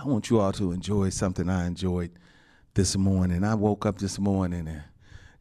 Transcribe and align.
I 0.00 0.04
want 0.04 0.30
you 0.30 0.40
all 0.40 0.50
to 0.52 0.72
enjoy 0.72 1.10
something 1.10 1.50
I 1.50 1.66
enjoyed 1.66 2.10
this 2.72 2.96
morning. 2.96 3.44
I 3.44 3.54
woke 3.54 3.84
up 3.84 3.98
this 3.98 4.18
morning 4.18 4.66
and 4.66 4.82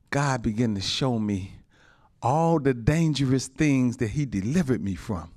God 0.09 0.41
began 0.41 0.75
to 0.75 0.81
show 0.81 1.17
me 1.17 1.53
all 2.21 2.59
the 2.59 2.73
dangerous 2.73 3.47
things 3.47 3.95
that 3.97 4.09
He 4.09 4.25
delivered 4.25 4.83
me 4.83 4.95
from. 4.95 5.31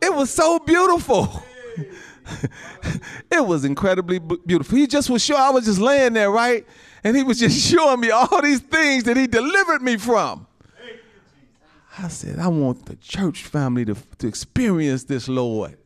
It 0.00 0.14
was 0.14 0.30
so 0.30 0.58
beautiful. 0.58 1.42
it 3.30 3.44
was 3.44 3.66
incredibly 3.66 4.20
beautiful. 4.20 4.78
He 4.78 4.86
just 4.86 5.10
was 5.10 5.22
sure 5.22 5.36
I 5.36 5.50
was 5.50 5.66
just 5.66 5.78
laying 5.78 6.14
there, 6.14 6.30
right? 6.30 6.66
And 7.04 7.14
he 7.14 7.22
was 7.22 7.38
just 7.38 7.60
showing 7.70 8.00
me 8.00 8.10
all 8.10 8.40
these 8.40 8.60
things 8.60 9.04
that 9.04 9.18
he 9.18 9.26
delivered 9.26 9.82
me 9.82 9.98
from. 9.98 10.46
I 11.98 12.08
said, 12.08 12.38
I 12.38 12.48
want 12.48 12.86
the 12.86 12.96
church 12.96 13.42
family 13.42 13.84
to, 13.84 13.96
to 14.16 14.28
experience 14.28 15.04
this, 15.04 15.28
Lord. 15.28 15.76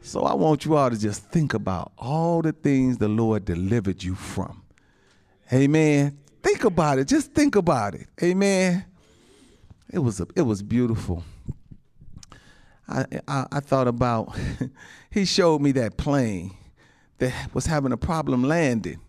So 0.00 0.22
I 0.22 0.34
want 0.34 0.64
you 0.64 0.76
all 0.76 0.90
to 0.90 0.98
just 0.98 1.24
think 1.24 1.54
about 1.54 1.92
all 1.98 2.42
the 2.42 2.52
things 2.52 2.98
the 2.98 3.08
Lord 3.08 3.44
delivered 3.44 4.02
you 4.02 4.14
from. 4.14 4.62
Amen. 5.52 6.18
Think 6.42 6.64
about 6.64 6.98
it. 6.98 7.08
Just 7.08 7.32
think 7.32 7.56
about 7.56 7.94
it. 7.94 8.06
Amen. 8.22 8.84
It 9.90 9.98
was 9.98 10.20
a, 10.20 10.26
it 10.36 10.42
was 10.42 10.62
beautiful. 10.62 11.24
I, 12.88 13.04
I, 13.26 13.46
I 13.52 13.60
thought 13.60 13.88
about 13.88 14.36
he 15.10 15.24
showed 15.24 15.60
me 15.60 15.72
that 15.72 15.96
plane 15.96 16.54
that 17.18 17.54
was 17.54 17.66
having 17.66 17.92
a 17.92 17.96
problem 17.96 18.44
landing, 18.44 19.00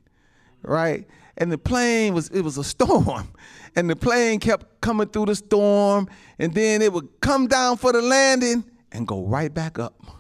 right? 0.64 1.08
And 1.38 1.52
the 1.52 1.58
plane 1.58 2.14
was 2.14 2.30
it 2.30 2.42
was 2.42 2.58
a 2.58 2.64
storm, 2.64 3.30
and 3.76 3.90
the 3.90 3.96
plane 3.96 4.40
kept 4.40 4.82
coming 4.82 5.08
through 5.08 5.28
the 5.28 5.36
storm, 5.36 6.10
and 6.38 6.54
then 6.54 6.82
it 6.82 6.92
would 6.92 7.08
come 7.22 7.48
down 7.48 7.78
for 7.78 7.94
the 7.94 8.02
landing 8.02 8.66
and 8.92 9.08
go 9.08 9.26
right 9.26 9.54
back 9.54 9.80
up. 9.80 10.19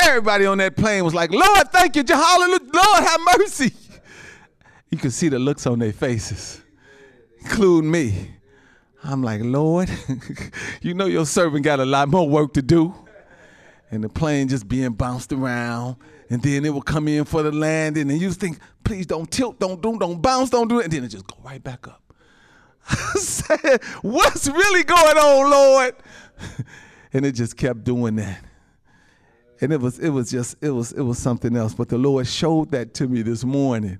Everybody 0.00 0.46
on 0.46 0.58
that 0.58 0.76
plane 0.76 1.04
was 1.04 1.14
like, 1.14 1.30
"Lord, 1.30 1.70
thank 1.72 1.96
you, 1.96 2.04
Hallelujah, 2.06 2.60
Lord, 2.72 3.04
have 3.04 3.20
mercy." 3.38 3.72
You 4.90 4.98
could 4.98 5.12
see 5.12 5.28
the 5.28 5.38
looks 5.38 5.66
on 5.66 5.78
their 5.78 5.92
faces, 5.92 6.62
including 7.40 7.90
me. 7.90 8.30
I'm 9.04 9.22
like, 9.22 9.40
Lord, 9.42 9.90
you 10.82 10.94
know 10.94 11.06
your 11.06 11.26
servant 11.26 11.64
got 11.64 11.78
a 11.78 11.84
lot 11.84 12.08
more 12.08 12.28
work 12.28 12.54
to 12.54 12.62
do. 12.62 12.94
And 13.90 14.04
the 14.04 14.08
plane 14.08 14.48
just 14.48 14.68
being 14.68 14.92
bounced 14.92 15.32
around. 15.32 15.96
And 16.30 16.42
then 16.42 16.64
it 16.64 16.70
will 16.70 16.82
come 16.82 17.08
in 17.08 17.24
for 17.24 17.42
the 17.42 17.52
landing. 17.52 18.10
And 18.10 18.20
you 18.20 18.30
think, 18.32 18.58
please 18.84 19.06
don't 19.06 19.30
tilt, 19.30 19.58
don't 19.58 19.80
do, 19.80 19.98
don't 19.98 20.20
bounce, 20.20 20.50
don't 20.50 20.68
do 20.68 20.80
it. 20.80 20.84
And 20.84 20.92
then 20.92 21.04
it 21.04 21.08
just 21.08 21.26
go 21.26 21.36
right 21.42 21.62
back 21.62 21.88
up. 21.88 22.02
I 22.90 23.18
said, 23.18 23.82
what's 24.02 24.48
really 24.48 24.84
going 24.84 25.16
on, 25.16 25.50
Lord? 25.50 25.94
and 27.12 27.24
it 27.24 27.32
just 27.32 27.56
kept 27.56 27.84
doing 27.84 28.16
that. 28.16 28.44
And 29.60 29.72
it 29.72 29.80
was 29.80 29.98
it 29.98 30.10
was 30.10 30.30
just 30.30 30.56
it 30.60 30.70
was 30.70 30.92
it 30.92 31.02
was 31.02 31.18
something 31.18 31.56
else. 31.56 31.74
But 31.74 31.88
the 31.88 31.98
Lord 31.98 32.26
showed 32.26 32.70
that 32.70 32.94
to 32.94 33.08
me 33.08 33.22
this 33.22 33.44
morning. 33.44 33.98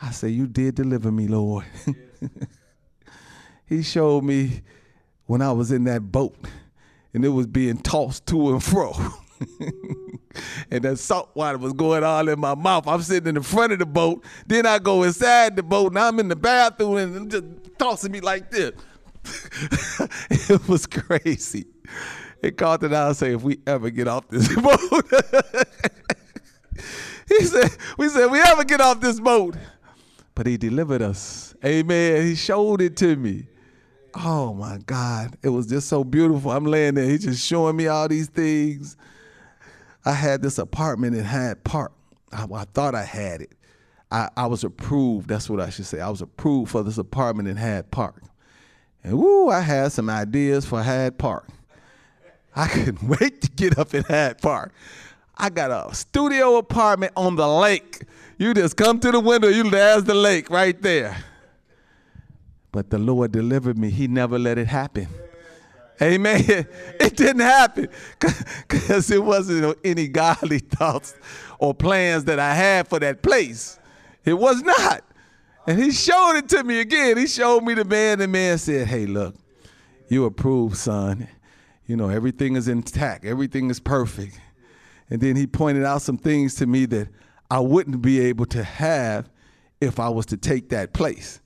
I 0.00 0.10
said, 0.10 0.32
You 0.32 0.46
did 0.46 0.74
deliver 0.74 1.10
me, 1.10 1.28
Lord. 1.28 1.64
he 3.66 3.82
showed 3.82 4.24
me 4.24 4.62
when 5.26 5.40
I 5.40 5.52
was 5.52 5.72
in 5.72 5.84
that 5.84 6.00
boat 6.00 6.36
and 7.14 7.24
it 7.24 7.30
was 7.30 7.46
being 7.46 7.78
tossed 7.78 8.26
to 8.26 8.50
and 8.50 8.62
fro. 8.62 8.92
and 10.70 10.82
that 10.84 10.98
salt 10.98 11.30
water 11.34 11.58
was 11.58 11.72
going 11.72 12.04
all 12.04 12.28
in 12.28 12.38
my 12.38 12.54
mouth. 12.54 12.86
I'm 12.86 13.02
sitting 13.02 13.28
in 13.28 13.34
the 13.36 13.42
front 13.42 13.72
of 13.72 13.78
the 13.78 13.86
boat. 13.86 14.24
Then 14.46 14.66
I 14.66 14.78
go 14.78 15.04
inside 15.04 15.56
the 15.56 15.62
boat 15.62 15.92
and 15.92 15.98
I'm 15.98 16.18
in 16.20 16.28
the 16.28 16.36
bathroom 16.36 16.96
and 16.96 17.30
just 17.30 17.44
tossing 17.78 18.12
me 18.12 18.20
like 18.20 18.50
this. 18.50 18.72
it 20.30 20.68
was 20.68 20.86
crazy. 20.86 21.66
It 22.48 22.62
out 22.62 23.08
and 23.08 23.16
say, 23.16 23.34
if 23.34 23.42
we 23.42 23.60
ever 23.66 23.90
get 23.90 24.08
off 24.08 24.28
this 24.28 24.54
boat. 24.60 25.12
he 27.28 27.44
said, 27.44 27.70
we 27.98 28.08
said, 28.08 28.30
we 28.30 28.40
ever 28.40 28.64
get 28.64 28.80
off 28.80 29.00
this 29.00 29.20
boat. 29.20 29.56
But 30.34 30.46
he 30.46 30.56
delivered 30.56 31.02
us. 31.02 31.54
Amen. 31.64 32.26
He 32.26 32.34
showed 32.34 32.80
it 32.80 32.96
to 32.98 33.16
me. 33.16 33.46
Oh 34.14 34.54
my 34.54 34.78
God. 34.86 35.36
It 35.42 35.48
was 35.48 35.66
just 35.66 35.88
so 35.88 36.04
beautiful. 36.04 36.50
I'm 36.50 36.64
laying 36.64 36.94
there. 36.94 37.06
He's 37.06 37.24
just 37.24 37.44
showing 37.44 37.76
me 37.76 37.86
all 37.86 38.08
these 38.08 38.28
things. 38.28 38.96
I 40.04 40.12
had 40.12 40.42
this 40.42 40.58
apartment 40.58 41.16
in 41.16 41.24
Hyde 41.24 41.64
Park. 41.64 41.92
I, 42.32 42.46
I 42.52 42.64
thought 42.64 42.94
I 42.94 43.04
had 43.04 43.40
it. 43.40 43.52
I, 44.10 44.28
I, 44.36 44.46
was 44.46 44.64
approved. 44.64 45.28
That's 45.28 45.48
what 45.48 45.60
I 45.60 45.70
should 45.70 45.86
say. 45.86 46.00
I 46.00 46.10
was 46.10 46.20
approved 46.20 46.70
for 46.70 46.82
this 46.82 46.98
apartment 46.98 47.48
in 47.48 47.56
Hyde 47.56 47.90
Park. 47.90 48.22
And 49.02 49.18
woo, 49.18 49.48
I 49.48 49.60
had 49.60 49.92
some 49.92 50.10
ideas 50.10 50.64
for 50.64 50.82
Hyde 50.82 51.18
Park. 51.18 51.48
I 52.56 52.68
couldn't 52.68 53.02
wait 53.20 53.40
to 53.42 53.50
get 53.50 53.78
up 53.78 53.94
in 53.94 54.04
Hyde 54.04 54.40
Park. 54.40 54.72
I 55.36 55.50
got 55.50 55.70
a 55.70 55.94
studio 55.94 56.56
apartment 56.56 57.12
on 57.16 57.36
the 57.36 57.48
lake. 57.48 58.02
You 58.38 58.54
just 58.54 58.76
come 58.76 59.00
to 59.00 59.10
the 59.10 59.20
window, 59.20 59.48
you 59.48 59.68
there's 59.68 60.04
the 60.04 60.14
lake 60.14 60.50
right 60.50 60.80
there. 60.80 61.16
But 62.72 62.90
the 62.90 62.98
Lord 62.98 63.32
delivered 63.32 63.78
me. 63.78 63.90
He 63.90 64.08
never 64.08 64.38
let 64.38 64.58
it 64.58 64.66
happen. 64.66 65.08
Amen. 66.02 66.42
It 67.00 67.16
didn't 67.16 67.42
happen 67.42 67.88
because 68.18 69.10
it 69.10 69.22
wasn't 69.22 69.78
any 69.84 70.08
godly 70.08 70.58
thoughts 70.58 71.14
or 71.58 71.74
plans 71.74 72.24
that 72.24 72.38
I 72.38 72.54
had 72.54 72.88
for 72.88 72.98
that 72.98 73.22
place. 73.22 73.78
It 74.24 74.34
was 74.34 74.62
not. 74.62 75.04
And 75.66 75.80
he 75.80 75.92
showed 75.92 76.36
it 76.36 76.48
to 76.50 76.64
me 76.64 76.80
again. 76.80 77.16
He 77.16 77.26
showed 77.26 77.62
me 77.62 77.74
the 77.74 77.84
man. 77.84 78.18
The 78.18 78.28
man 78.28 78.58
said, 78.58 78.86
Hey, 78.86 79.06
look, 79.06 79.34
you 80.08 80.24
approved, 80.24 80.76
son. 80.76 81.28
You 81.86 81.96
know, 81.96 82.08
everything 82.08 82.56
is 82.56 82.68
intact, 82.68 83.24
everything 83.24 83.70
is 83.70 83.80
perfect. 83.80 84.40
And 85.10 85.20
then 85.20 85.36
he 85.36 85.46
pointed 85.46 85.84
out 85.84 86.02
some 86.02 86.16
things 86.16 86.54
to 86.56 86.66
me 86.66 86.86
that 86.86 87.08
I 87.50 87.60
wouldn't 87.60 88.00
be 88.00 88.20
able 88.20 88.46
to 88.46 88.64
have 88.64 89.28
if 89.80 90.00
I 90.00 90.08
was 90.08 90.26
to 90.26 90.36
take 90.36 90.70
that 90.70 90.92
place. 90.92 91.40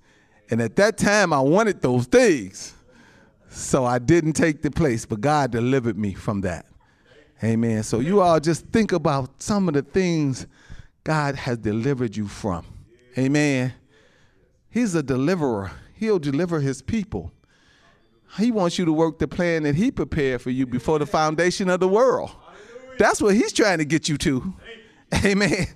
And 0.50 0.62
at 0.62 0.76
that 0.76 0.96
time, 0.96 1.32
I 1.32 1.40
wanted 1.40 1.82
those 1.82 2.06
things. 2.06 2.74
So 3.50 3.84
I 3.84 3.98
didn't 3.98 4.34
take 4.34 4.62
the 4.62 4.70
place, 4.70 5.04
but 5.06 5.20
God 5.20 5.50
delivered 5.50 5.98
me 5.98 6.14
from 6.14 6.42
that. 6.42 6.66
Amen. 7.42 7.82
So 7.82 8.00
you 8.00 8.20
all 8.20 8.40
just 8.40 8.66
think 8.68 8.92
about 8.92 9.42
some 9.42 9.68
of 9.68 9.74
the 9.74 9.82
things 9.82 10.46
God 11.04 11.34
has 11.36 11.58
delivered 11.58 12.16
you 12.16 12.28
from. 12.28 12.64
Amen. 13.16 13.72
He's 14.70 14.94
a 14.94 15.02
deliverer. 15.02 15.70
He'll 15.94 16.18
deliver 16.18 16.60
his 16.60 16.82
people. 16.82 17.32
He 18.38 18.50
wants 18.50 18.78
you 18.78 18.84
to 18.84 18.92
work 18.92 19.18
the 19.18 19.28
plan 19.28 19.64
that 19.64 19.74
he 19.74 19.90
prepared 19.90 20.40
for 20.40 20.50
you 20.50 20.66
before 20.66 20.98
the 20.98 21.06
foundation 21.06 21.68
of 21.68 21.80
the 21.80 21.88
world. 21.88 22.30
That's 22.98 23.20
what 23.20 23.34
he's 23.34 23.52
trying 23.52 23.78
to 23.78 23.84
get 23.84 24.08
you 24.08 24.16
to. 24.18 24.54
Amen. 25.24 25.66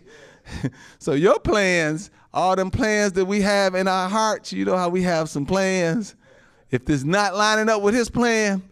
so 0.99 1.13
your 1.13 1.39
plans 1.39 2.11
all 2.35 2.57
them 2.57 2.71
plans 2.71 3.13
that 3.13 3.27
we 3.27 3.43
have 3.43 3.75
in 3.75 3.87
our 3.87 4.09
hearts, 4.09 4.53
you 4.53 4.65
know 4.65 4.77
how 4.77 4.89
we 4.89 5.03
have 5.03 5.29
some 5.29 5.45
plans. 5.45 6.15
If 6.71 6.89
it's 6.89 7.05
not 7.05 7.35
lining 7.35 7.69
up 7.69 7.83
with 7.83 7.95
his 7.95 8.09
plan, 8.09 8.63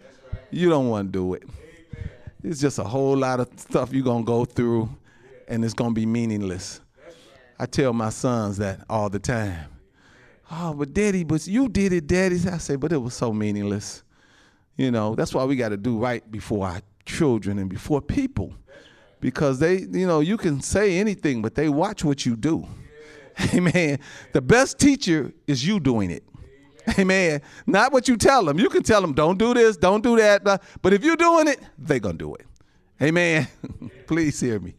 you 0.50 0.70
don't 0.70 0.88
want 0.88 1.12
to 1.12 1.18
do 1.18 1.34
it. 1.34 1.42
It's 2.42 2.60
just 2.60 2.78
a 2.78 2.84
whole 2.84 3.16
lot 3.16 3.40
of 3.40 3.48
stuff 3.56 3.92
you're 3.92 4.02
going 4.02 4.24
to 4.24 4.26
go 4.26 4.46
through, 4.46 4.88
and 5.46 5.62
it's 5.62 5.74
going 5.74 5.90
to 5.90 5.94
be 5.94 6.06
meaningless. 6.06 6.80
I 7.58 7.66
tell 7.66 7.92
my 7.92 8.08
sons 8.08 8.56
that 8.56 8.80
all 8.88 9.10
the 9.10 9.18
time. 9.18 9.66
Oh, 10.50 10.74
but 10.74 10.92
daddy, 10.92 11.24
but 11.24 11.46
you 11.46 11.68
did 11.68 11.92
it, 11.92 12.06
daddy. 12.06 12.36
I 12.48 12.58
say, 12.58 12.76
but 12.76 12.92
it 12.92 12.98
was 12.98 13.14
so 13.14 13.32
meaningless. 13.32 14.02
You 14.76 14.90
know, 14.90 15.14
that's 15.14 15.34
why 15.34 15.44
we 15.44 15.56
got 15.56 15.68
to 15.68 15.76
do 15.76 15.98
right 15.98 16.28
before 16.30 16.66
our 16.66 16.80
children 17.06 17.58
and 17.58 17.68
before 17.68 18.00
people. 18.00 18.54
Because 19.20 19.58
they, 19.58 19.80
you 19.80 20.06
know, 20.06 20.20
you 20.20 20.36
can 20.36 20.60
say 20.60 20.98
anything, 20.98 21.42
but 21.42 21.54
they 21.54 21.68
watch 21.68 22.04
what 22.04 22.24
you 22.24 22.36
do. 22.36 22.66
Amen. 23.54 23.98
The 24.32 24.40
best 24.40 24.78
teacher 24.78 25.32
is 25.46 25.66
you 25.66 25.78
doing 25.78 26.10
it. 26.10 26.24
Amen. 26.98 27.42
Not 27.66 27.92
what 27.92 28.08
you 28.08 28.16
tell 28.16 28.44
them. 28.44 28.58
You 28.58 28.68
can 28.68 28.82
tell 28.82 29.00
them, 29.00 29.12
don't 29.12 29.38
do 29.38 29.54
this, 29.54 29.76
don't 29.76 30.02
do 30.02 30.16
that. 30.16 30.42
But 30.82 30.92
if 30.92 31.04
you're 31.04 31.16
doing 31.16 31.48
it, 31.48 31.60
they're 31.78 32.00
going 32.00 32.18
to 32.18 32.24
do 32.24 32.34
it. 32.34 32.46
Amen. 33.02 33.46
Please 34.06 34.40
hear 34.40 34.58
me. 34.58 34.74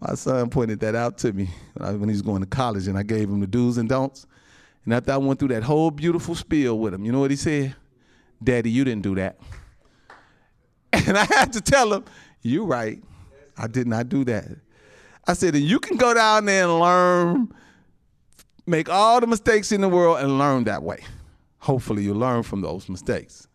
My 0.00 0.14
son 0.14 0.50
pointed 0.50 0.80
that 0.80 0.94
out 0.94 1.18
to 1.18 1.32
me 1.32 1.48
when 1.74 2.08
he 2.08 2.12
was 2.12 2.22
going 2.22 2.40
to 2.40 2.46
college, 2.46 2.88
and 2.88 2.98
I 2.98 3.02
gave 3.02 3.28
him 3.28 3.40
the 3.40 3.46
do's 3.46 3.78
and 3.78 3.88
don'ts. 3.88 4.26
And 4.86 4.94
after 4.94 5.12
I 5.12 5.18
went 5.18 5.38
through 5.38 5.48
that 5.48 5.64
whole 5.64 5.90
beautiful 5.90 6.34
spiel 6.34 6.78
with 6.78 6.94
him, 6.94 7.04
you 7.04 7.12
know 7.12 7.20
what 7.20 7.30
he 7.30 7.36
said? 7.36 7.76
Daddy, 8.42 8.70
you 8.70 8.84
didn't 8.84 9.02
do 9.02 9.14
that. 9.16 9.38
And 11.06 11.18
I 11.18 11.24
had 11.24 11.52
to 11.52 11.60
tell 11.60 11.92
him, 11.92 12.04
You're 12.40 12.64
right. 12.64 13.02
I 13.58 13.66
did 13.66 13.86
not 13.86 14.08
do 14.08 14.24
that. 14.24 14.46
I 15.26 15.34
said, 15.34 15.54
and 15.54 15.64
you 15.64 15.78
can 15.78 15.96
go 15.96 16.14
down 16.14 16.46
there 16.46 16.64
and 16.64 16.78
learn 16.78 17.52
make 18.66 18.88
all 18.88 19.20
the 19.20 19.26
mistakes 19.26 19.72
in 19.72 19.80
the 19.80 19.88
world 19.88 20.18
and 20.18 20.38
learn 20.38 20.64
that 20.64 20.82
way. 20.82 21.04
Hopefully, 21.58 22.02
you 22.02 22.14
learn 22.14 22.42
from 22.42 22.60
those 22.60 22.88
mistakes. 22.88 23.46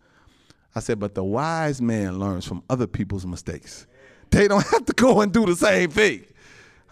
I 0.75 0.79
said, 0.79 0.99
but 0.99 1.15
the 1.15 1.23
wise 1.23 1.81
man 1.81 2.19
learns 2.19 2.45
from 2.45 2.63
other 2.69 2.87
people's 2.87 3.25
mistakes. 3.25 3.87
They 4.29 4.47
don't 4.47 4.65
have 4.67 4.85
to 4.85 4.93
go 4.93 5.21
and 5.21 5.31
do 5.31 5.45
the 5.45 5.55
same 5.55 5.89
thing. 5.89 6.25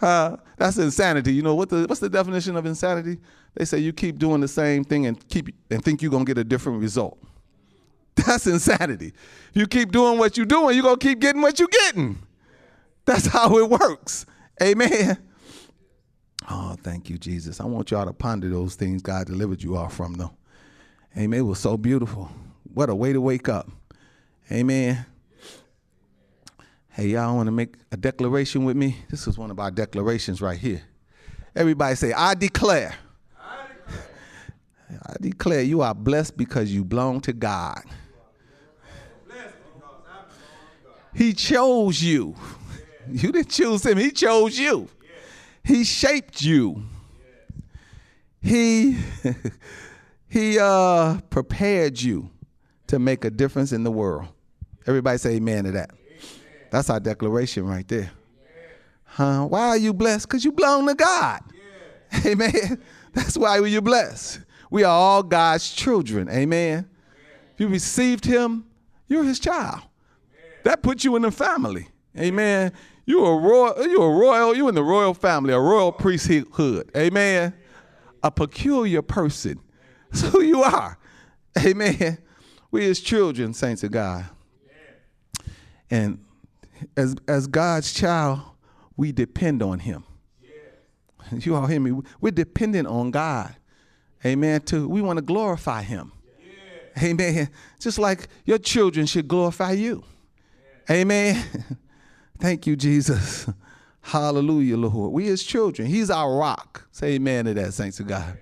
Uh, 0.02 0.38
that's 0.58 0.78
insanity. 0.78 1.34
You 1.34 1.42
know 1.42 1.56
what 1.56 1.70
the, 1.70 1.86
what's 1.88 2.00
the 2.00 2.10
definition 2.10 2.56
of 2.56 2.66
insanity? 2.66 3.18
They 3.56 3.66
say 3.66 3.80
you 3.80 3.94
keep 3.94 4.18
doing 4.18 4.42
the 4.42 4.48
same 4.48 4.84
thing 4.84 5.06
and 5.06 5.28
keep 5.28 5.54
and 5.70 5.84
think 5.84 6.02
you're 6.02 6.12
gonna 6.12 6.26
get 6.26 6.38
a 6.38 6.44
different 6.44 6.80
result. 6.80 7.18
That's 8.16 8.48
insanity. 8.48 9.14
You 9.54 9.68
keep 9.68 9.92
doing 9.92 10.18
what 10.18 10.38
you're 10.38 10.46
doing, 10.46 10.76
you're 10.76 10.84
gonna 10.84 10.98
keep 10.98 11.20
getting 11.20 11.42
what 11.42 11.60
you're 11.60 11.68
getting. 11.68 12.20
That's 13.06 13.26
how 13.34 13.58
it 13.58 13.70
works. 13.70 14.26
Amen. 14.62 15.18
Oh, 16.50 16.76
thank 16.82 17.10
you, 17.10 17.18
Jesus. 17.18 17.60
I 17.60 17.66
want 17.66 17.92
y'all 17.92 18.06
to 18.06 18.14
ponder 18.14 18.50
those 18.50 18.76
things 18.76 19.02
God 19.02 19.28
delivered 19.28 19.62
you 19.62 19.76
all 19.78 19.90
from, 19.90 20.14
though. 20.14 20.34
Amen. 21.18 21.40
It 21.40 21.44
was 21.44 21.60
so 21.60 21.78
beautiful. 21.78 22.30
What 22.74 22.90
a 22.90 22.96
way 22.96 23.14
to 23.14 23.22
wake 23.22 23.50
up. 23.50 23.70
Amen. 24.52 25.06
Hey, 26.92 27.10
y'all 27.10 27.36
want 27.36 27.48
to 27.48 27.52
make 27.52 27.76
a 27.92 27.98
declaration 27.98 28.66
with 28.66 28.76
me? 28.76 28.98
This 29.10 29.28
is 29.28 29.38
one 29.38 29.52
of 29.52 29.60
our 29.60 29.70
declarations 29.70 30.42
right 30.42 30.58
here. 30.58 30.82
Everybody 31.56 31.96
say, 31.96 32.14
I 32.14 32.34
declare. 32.34 32.96
I 33.40 33.68
declare, 33.86 35.02
I 35.06 35.16
declare 35.22 35.62
you 35.62 35.82
are 35.82 35.94
blessed 35.94 36.36
because 36.36 36.74
you 36.74 36.84
belong 36.84 37.22
to 37.22 37.34
God. 37.34 37.82
He 41.14 41.34
chose 41.34 42.02
you. 42.02 42.36
You 43.08 43.32
didn't 43.32 43.50
choose 43.50 43.86
him, 43.86 43.98
he 43.98 44.12
chose 44.12 44.58
you. 44.58 44.88
He 45.64 45.84
shaped 45.84 46.42
you. 46.42 46.84
He 48.42 48.98
he 50.28 50.58
uh 50.60 51.20
prepared 51.30 52.02
you 52.02 52.30
to 52.88 53.00
make 53.00 53.26
a 53.26 53.30
difference 53.30 53.72
in 53.74 53.84
the 53.84 53.92
world. 53.92 54.28
Everybody 54.88 55.18
say 55.18 55.36
amen 55.36 55.66
to 55.66 55.72
that. 55.72 55.92
That's 56.72 56.90
our 56.90 57.00
declaration 57.00 57.66
right 57.66 57.88
there. 57.88 58.12
Huh? 59.04 59.46
Why 59.46 59.70
are 59.70 59.78
you 59.78 59.94
blessed? 59.94 60.28
Because 60.28 60.46
you 60.46 60.52
belong 60.52 60.88
to 60.88 60.96
God. 60.96 61.42
Amen. 62.26 62.82
That's 63.14 63.38
why 63.38 63.58
you're 63.60 63.82
blessed. 63.82 64.42
We 64.70 64.84
are 64.84 64.94
all 64.94 65.24
God's 65.24 65.72
children. 65.72 66.30
Amen. 66.30 66.88
If 67.54 67.60
you 67.60 67.68
received 67.68 68.24
him, 68.24 68.66
you're 69.08 69.24
his 69.24 69.40
child. 69.40 69.82
That 70.64 70.84
puts 70.84 71.04
you 71.04 71.16
in 71.16 71.24
the 71.24 71.32
family. 71.32 71.88
Amen. 72.18 72.72
You 73.06 73.26
are 73.26 73.34
a 73.34 73.42
royal, 73.42 73.88
you 73.88 74.02
are 74.02 74.16
royal, 74.16 74.56
you 74.56 74.70
in 74.70 74.76
the 74.76 74.84
royal 74.84 75.16
family, 75.16 75.54
a 75.54 75.60
royal 75.60 75.92
priesthood. 75.92 76.92
Amen. 76.96 77.54
A 78.22 78.30
peculiar 78.30 79.02
person. 79.02 79.60
That's 80.12 80.32
who 80.32 80.44
you 80.44 80.62
are. 80.64 80.98
Amen. 81.58 82.20
We 82.72 82.88
as 82.88 83.00
children, 83.00 83.54
saints 83.54 83.84
of 83.84 83.92
God. 83.92 84.26
And 85.90 86.24
as 86.96 87.16
as 87.28 87.48
God's 87.48 87.94
child, 87.94 88.42
we 88.98 89.12
depend 89.12 89.62
on 89.62 89.80
him. 89.80 90.04
You 91.32 91.56
all 91.56 91.68
hear 91.68 91.80
me? 91.80 92.02
We're 92.22 92.32
dependent 92.32 92.88
on 92.88 93.12
God. 93.12 93.56
Amen. 94.26 94.62
To 94.62 94.88
we 94.88 95.02
want 95.02 95.18
to 95.18 95.22
glorify 95.22 95.84
him. 95.84 96.12
Amen. 97.02 97.50
Just 97.80 98.00
like 98.00 98.28
your 98.46 98.58
children 98.58 99.06
should 99.06 99.28
glorify 99.28 99.72
you. 99.72 100.04
Amen. 100.90 101.46
Thank 102.40 102.66
you, 102.66 102.76
Jesus. 102.76 103.48
Hallelujah, 104.02 104.78
Lord. 104.78 105.14
We 105.14 105.28
as 105.30 105.44
children, 105.44 105.88
He's 105.88 106.10
our 106.10 106.36
rock. 106.36 106.88
Say 106.92 107.14
amen 107.14 107.46
to 107.46 107.54
that, 107.54 107.74
saints 107.74 108.00
of 108.00 108.08
God. 108.08 108.40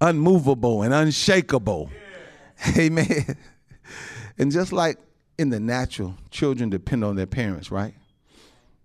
Unmovable 0.00 0.82
and 0.82 0.92
unshakable. 0.92 1.90
Amen. 2.76 3.36
And 4.38 4.52
just 4.52 4.72
like 4.72 4.98
in 5.38 5.50
the 5.50 5.60
natural, 5.60 6.14
children 6.30 6.70
depend 6.70 7.04
on 7.04 7.16
their 7.16 7.26
parents, 7.26 7.70
right? 7.70 7.94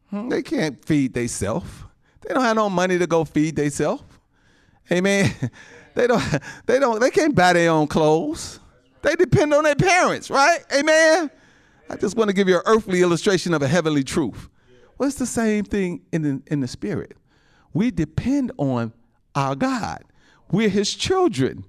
Hmm, 0.10 0.30
they 0.30 0.42
can't 0.42 0.84
feed 0.86 1.14
themselves. 1.14 1.70
They 2.22 2.34
don't 2.34 2.44
have 2.44 2.56
no 2.56 2.70
money 2.70 2.98
to 2.98 3.08
go 3.08 3.26
feed 3.26 3.56
themselves. 3.56 4.04
Amen. 4.92 5.34
They 5.98 6.06
don't 6.06 6.24
they 6.68 6.78
don't 6.78 7.00
they 7.00 7.10
can't 7.10 7.34
buy 7.34 7.54
their 7.54 7.72
own 7.72 7.88
clothes. 7.88 8.60
They 9.02 9.16
depend 9.16 9.52
on 9.54 9.64
their 9.64 9.76
parents, 9.76 10.30
right? 10.30 10.60
Amen. 10.72 11.32
I 11.90 11.96
just 11.96 12.16
want 12.16 12.30
to 12.30 12.34
give 12.36 12.48
you 12.48 12.58
an 12.58 12.62
earthly 12.68 13.02
illustration 13.02 13.54
of 13.54 13.62
a 13.64 13.68
heavenly 13.68 14.04
truth. 14.04 14.48
Well, 14.98 15.08
it's 15.08 15.18
the 15.18 15.26
same 15.26 15.64
thing 15.64 16.02
in 16.12 16.22
the, 16.22 16.42
in 16.48 16.60
the 16.60 16.68
spirit. 16.68 17.16
We 17.74 17.92
depend 17.92 18.52
on 18.58 18.94
our 19.34 19.56
God. 19.56 20.04
We're 20.52 20.70
his 20.70 20.94
children. 20.94 21.64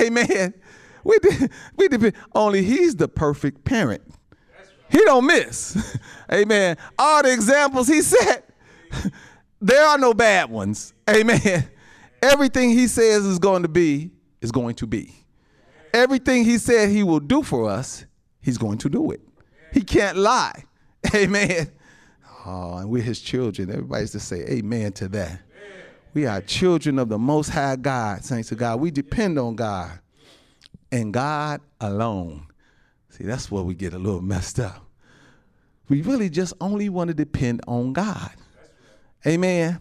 Amen. 0.00 0.54
We, 1.04 1.18
de- 1.18 1.48
we 1.76 1.88
depend, 1.88 2.14
only 2.34 2.62
he's 2.64 2.96
the 2.96 3.08
perfect 3.08 3.64
parent. 3.64 4.02
He 4.92 4.98
don't 5.04 5.26
miss. 5.26 5.98
Amen. 6.32 6.76
All 6.98 7.22
the 7.22 7.32
examples 7.32 7.88
he 7.88 8.02
set, 8.02 8.48
there 9.60 9.86
are 9.86 9.96
no 9.96 10.12
bad 10.12 10.50
ones. 10.50 10.92
Amen. 11.08 11.68
Everything 12.22 12.70
he 12.70 12.86
says 12.86 13.24
is 13.24 13.38
going 13.38 13.62
to 13.62 13.68
be, 13.68 14.10
is 14.42 14.52
going 14.52 14.74
to 14.76 14.86
be. 14.86 15.14
Everything 15.94 16.44
he 16.44 16.58
said 16.58 16.90
he 16.90 17.02
will 17.02 17.20
do 17.20 17.42
for 17.42 17.68
us, 17.68 18.04
he's 18.40 18.58
going 18.58 18.78
to 18.78 18.88
do 18.88 19.10
it. 19.12 19.20
He 19.72 19.80
can't 19.80 20.18
lie. 20.18 20.64
Amen. 21.14 21.72
Oh, 22.44 22.76
and 22.76 22.90
we're 22.90 23.02
his 23.02 23.20
children. 23.20 23.70
Everybody's 23.70 24.12
to 24.12 24.20
say 24.20 24.44
amen 24.48 24.92
to 24.92 25.08
that. 25.08 25.40
We 26.14 26.26
are 26.26 26.42
children 26.42 26.98
of 26.98 27.08
the 27.08 27.18
Most 27.18 27.48
High 27.48 27.76
God, 27.76 28.24
saints 28.24 28.52
of 28.52 28.58
God. 28.58 28.80
We 28.80 28.90
depend 28.90 29.38
on 29.38 29.56
God 29.56 29.98
and 30.92 31.12
God 31.12 31.60
alone. 31.80 32.46
See, 33.08 33.24
that's 33.24 33.50
where 33.50 33.62
we 33.62 33.74
get 33.74 33.94
a 33.94 33.98
little 33.98 34.20
messed 34.20 34.60
up. 34.60 34.86
We 35.88 36.02
really 36.02 36.30
just 36.30 36.54
only 36.60 36.88
want 36.88 37.08
to 37.08 37.14
depend 37.14 37.62
on 37.66 37.92
God. 37.92 38.30
Amen. 39.26 39.80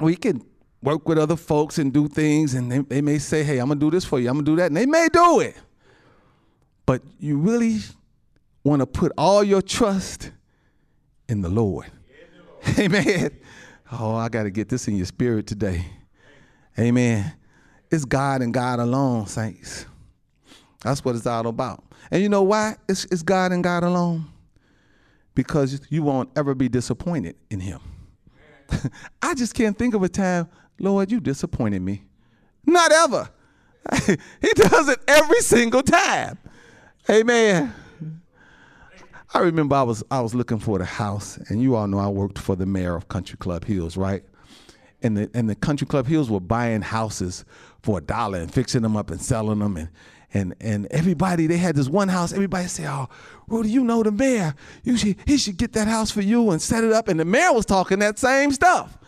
We 0.00 0.16
can 0.16 0.44
work 0.82 1.08
with 1.08 1.18
other 1.18 1.36
folks 1.36 1.78
and 1.78 1.92
do 1.92 2.08
things, 2.08 2.54
and 2.54 2.70
they, 2.70 2.78
they 2.78 3.00
may 3.00 3.18
say, 3.18 3.44
hey, 3.44 3.58
I'm 3.58 3.66
going 3.66 3.78
to 3.78 3.86
do 3.86 3.90
this 3.90 4.04
for 4.04 4.18
you, 4.18 4.28
I'm 4.28 4.36
going 4.36 4.44
to 4.46 4.52
do 4.52 4.56
that, 4.56 4.66
and 4.66 4.76
they 4.76 4.86
may 4.86 5.08
do 5.12 5.40
it. 5.40 5.56
But 6.86 7.02
you 7.18 7.38
really 7.38 7.78
want 8.64 8.80
to 8.80 8.86
put 8.86 9.12
all 9.16 9.44
your 9.44 9.62
trust 9.62 10.32
in 11.28 11.42
the 11.42 11.48
Lord. 11.48 11.86
Amen. 12.78 13.30
Oh, 13.92 14.14
I 14.14 14.28
got 14.28 14.44
to 14.44 14.50
get 14.50 14.68
this 14.68 14.88
in 14.88 14.96
your 14.96 15.06
spirit 15.06 15.46
today. 15.46 15.84
Amen. 16.78 17.32
It's 17.92 18.06
God 18.06 18.40
and 18.40 18.54
God 18.54 18.78
alone, 18.78 19.26
saints. 19.26 19.84
That's 20.80 21.04
what 21.04 21.14
it's 21.14 21.26
all 21.26 21.46
about. 21.46 21.84
And 22.10 22.22
you 22.22 22.28
know 22.30 22.42
why 22.42 22.76
it's, 22.88 23.04
it's 23.04 23.22
God 23.22 23.52
and 23.52 23.62
God 23.62 23.84
alone? 23.84 24.26
Because 25.34 25.80
you 25.90 26.02
won't 26.02 26.30
ever 26.34 26.54
be 26.54 26.70
disappointed 26.70 27.36
in 27.50 27.60
Him. 27.60 27.80
I 29.22 29.34
just 29.34 29.54
can't 29.54 29.76
think 29.78 29.92
of 29.92 30.02
a 30.02 30.08
time, 30.08 30.48
Lord, 30.78 31.12
you 31.12 31.20
disappointed 31.20 31.82
me. 31.82 32.02
Not 32.64 32.92
ever. 32.92 33.28
he 34.06 34.52
does 34.54 34.88
it 34.88 34.98
every 35.06 35.40
single 35.40 35.82
time. 35.82 36.38
Amen. 37.10 37.74
I 39.34 39.38
remember 39.40 39.76
I 39.76 39.82
was 39.82 40.02
I 40.10 40.20
was 40.20 40.34
looking 40.34 40.58
for 40.58 40.78
the 40.78 40.84
house, 40.84 41.36
and 41.48 41.62
you 41.62 41.74
all 41.74 41.86
know 41.86 41.98
I 41.98 42.08
worked 42.08 42.38
for 42.38 42.54
the 42.54 42.66
mayor 42.66 42.96
of 42.96 43.08
Country 43.08 43.36
Club 43.38 43.64
Hills, 43.64 43.96
right? 43.96 44.22
And 45.02 45.16
the 45.16 45.30
and 45.34 45.48
the 45.48 45.54
Country 45.54 45.86
Club 45.86 46.06
Hills 46.06 46.30
were 46.30 46.40
buying 46.40 46.82
houses 46.82 47.44
for 47.82 47.98
a 47.98 48.00
dollar 48.00 48.38
and 48.38 48.52
fixing 48.52 48.82
them 48.82 48.96
up 48.96 49.10
and 49.10 49.20
selling 49.20 49.58
them, 49.58 49.76
and 49.76 49.88
and 50.32 50.54
and 50.60 50.86
everybody 50.90 51.46
they 51.46 51.56
had 51.56 51.74
this 51.74 51.88
one 51.88 52.08
house. 52.08 52.32
Everybody 52.32 52.68
said, 52.68 52.86
"Oh, 52.88 53.08
Rudy, 53.48 53.70
you 53.70 53.84
know 53.84 54.02
the 54.02 54.12
mayor. 54.12 54.54
You 54.84 54.96
should 54.96 55.16
he 55.26 55.36
should 55.38 55.56
get 55.56 55.72
that 55.72 55.88
house 55.88 56.10
for 56.10 56.22
you 56.22 56.50
and 56.50 56.62
set 56.62 56.84
it 56.84 56.92
up." 56.92 57.08
And 57.08 57.18
the 57.18 57.24
mayor 57.24 57.52
was 57.52 57.66
talking 57.66 57.98
that 57.98 58.18
same 58.18 58.52
stuff. 58.52 58.98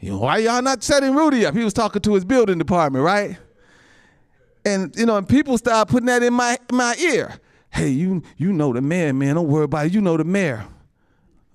You 0.00 0.12
know, 0.12 0.18
why 0.18 0.38
y'all 0.38 0.62
not 0.62 0.82
setting 0.82 1.14
Rudy 1.14 1.46
up? 1.46 1.54
He 1.54 1.64
was 1.64 1.74
talking 1.74 2.02
to 2.02 2.14
his 2.14 2.24
building 2.24 2.58
department, 2.58 3.04
right? 3.04 3.36
And 4.64 4.94
you 4.96 5.06
know, 5.06 5.16
and 5.16 5.28
people 5.28 5.56
started 5.58 5.90
putting 5.90 6.06
that 6.06 6.22
in 6.22 6.34
my 6.34 6.58
my 6.72 6.94
ear 6.96 7.40
hey, 7.70 7.88
you, 7.88 8.22
you 8.36 8.52
know 8.52 8.72
the 8.72 8.80
mayor, 8.80 9.12
man. 9.12 9.36
Don't 9.36 9.48
worry 9.48 9.64
about 9.64 9.86
it. 9.86 9.94
You 9.94 10.00
know 10.00 10.16
the 10.16 10.24
mayor. 10.24 10.66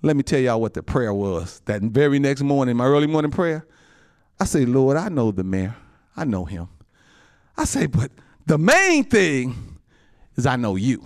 Let 0.04 0.16
me 0.16 0.22
tell 0.22 0.40
y'all 0.40 0.62
what 0.62 0.76
the 0.76 0.84
prayer 0.84 1.14
was. 1.14 1.62
That 1.66 1.82
very 1.82 2.20
next 2.20 2.42
morning, 2.42 2.78
my 2.78 2.86
early 2.86 3.08
morning 3.08 3.32
prayer, 3.32 3.66
I 4.40 4.46
say, 4.46 4.66
Lord, 4.66 4.98
I 4.98 5.10
know 5.10 5.32
the 5.32 5.44
mayor. 5.44 5.76
I 6.16 6.26
know 6.26 6.46
him. 6.46 6.68
I 7.58 7.66
say, 7.66 7.88
but 7.88 8.12
the 8.46 8.58
main 8.58 9.06
thing 9.06 9.80
is 10.36 10.46
I 10.46 10.58
know 10.58 10.76
you. 10.76 11.04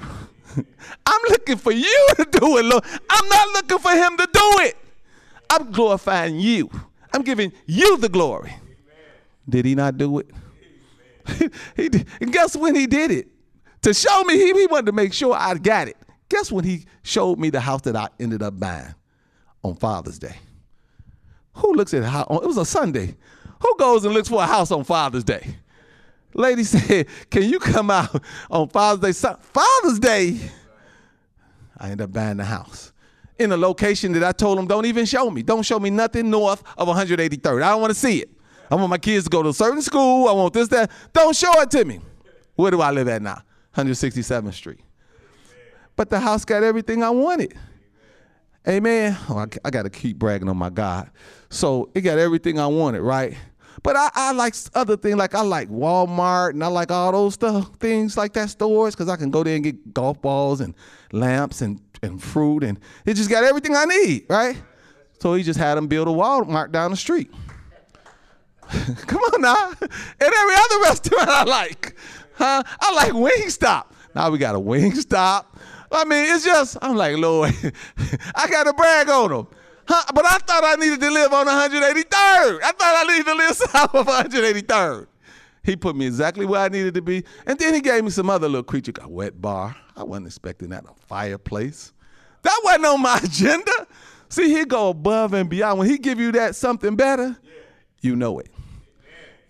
I'm 1.05 1.21
looking 1.29 1.57
for 1.57 1.71
you 1.71 2.07
to 2.15 2.25
do 2.25 2.57
it, 2.57 2.65
Lord. 2.65 2.83
I'm 3.09 3.29
not 3.29 3.47
looking 3.53 3.79
for 3.79 3.91
him 3.91 4.17
to 4.17 4.27
do 4.33 4.51
it. 4.65 4.77
I'm 5.49 5.71
glorifying 5.71 6.39
you. 6.39 6.69
I'm 7.13 7.21
giving 7.21 7.53
you 7.65 7.97
the 7.97 8.09
glory. 8.09 8.49
Amen. 8.49 8.65
Did 9.47 9.65
he 9.65 9.75
not 9.75 9.97
do 9.97 10.19
it? 10.19 10.31
he 11.77 11.87
did. 11.87 12.07
And 12.19 12.33
guess 12.33 12.55
when 12.55 12.75
he 12.75 12.87
did 12.87 13.11
it? 13.11 13.27
to 13.87 13.93
show 13.93 14.23
me 14.23 14.35
he, 14.35 14.53
he 14.53 14.67
wanted 14.67 14.87
to 14.87 14.91
make 14.91 15.13
sure 15.13 15.33
I 15.33 15.53
got 15.55 15.87
it. 15.87 15.97
Guess 16.29 16.51
when 16.51 16.65
he 16.65 16.85
showed 17.03 17.39
me 17.39 17.49
the 17.49 17.59
house 17.59 17.81
that 17.83 17.95
I 17.95 18.09
ended 18.19 18.41
up 18.41 18.59
buying 18.59 18.93
on 19.63 19.75
Father's 19.75 20.19
Day? 20.19 20.35
Who 21.53 21.73
looks 21.73 21.93
at 21.93 22.03
how 22.03 22.27
oh, 22.29 22.39
it 22.39 22.47
was 22.47 22.57
a 22.57 22.65
Sunday? 22.65 23.15
Who 23.61 23.75
goes 23.77 24.05
and 24.05 24.13
looks 24.13 24.29
for 24.29 24.41
a 24.41 24.45
house 24.45 24.71
on 24.71 24.83
Father's 24.83 25.23
Day? 25.23 25.55
Lady 26.33 26.63
said, 26.65 27.07
"Can 27.29 27.43
you 27.43 27.59
come 27.59 27.89
out 27.89 28.21
on 28.51 28.69
Father's 28.69 29.21
Day?" 29.21 29.33
Father's 29.39 29.99
Day. 29.99 30.39
I 31.77 31.85
ended 31.91 32.01
up 32.01 32.13
buying 32.13 32.37
the 32.37 32.45
house 32.45 32.91
in 33.39 33.51
a 33.51 33.57
location 33.57 34.11
that 34.13 34.23
I 34.23 34.31
told 34.31 34.57
them 34.57 34.67
don't 34.67 34.85
even 34.85 35.05
show 35.05 35.29
me. 35.29 35.43
Don't 35.43 35.63
show 35.63 35.79
me 35.79 35.89
nothing 35.89 36.29
north 36.29 36.63
of 36.77 36.87
183rd. 36.87 37.63
I 37.63 37.69
don't 37.69 37.81
want 37.81 37.93
to 37.93 37.99
see 37.99 38.19
it. 38.19 38.29
I 38.69 38.75
want 38.75 38.89
my 38.89 38.97
kids 38.97 39.25
to 39.25 39.29
go 39.29 39.43
to 39.43 39.49
a 39.49 39.53
certain 39.53 39.81
school. 39.81 40.27
I 40.27 40.33
want 40.33 40.53
this, 40.53 40.67
that. 40.69 40.91
Don't 41.13 41.35
show 41.35 41.51
it 41.61 41.71
to 41.71 41.85
me. 41.85 41.99
Where 42.55 42.71
do 42.71 42.81
I 42.81 42.91
live 42.91 43.07
at 43.07 43.21
now? 43.21 43.41
167th 43.75 44.53
Street. 44.53 44.79
But 45.97 46.09
the 46.09 46.21
house 46.21 46.45
got 46.45 46.63
everything 46.63 47.03
I 47.03 47.09
wanted. 47.09 47.57
Amen. 48.65 49.17
Oh, 49.29 49.37
I, 49.37 49.47
I 49.65 49.69
got 49.69 49.83
to 49.83 49.89
keep 49.89 50.17
bragging 50.17 50.47
on 50.47 50.55
my 50.55 50.69
God. 50.69 51.09
So 51.49 51.89
it 51.93 52.01
got 52.01 52.19
everything 52.19 52.59
I 52.59 52.67
wanted, 52.67 53.01
right? 53.01 53.35
But 53.83 53.95
I, 53.95 54.09
I 54.15 54.31
like 54.31 54.55
other 54.73 54.97
things, 54.97 55.17
like 55.17 55.35
I 55.35 55.41
like 55.41 55.69
Walmart 55.69 56.51
and 56.51 56.63
I 56.63 56.67
like 56.67 56.91
all 56.91 57.11
those 57.11 57.35
stuff, 57.35 57.75
things 57.77 58.17
like 58.17 58.33
that 58.33 58.49
stores, 58.49 58.95
because 58.95 59.09
I 59.09 59.15
can 59.15 59.31
go 59.31 59.43
there 59.43 59.55
and 59.55 59.63
get 59.63 59.93
golf 59.93 60.21
balls 60.21 60.61
and 60.61 60.73
lamps 61.11 61.61
and, 61.61 61.79
and 62.01 62.21
fruit, 62.21 62.63
and 62.63 62.79
it 63.05 63.13
just 63.13 63.29
got 63.29 63.43
everything 63.43 63.75
I 63.75 63.85
need, 63.85 64.25
right? 64.29 64.57
So 65.19 65.33
he 65.33 65.43
just 65.43 65.59
had 65.59 65.75
them 65.75 65.87
build 65.87 66.07
a 66.07 66.11
Walmart 66.11 66.71
down 66.71 66.91
the 66.91 66.97
street. 66.97 67.31
Come 69.07 69.21
on 69.21 69.41
now. 69.41 69.69
And 69.79 69.89
every 70.21 70.55
other 70.55 70.81
restaurant 70.83 71.29
I 71.29 71.43
like. 71.43 71.95
Huh? 72.35 72.63
I 72.79 72.93
like 72.93 73.13
Wingstop. 73.13 73.85
Now 74.13 74.29
we 74.29 74.37
got 74.37 74.55
a 74.55 74.59
Wingstop. 74.59 75.45
I 75.91 76.05
mean, 76.05 76.33
it's 76.33 76.43
just, 76.43 76.77
I'm 76.81 76.95
like, 76.95 77.17
Lord, 77.17 77.53
I 78.35 78.47
got 78.49 78.63
to 78.65 78.73
brag 78.73 79.09
on 79.09 79.29
them. 79.29 79.47
Huh? 79.87 80.03
But 80.13 80.25
I 80.25 80.37
thought 80.39 80.63
I 80.63 80.75
needed 80.75 80.99
to 80.99 81.09
live 81.09 81.31
on 81.31 81.47
183rd. 81.47 82.59
I 82.61 82.71
thought 82.77 83.05
I 83.05 83.05
needed 83.07 83.25
to 83.25 83.35
live 83.35 83.55
south 83.55 83.95
of 83.95 84.07
183rd. 84.07 85.07
He 85.63 85.75
put 85.75 85.95
me 85.95 86.07
exactly 86.07 86.45
where 86.45 86.61
I 86.61 86.69
needed 86.69 86.93
to 86.95 87.01
be. 87.01 87.23
And 87.45 87.57
then 87.57 87.73
he 87.73 87.81
gave 87.81 88.03
me 88.03 88.09
some 88.09 88.29
other 88.29 88.47
little 88.47 88.63
creature, 88.63 88.93
a 89.01 89.07
wet 89.07 89.41
bar. 89.41 89.75
I 89.95 90.03
wasn't 90.03 90.27
expecting 90.27 90.69
that, 90.69 90.85
a 90.85 90.93
fireplace. 91.07 91.93
That 92.43 92.61
wasn't 92.63 92.85
on 92.85 93.01
my 93.01 93.17
agenda. 93.23 93.87
See, 94.29 94.53
he 94.53 94.65
go 94.65 94.89
above 94.89 95.33
and 95.33 95.49
beyond. 95.49 95.79
When 95.79 95.89
he 95.89 95.97
give 95.97 96.19
you 96.19 96.31
that 96.33 96.55
something 96.55 96.95
better, 96.95 97.37
you 98.01 98.15
know 98.15 98.39
it. 98.39 98.49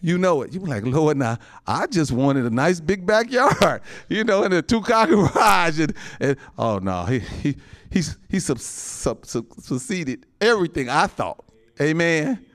You 0.01 0.17
know 0.17 0.43
it. 0.43 0.53
You 0.53 0.59
like, 0.59 0.85
Lord, 0.85 1.17
now 1.17 1.37
I 1.65 1.87
just 1.87 2.11
wanted 2.11 2.45
a 2.45 2.49
nice 2.49 2.79
big 2.79 3.05
backyard, 3.05 3.81
you 4.09 4.23
know, 4.23 4.43
in 4.43 4.53
a 4.53 4.61
two 4.61 4.81
car 4.81 5.07
garage. 5.07 5.79
And, 5.79 5.93
and, 6.19 6.37
oh 6.57 6.79
no, 6.79 7.05
he 7.05 7.19
he 7.19 7.57
he's 7.91 8.17
he 8.29 8.39
sub, 8.39 8.59
sub, 8.59 9.25
sub, 9.25 9.45
succeeded 9.59 10.25
everything 10.39 10.89
I 10.89 11.07
thought. 11.07 11.43
Amen. 11.81 12.45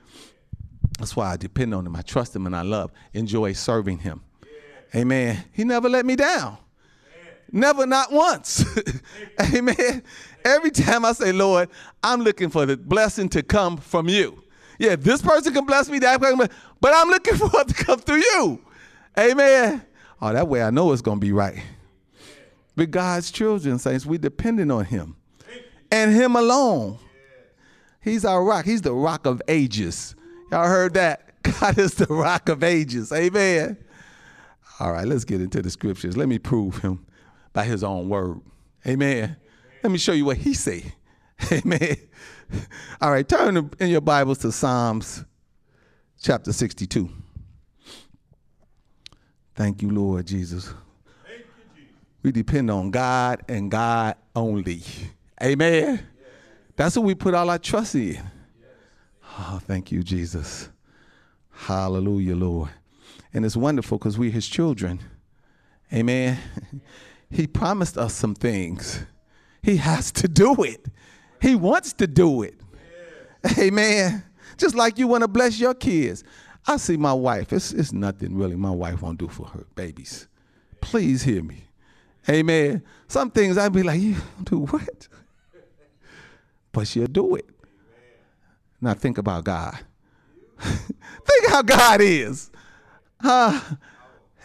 That's 0.99 1.15
why 1.15 1.31
I 1.31 1.37
depend 1.37 1.73
on 1.73 1.85
him. 1.85 1.95
I 1.95 2.01
trust 2.01 2.35
him 2.35 2.45
and 2.45 2.55
I 2.55 2.61
love, 2.61 2.91
enjoy 3.13 3.53
serving 3.53 3.99
him. 3.99 4.21
Amen. 4.95 5.43
He 5.51 5.63
never 5.63 5.89
let 5.89 6.05
me 6.05 6.15
down. 6.15 6.57
Never, 7.51 7.85
not 7.85 8.11
once. 8.11 8.65
Amen. 9.53 10.03
Every 10.43 10.71
time 10.71 11.05
I 11.05 11.13
say, 11.13 11.31
Lord, 11.31 11.69
I'm 12.01 12.21
looking 12.21 12.49
for 12.49 12.65
the 12.65 12.77
blessing 12.77 13.29
to 13.29 13.43
come 13.43 13.77
from 13.77 14.09
you. 14.09 14.42
Yeah, 14.79 14.95
this 14.95 15.21
person 15.21 15.53
can 15.53 15.65
bless 15.65 15.89
me, 15.89 15.99
that 15.99 16.19
person, 16.19 16.49
but 16.81 16.93
I'm 16.93 17.09
looking 17.09 17.35
for 17.37 17.49
it 17.53 17.67
to 17.69 17.73
come 17.73 17.99
through 17.99 18.17
you. 18.17 18.61
Amen. 19.17 19.85
Oh, 20.21 20.33
that 20.33 20.47
way 20.47 20.63
I 20.63 20.69
know 20.69 20.91
it's 20.91 21.01
going 21.01 21.19
to 21.19 21.25
be 21.25 21.31
right. 21.31 21.61
But 22.75 22.91
God's 22.91 23.31
children, 23.31 23.77
saints, 23.77 24.05
we 24.05 24.17
depending 24.17 24.71
on 24.71 24.85
him 24.85 25.15
and 25.91 26.13
him 26.13 26.35
alone. 26.35 26.97
He's 28.01 28.25
our 28.25 28.43
rock. 28.43 28.65
He's 28.65 28.81
the 28.81 28.93
rock 28.93 29.25
of 29.25 29.41
ages. 29.47 30.15
Y'all 30.51 30.67
heard 30.67 30.95
that? 30.95 31.41
God 31.59 31.77
is 31.77 31.93
the 31.93 32.07
rock 32.07 32.49
of 32.49 32.63
ages. 32.63 33.11
Amen. 33.11 33.77
All 34.79 34.91
right, 34.91 35.07
let's 35.07 35.23
get 35.23 35.39
into 35.39 35.61
the 35.61 35.69
scriptures. 35.69 36.17
Let 36.17 36.27
me 36.27 36.39
prove 36.39 36.79
him 36.79 37.05
by 37.53 37.63
his 37.63 37.83
own 37.83 38.09
word. 38.09 38.41
Amen. 38.87 39.37
Let 39.83 39.91
me 39.91 39.97
show 39.97 40.13
you 40.13 40.25
what 40.25 40.37
he 40.37 40.53
say. 40.53 40.93
Amen. 41.51 41.97
All 43.01 43.11
right, 43.11 43.27
turn 43.27 43.69
in 43.79 43.89
your 43.89 44.01
Bibles 44.01 44.39
to 44.39 44.51
Psalms 44.51 45.25
chapter 46.21 46.53
62. 46.53 47.09
Thank 49.55 49.81
you, 49.81 49.89
Lord 49.89 50.25
Jesus. 50.25 50.73
We 52.21 52.31
depend 52.31 52.71
on 52.71 52.89
God 52.89 53.41
and 53.49 53.69
God 53.69 54.15
only. 54.35 54.81
Amen. 55.41 55.95
Yes. 55.95 56.03
That's 56.75 56.95
what 56.95 57.05
we 57.05 57.15
put 57.15 57.33
all 57.33 57.49
our 57.49 57.59
trust 57.59 57.95
in. 57.95 58.13
Yes. 58.13 58.23
Oh, 59.37 59.59
thank 59.61 59.91
you, 59.91 60.01
Jesus. 60.03 60.69
Hallelujah, 61.51 62.35
Lord. 62.35 62.69
And 63.33 63.45
it's 63.45 63.57
wonderful 63.57 63.97
because 63.97 64.17
we're 64.17 64.31
his 64.31 64.47
children. 64.47 64.99
Amen. 65.93 66.37
He 67.33 67.47
promised 67.47 67.97
us 67.97 68.13
some 68.13 68.35
things. 68.35 69.07
He 69.63 69.77
has 69.77 70.11
to 70.11 70.27
do 70.27 70.53
it. 70.61 70.85
He 71.43 71.55
wants 71.55 71.91
to 71.95 72.07
do 72.07 72.43
it. 72.43 72.55
Amen. 73.59 74.23
Just 74.55 74.75
like 74.75 74.97
you 74.97 75.09
want 75.09 75.23
to 75.23 75.27
bless 75.27 75.59
your 75.59 75.73
kids. 75.73 76.23
I 76.65 76.77
see 76.77 76.95
my 76.95 77.11
wife. 77.11 77.51
It's, 77.51 77.73
it's 77.73 77.91
nothing 77.91 78.37
really 78.37 78.55
my 78.55 78.71
wife 78.71 79.01
won't 79.01 79.19
do 79.19 79.27
for 79.27 79.47
her 79.47 79.65
babies. 79.75 80.29
Please 80.79 81.21
hear 81.21 81.43
me. 81.43 81.65
Amen. 82.29 82.81
Some 83.09 83.29
things 83.29 83.57
I'd 83.57 83.73
be 83.73 83.83
like, 83.83 83.99
you 83.99 84.15
do 84.43 84.59
what? 84.59 85.09
But 86.71 86.87
she'll 86.87 87.07
do 87.07 87.35
it. 87.35 87.49
Now 88.79 88.93
think 88.93 89.17
about 89.17 89.43
God. 89.43 89.77
think 90.59 91.49
how 91.49 91.61
God 91.61 91.99
is. 91.99 92.51
Huh? 93.19 93.59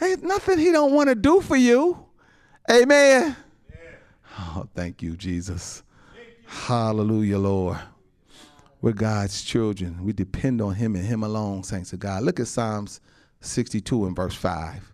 ain't 0.03 0.25
nothing 0.25 0.59
he 0.59 0.73
don't 0.73 0.93
want 0.93 1.11
to 1.11 1.15
do 1.15 1.41
for 1.43 1.57
you. 1.57 2.05
Amen. 2.69 3.37
Oh, 4.37 4.69
thank 4.75 5.01
you, 5.01 5.17
Jesus. 5.17 5.85
Hallelujah, 6.49 7.39
Lord. 7.39 7.79
We're 8.81 8.93
God's 8.93 9.43
children. 9.43 10.03
We 10.03 10.15
depend 10.15 10.63
on 10.63 10.75
Him 10.75 10.97
and 10.97 11.05
Him 11.05 11.23
alone, 11.23 11.63
saints 11.63 11.93
of 11.93 11.99
God. 11.99 12.23
Look 12.23 12.41
at 12.41 12.47
Psalms 12.49 13.01
62 13.43 14.07
and 14.07 14.17
verse 14.17 14.35
5. 14.35 14.93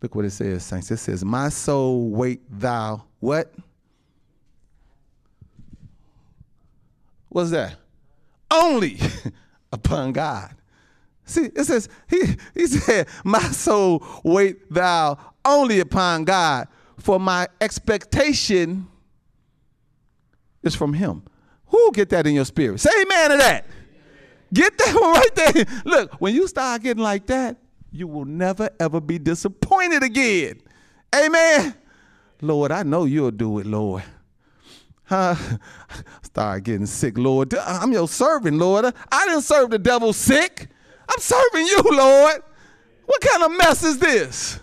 Look 0.00 0.14
what 0.14 0.24
it 0.24 0.30
says, 0.30 0.64
saints. 0.64 0.90
It 0.90 0.96
says, 0.96 1.24
My 1.24 1.50
soul, 1.50 2.08
wait 2.08 2.40
thou, 2.48 3.04
what? 3.20 3.52
What's 7.28 7.50
that? 7.50 7.76
Only 8.50 8.98
upon 9.72 10.12
God. 10.12 10.54
See, 11.26 11.50
it 11.54 11.64
says, 11.64 11.90
he, 12.08 12.22
he 12.54 12.66
said, 12.66 13.08
My 13.24 13.42
soul, 13.42 14.02
wait 14.24 14.72
thou 14.72 15.18
only 15.44 15.80
upon 15.80 16.24
God, 16.24 16.68
for 16.96 17.20
my 17.20 17.46
expectation 17.60 18.86
is 20.66 20.74
from 20.74 20.92
him. 20.92 21.22
Who 21.68 21.92
get 21.92 22.10
that 22.10 22.26
in 22.26 22.34
your 22.34 22.44
spirit? 22.44 22.80
Say 22.80 22.90
amen 23.02 23.30
to 23.30 23.36
that. 23.38 23.66
Get 24.52 24.76
that 24.78 24.94
one 25.00 25.12
right 25.12 25.34
there. 25.34 25.64
Look, 25.84 26.20
when 26.20 26.34
you 26.34 26.46
start 26.46 26.82
getting 26.82 27.02
like 27.02 27.26
that, 27.26 27.56
you 27.90 28.06
will 28.06 28.24
never 28.24 28.70
ever 28.78 29.00
be 29.00 29.18
disappointed 29.18 30.02
again. 30.02 30.60
Amen. 31.14 31.74
Lord, 32.42 32.70
I 32.70 32.82
know 32.82 33.04
you'll 33.04 33.30
do 33.30 33.58
it, 33.58 33.66
Lord. 33.66 34.02
Huh? 35.08 35.36
Start 36.22 36.64
getting 36.64 36.84
sick, 36.84 37.16
Lord. 37.16 37.54
I'm 37.54 37.92
your 37.92 38.08
servant, 38.08 38.58
Lord. 38.58 38.86
I 38.86 39.26
didn't 39.26 39.42
serve 39.42 39.70
the 39.70 39.78
devil 39.78 40.12
sick. 40.12 40.66
I'm 41.08 41.20
serving 41.20 41.64
you, 41.64 41.80
Lord. 41.92 42.42
What 43.04 43.20
kind 43.20 43.44
of 43.44 43.56
mess 43.56 43.84
is 43.84 43.98
this? 43.98 44.58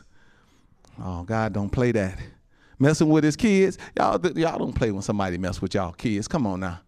Oh, 1.01 1.23
God 1.23 1.53
don't 1.53 1.69
play 1.69 1.93
that 1.93 2.19
messing 2.79 3.09
with 3.09 3.23
his 3.23 3.35
kids. 3.35 3.77
Y'all, 3.97 4.19
y'all 4.37 4.59
don't 4.59 4.73
play 4.73 4.91
when 4.91 5.01
somebody 5.01 5.37
mess 5.37 5.61
with 5.61 5.73
y'all 5.73 5.91
kids. 5.93 6.27
Come 6.27 6.47
on 6.47 6.59
now. 6.59 6.79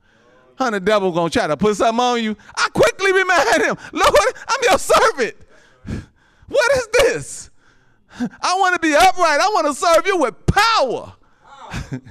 The 0.57 0.79
devil 0.79 1.11
gonna 1.11 1.29
try 1.29 1.47
to 1.47 1.57
put 1.57 1.75
something 1.75 1.99
on 1.99 2.23
you? 2.23 2.35
I 2.55 2.69
quickly 2.73 3.11
remind 3.11 3.63
him, 3.63 3.77
Lord, 3.91 4.33
I'm 4.47 4.59
your 4.63 4.79
servant. 4.79 5.35
What 6.47 6.71
is 6.77 6.87
this? 6.99 7.49
I 8.19 8.55
want 8.59 8.75
to 8.75 8.79
be 8.79 8.93
upright. 8.95 9.41
I 9.41 9.49
want 9.53 9.67
to 9.67 9.73
serve 9.73 10.07
you 10.07 10.17
with 10.17 10.45
power. 10.45 11.13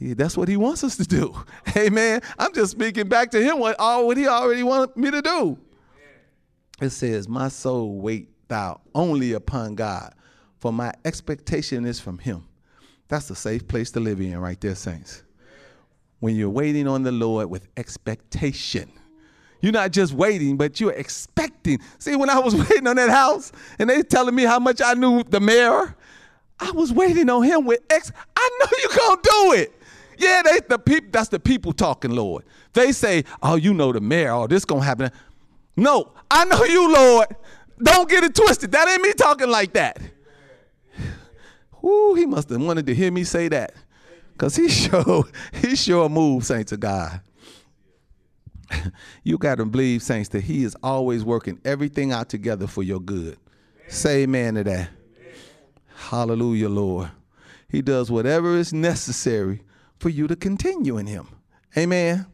that's 0.00 0.36
what 0.36 0.48
he 0.48 0.56
wants 0.56 0.82
us 0.82 0.96
to 0.96 1.04
do. 1.04 1.34
Hey 1.66 1.86
Amen. 1.86 2.22
I'm 2.38 2.52
just 2.52 2.72
speaking 2.72 3.08
back 3.08 3.30
to 3.32 3.42
him 3.42 3.58
what 3.58 3.76
all 3.78 4.06
what 4.06 4.16
he 4.16 4.26
already 4.26 4.62
wanted 4.62 4.96
me 4.96 5.10
to 5.10 5.22
do. 5.22 5.58
It 6.80 6.90
says, 6.90 7.28
My 7.28 7.48
soul 7.48 8.00
wait 8.00 8.28
thou 8.48 8.80
only 8.94 9.32
upon 9.34 9.76
God 9.76 10.12
for 10.62 10.72
my 10.72 10.94
expectation 11.04 11.84
is 11.84 11.98
from 11.98 12.18
him. 12.18 12.44
That's 13.08 13.28
a 13.30 13.34
safe 13.34 13.66
place 13.66 13.90
to 13.90 14.00
live 14.00 14.20
in 14.20 14.38
right 14.38 14.60
there, 14.60 14.76
saints. 14.76 15.24
When 16.20 16.36
you're 16.36 16.50
waiting 16.50 16.86
on 16.86 17.02
the 17.02 17.10
Lord 17.10 17.50
with 17.50 17.66
expectation. 17.76 18.88
You're 19.60 19.72
not 19.72 19.90
just 19.90 20.12
waiting, 20.12 20.56
but 20.56 20.78
you're 20.78 20.92
expecting. 20.92 21.80
See, 21.98 22.14
when 22.14 22.30
I 22.30 22.38
was 22.38 22.54
waiting 22.70 22.86
on 22.86 22.94
that 22.94 23.10
house 23.10 23.50
and 23.80 23.90
they 23.90 24.02
telling 24.02 24.36
me 24.36 24.44
how 24.44 24.60
much 24.60 24.80
I 24.80 24.94
knew 24.94 25.24
the 25.24 25.40
mayor, 25.40 25.96
I 26.60 26.70
was 26.70 26.92
waiting 26.92 27.28
on 27.28 27.42
him 27.42 27.64
with 27.64 27.80
ex. 27.90 28.12
I 28.36 28.58
know 28.60 28.70
you're 28.82 28.98
gonna 28.98 29.20
do 29.20 29.52
it. 29.60 29.82
Yeah, 30.16 30.42
they 30.44 30.60
the 30.68 30.78
people. 30.78 31.08
That's 31.10 31.28
the 31.28 31.40
people 31.40 31.72
talking, 31.72 32.12
Lord. 32.12 32.44
They 32.72 32.92
say, 32.92 33.24
"Oh, 33.42 33.56
you 33.56 33.74
know 33.74 33.92
the 33.92 34.00
mayor. 34.00 34.30
Oh, 34.30 34.46
this 34.46 34.64
gonna 34.64 34.84
happen." 34.84 35.10
No, 35.76 36.12
I 36.30 36.44
know 36.44 36.62
you, 36.62 36.92
Lord. 36.92 37.26
Don't 37.82 38.08
get 38.08 38.22
it 38.22 38.36
twisted. 38.36 38.70
That 38.70 38.88
ain't 38.88 39.02
me 39.02 39.12
talking 39.12 39.48
like 39.48 39.72
that. 39.72 40.00
Ooh, 41.84 42.14
he 42.14 42.26
must 42.26 42.48
have 42.50 42.62
wanted 42.62 42.86
to 42.86 42.94
hear 42.94 43.10
me 43.10 43.24
say 43.24 43.48
that. 43.48 43.74
Because 44.32 44.56
he 44.56 44.68
sure, 44.70 45.24
he 45.52 45.76
sure 45.76 46.08
moved, 46.08 46.46
saints 46.46 46.72
of 46.72 46.80
God. 46.80 47.20
you 49.24 49.38
got 49.38 49.56
to 49.56 49.64
believe, 49.64 50.02
saints, 50.02 50.28
that 50.30 50.42
he 50.42 50.64
is 50.64 50.76
always 50.82 51.24
working 51.24 51.60
everything 51.64 52.12
out 52.12 52.28
together 52.28 52.66
for 52.66 52.82
your 52.82 53.00
good. 53.00 53.36
Amen. 53.36 53.90
Say 53.90 54.22
amen 54.22 54.54
to 54.54 54.64
that. 54.64 54.88
Amen. 54.88 54.88
Hallelujah, 55.94 56.68
Lord. 56.68 57.10
He 57.68 57.82
does 57.82 58.10
whatever 58.10 58.56
is 58.56 58.72
necessary 58.72 59.62
for 59.98 60.08
you 60.08 60.26
to 60.28 60.36
continue 60.36 60.98
in 60.98 61.06
him. 61.06 61.28
Amen. 61.76 62.26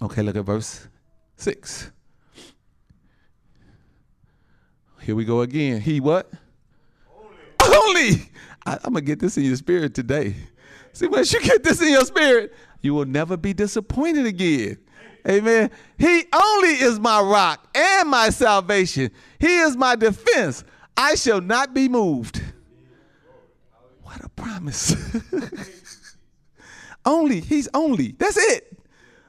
Okay, 0.00 0.22
look 0.22 0.36
at 0.36 0.44
verse 0.44 0.88
6. 1.36 1.90
Here 5.00 5.14
we 5.14 5.24
go 5.24 5.42
again. 5.42 5.80
He 5.80 6.00
what? 6.00 6.30
Only. 7.64 8.30
I, 8.66 8.78
going 8.78 8.94
to 8.94 9.00
get 9.02 9.18
this 9.18 9.36
in 9.36 9.44
your 9.44 9.56
spirit 9.56 9.94
today. 9.94 10.34
See, 10.92 11.06
once 11.06 11.32
you 11.32 11.40
get 11.40 11.62
this 11.62 11.82
in 11.82 11.88
your 11.88 12.04
spirit, 12.04 12.54
you 12.80 12.94
will 12.94 13.04
never 13.04 13.36
be 13.36 13.52
disappointed 13.52 14.26
again. 14.26 14.78
Amen. 15.28 15.70
He 15.98 16.24
only 16.32 16.68
is 16.68 17.00
my 17.00 17.20
rock 17.20 17.68
and 17.74 18.10
my 18.10 18.30
salvation. 18.30 19.10
He 19.38 19.58
is 19.58 19.76
my 19.76 19.96
defense. 19.96 20.64
I 20.96 21.14
shall 21.14 21.40
not 21.40 21.74
be 21.74 21.88
moved. 21.88 22.42
What 24.02 24.22
a 24.24 24.28
promise. 24.28 24.94
only. 27.06 27.40
He's 27.40 27.68
only. 27.74 28.12
That's 28.18 28.36
it. 28.36 28.78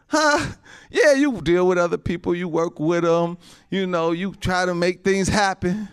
Huh? 0.07 0.53
Yeah, 0.91 1.13
you 1.13 1.41
deal 1.41 1.67
with 1.67 1.77
other 1.77 1.97
people, 1.97 2.35
you 2.35 2.47
work 2.47 2.79
with 2.79 3.03
them, 3.03 3.37
you 3.69 3.87
know, 3.87 4.11
you 4.11 4.33
try 4.33 4.65
to 4.65 4.75
make 4.75 5.03
things 5.03 5.27
happen. 5.27 5.89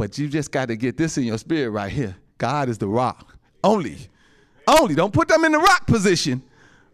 But 0.00 0.16
you 0.16 0.28
just 0.28 0.50
got 0.50 0.68
to 0.68 0.76
get 0.76 0.96
this 0.96 1.18
in 1.18 1.24
your 1.24 1.36
spirit 1.36 1.72
right 1.72 1.92
here. 1.92 2.16
God 2.38 2.70
is 2.70 2.78
the 2.78 2.88
rock. 2.88 3.36
Only. 3.62 3.98
Only. 4.66 4.94
Don't 4.94 5.12
put 5.12 5.28
them 5.28 5.44
in 5.44 5.52
the 5.52 5.58
rock 5.58 5.86
position. 5.86 6.42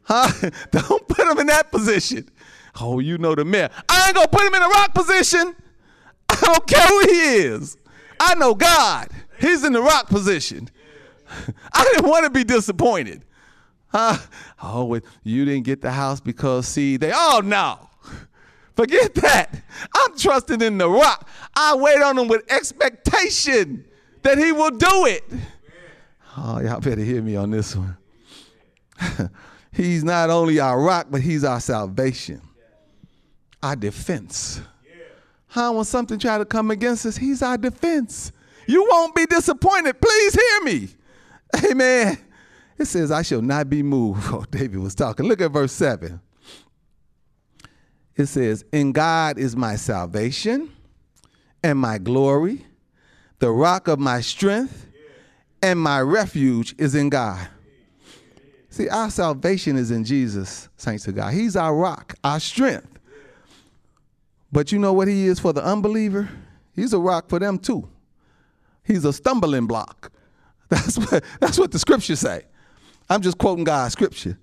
Huh? 0.09 0.51
Don't 0.71 1.09
put 1.09 1.27
them 1.27 1.37
in 1.39 1.49
that 1.49 1.73
position. 1.73 2.29
Oh, 2.81 3.01
you 3.01 3.19
know 3.19 3.35
the 3.35 3.45
man. 3.45 3.71
I 3.89 4.07
ain't 4.07 4.15
gonna 4.15 4.29
put 4.29 4.43
him 4.43 4.55
in 4.55 4.63
the 4.63 4.69
rock 4.69 4.95
position. 4.95 5.57
I 6.29 6.41
don't 6.43 6.65
care 6.65 6.87
who 6.87 7.01
he 7.01 7.21
is. 7.39 7.77
I 8.21 8.37
know 8.37 8.55
God. 8.55 9.09
He's 9.41 9.65
in 9.65 9.73
the 9.73 9.83
rock 9.83 10.09
position. 10.09 10.69
I 11.73 11.85
didn't 11.85 12.09
want 12.09 12.25
to 12.25 12.31
be 12.31 12.45
disappointed. 12.45 13.25
Huh? 13.89 14.17
Oh, 14.63 15.01
you 15.25 15.45
didn't 15.45 15.65
get 15.65 15.83
the 15.83 15.91
house 15.91 16.21
because 16.21 16.69
see 16.69 16.97
they. 16.97 17.11
Oh 17.13 17.41
no, 17.45 17.91
forget 18.76 19.14
that. 19.16 19.62
I'm 19.95 20.16
trusting 20.16 20.61
in 20.61 20.78
the 20.78 20.88
rock. 20.88 21.28
I 21.54 21.75
wait 21.76 22.00
on 22.02 22.18
him 22.18 22.28
with 22.28 22.50
expectation 22.50 23.85
that 24.23 24.38
he 24.38 24.52
will 24.52 24.71
do 24.71 25.06
it. 25.06 25.25
Oh, 26.37 26.61
y'all 26.61 26.80
better 26.80 27.02
hear 27.02 27.23
me 27.23 27.37
on 27.37 27.50
this 27.50 27.75
one. 27.75 27.97
he's 29.73 30.04
not 30.04 30.30
only 30.30 30.61
our 30.61 30.80
rock, 30.80 31.06
but 31.11 31.23
he's 31.23 31.45
our 31.45 31.61
salvation, 31.61 32.40
our 33.62 33.76
defense. 33.76 34.61
How 35.49 35.73
when 35.73 35.85
something 35.85 36.18
try 36.18 36.37
to 36.37 36.45
come 36.45 36.71
against 36.71 37.06
us, 37.06 37.16
he's 37.16 37.40
our 37.42 37.56
defense. 37.56 38.33
You 38.66 38.87
won't 38.90 39.14
be 39.14 39.26
disappointed. 39.26 40.00
Please 40.00 40.35
hear 40.35 40.61
me. 40.62 40.88
Amen. 41.71 42.18
It 42.78 42.85
says, 42.87 43.11
I 43.11 43.23
shall 43.23 43.42
not 43.42 43.71
be 43.71 43.83
moved. 43.83 44.23
Oh, 44.35 44.45
David 44.50 44.78
was 44.78 44.95
talking. 44.95 45.26
Look 45.26 45.40
at 45.40 45.50
verse 45.50 45.73
7. 45.73 46.21
It 48.17 48.27
says, 48.27 48.65
In 48.73 48.93
God 48.93 49.39
is 49.39 49.57
my 49.57 49.77
salvation 49.77 50.73
and 51.63 51.79
my 51.79 51.99
glory, 51.99 52.65
the 53.39 53.51
rock 53.51 53.89
of 53.89 53.99
my 53.99 54.21
strength, 54.21 54.87
and 55.63 55.79
my 55.79 56.01
refuge 56.01 56.75
is 56.79 56.95
in 56.95 57.09
God. 57.09 57.49
See, 58.71 58.89
our 58.89 59.11
salvation 59.11 59.77
is 59.77 59.91
in 59.91 60.05
Jesus, 60.05 60.69
saints 60.77 61.07
of 61.09 61.15
God. 61.15 61.33
He's 61.33 61.57
our 61.57 61.75
rock, 61.75 62.15
our 62.23 62.39
strength. 62.39 62.99
But 64.53 64.71
you 64.71 64.79
know 64.79 64.93
what 64.93 65.09
he 65.09 65.27
is 65.27 65.39
for 65.39 65.53
the 65.53 65.65
unbeliever? 65.65 66.29
He's 66.75 66.93
a 66.93 66.99
rock 66.99 67.29
for 67.29 67.39
them 67.39 67.59
too. 67.59 67.89
He's 68.85 69.05
a 69.05 69.13
stumbling 69.13 69.67
block. 69.67 70.13
That's 70.69 70.99
what, 70.99 71.25
that's 71.39 71.59
what 71.59 71.71
the 71.71 71.79
scriptures 71.79 72.19
say. 72.19 72.43
I'm 73.09 73.23
just 73.23 73.39
quoting 73.39 73.63
God's 73.63 73.93
scripture. 73.93 74.37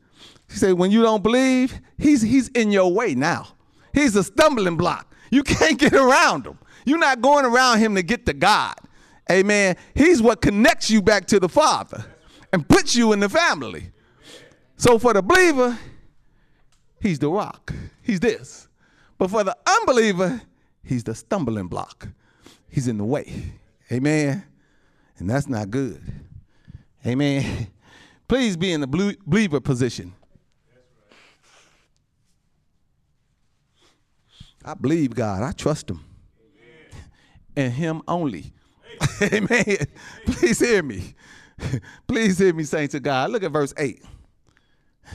He 0.50 0.56
said, 0.56 0.74
when 0.74 0.90
you 0.90 1.02
don't 1.02 1.22
believe, 1.22 1.82
he's, 1.98 2.22
he's 2.22 2.48
in 2.50 2.72
your 2.72 2.94
way 2.94 3.14
now. 3.14 3.50
He's 3.94 4.16
a 4.16 4.24
stumbling 4.24 4.78
block. 4.78 5.14
You 5.32 5.44
can't 5.44 5.80
get 5.80 5.94
around 5.94 6.46
him. 6.46 6.58
You're 6.86 7.00
not 7.00 7.22
going 7.22 7.46
around 7.46 7.80
him 7.80 7.96
to 7.96 8.04
get 8.04 8.26
to 8.26 8.34
God. 8.34 8.76
Amen. 9.32 9.78
He's 9.96 10.22
what 10.22 10.42
connects 10.42 10.90
you 10.90 11.02
back 11.02 11.28
to 11.28 11.40
the 11.40 11.48
Father 11.48 12.04
and 12.52 12.68
puts 12.68 12.96
you 12.96 13.14
in 13.14 13.20
the 13.20 13.30
family. 13.30 13.92
So 14.76 15.00
for 15.00 15.14
the 15.14 15.22
believer, 15.22 15.78
he's 17.00 17.20
the 17.20 17.30
rock. 17.30 17.74
He's 18.02 18.20
this. 18.20 18.68
But 19.18 19.30
for 19.30 19.44
the 19.44 19.56
unbeliever, 19.66 20.42
he's 20.84 21.04
the 21.04 21.16
stumbling 21.16 21.68
block. 21.68 22.10
He's 22.68 22.88
in 22.88 22.98
the 22.98 23.06
way. 23.06 23.54
Amen. 23.92 24.44
And 25.20 25.30
that's 25.30 25.48
not 25.48 25.70
good. 25.70 26.02
Amen. 27.06 27.68
Please 28.28 28.58
be 28.58 28.72
in 28.74 28.82
the 28.82 29.18
believer 29.26 29.60
position. 29.60 30.14
I 34.64 34.74
believe 34.74 35.14
God. 35.16 35.44
I 35.44 35.52
trust 35.52 35.90
Him. 35.90 36.04
And 37.56 37.72
Him 37.74 38.02
only. 38.08 38.54
Amen. 39.22 39.78
Please 40.26 40.60
hear 40.60 40.82
me. 40.82 41.14
Please 42.08 42.38
hear 42.38 42.54
me, 42.54 42.64
saying 42.64 42.90
to 42.90 43.00
God. 43.00 43.32
Look 43.32 43.44
at 43.44 43.52
verse 43.52 43.74
8. 43.78 44.04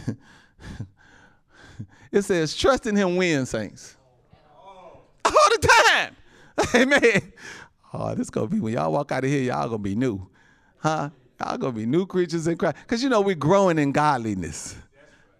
It 2.11 2.23
says, 2.23 2.57
trust 2.57 2.87
in 2.87 2.97
Him 2.97 3.17
when, 3.17 3.45
saints? 3.47 3.97
All 5.25 5.33
the 5.61 5.69
time. 5.69 6.17
Amen. 6.75 7.33
Oh, 7.93 8.15
this 8.15 8.31
gonna 8.31 8.47
be 8.47 8.61
when 8.61 8.75
y'all 8.75 8.93
walk 8.93 9.13
out 9.13 9.25
of 9.25 9.31
here, 9.31 9.43
y'all 9.43 9.69
gonna 9.69 9.79
be 9.79 9.95
new. 9.95 10.29
Huh? 10.79 11.11
Y'all 11.41 11.59
gonna 11.59 11.73
be 11.73 11.87
new 11.87 12.07
creatures 12.07 12.47
in 12.47 12.57
Christ. 12.57 12.77
Because 12.81 13.03
you 13.03 13.09
know 13.09 13.21
we're 13.21 13.35
growing 13.35 13.79
in 13.79 13.93
godliness. 13.93 14.77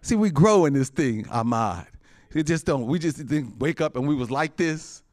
See, 0.01 0.15
we 0.15 0.29
grow 0.29 0.65
in 0.65 0.73
this 0.73 0.89
thing, 0.89 1.27
Ahmad. 1.29 1.87
It 2.33 2.43
just 2.43 2.65
don't, 2.65 2.85
we 2.85 2.99
just 2.99 3.17
didn't 3.17 3.59
wake 3.59 3.81
up 3.81 3.95
and 3.95 4.07
we 4.07 4.15
was 4.15 4.29
like 4.29 4.55
this. 4.55 5.03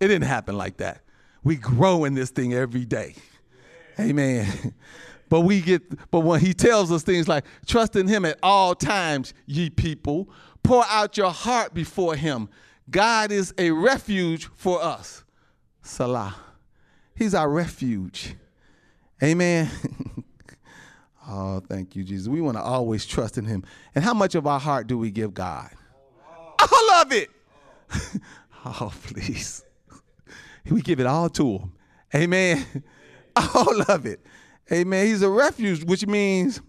It 0.00 0.08
didn't 0.08 0.28
happen 0.28 0.56
like 0.56 0.78
that. 0.78 1.02
We 1.44 1.56
grow 1.56 2.04
in 2.04 2.14
this 2.14 2.30
thing 2.30 2.54
every 2.54 2.84
day. 2.84 3.14
Amen. 3.98 4.74
But 5.28 5.40
we 5.46 5.62
get, 5.62 6.10
but 6.10 6.20
when 6.20 6.40
he 6.40 6.52
tells 6.52 6.92
us 6.92 7.04
things 7.04 7.26
like, 7.26 7.46
trust 7.64 7.96
in 7.96 8.06
him 8.06 8.26
at 8.26 8.38
all 8.42 8.74
times, 8.74 9.32
ye 9.46 9.70
people, 9.70 10.28
pour 10.62 10.84
out 10.90 11.16
your 11.16 11.30
heart 11.30 11.72
before 11.72 12.14
him. 12.14 12.50
God 12.90 13.32
is 13.32 13.54
a 13.56 13.70
refuge 13.70 14.50
for 14.54 14.82
us. 14.84 15.24
Selah. 15.80 16.36
He's 17.14 17.34
our 17.34 17.48
refuge. 17.48 18.34
Amen. 19.22 19.70
oh, 21.28 21.60
thank 21.60 21.94
you, 21.94 22.04
Jesus. 22.04 22.28
We 22.28 22.40
want 22.40 22.56
to 22.56 22.62
always 22.62 23.06
trust 23.06 23.38
in 23.38 23.44
Him. 23.44 23.64
And 23.94 24.04
how 24.04 24.14
much 24.14 24.34
of 24.34 24.46
our 24.46 24.60
heart 24.60 24.86
do 24.86 24.98
we 24.98 25.10
give 25.10 25.32
God? 25.32 25.70
All 26.72 26.90
of 27.02 27.12
it. 27.12 27.30
oh, 28.64 28.92
please. 29.04 29.64
We 30.70 30.80
give 30.80 31.00
it 31.00 31.06
all 31.06 31.28
to 31.30 31.58
Him. 31.58 31.72
Amen. 32.14 32.84
All 33.36 33.82
of 33.88 34.06
it. 34.06 34.20
Amen. 34.70 35.06
He's 35.06 35.22
a 35.22 35.28
refuge, 35.28 35.84
which 35.84 36.06
means 36.06 36.60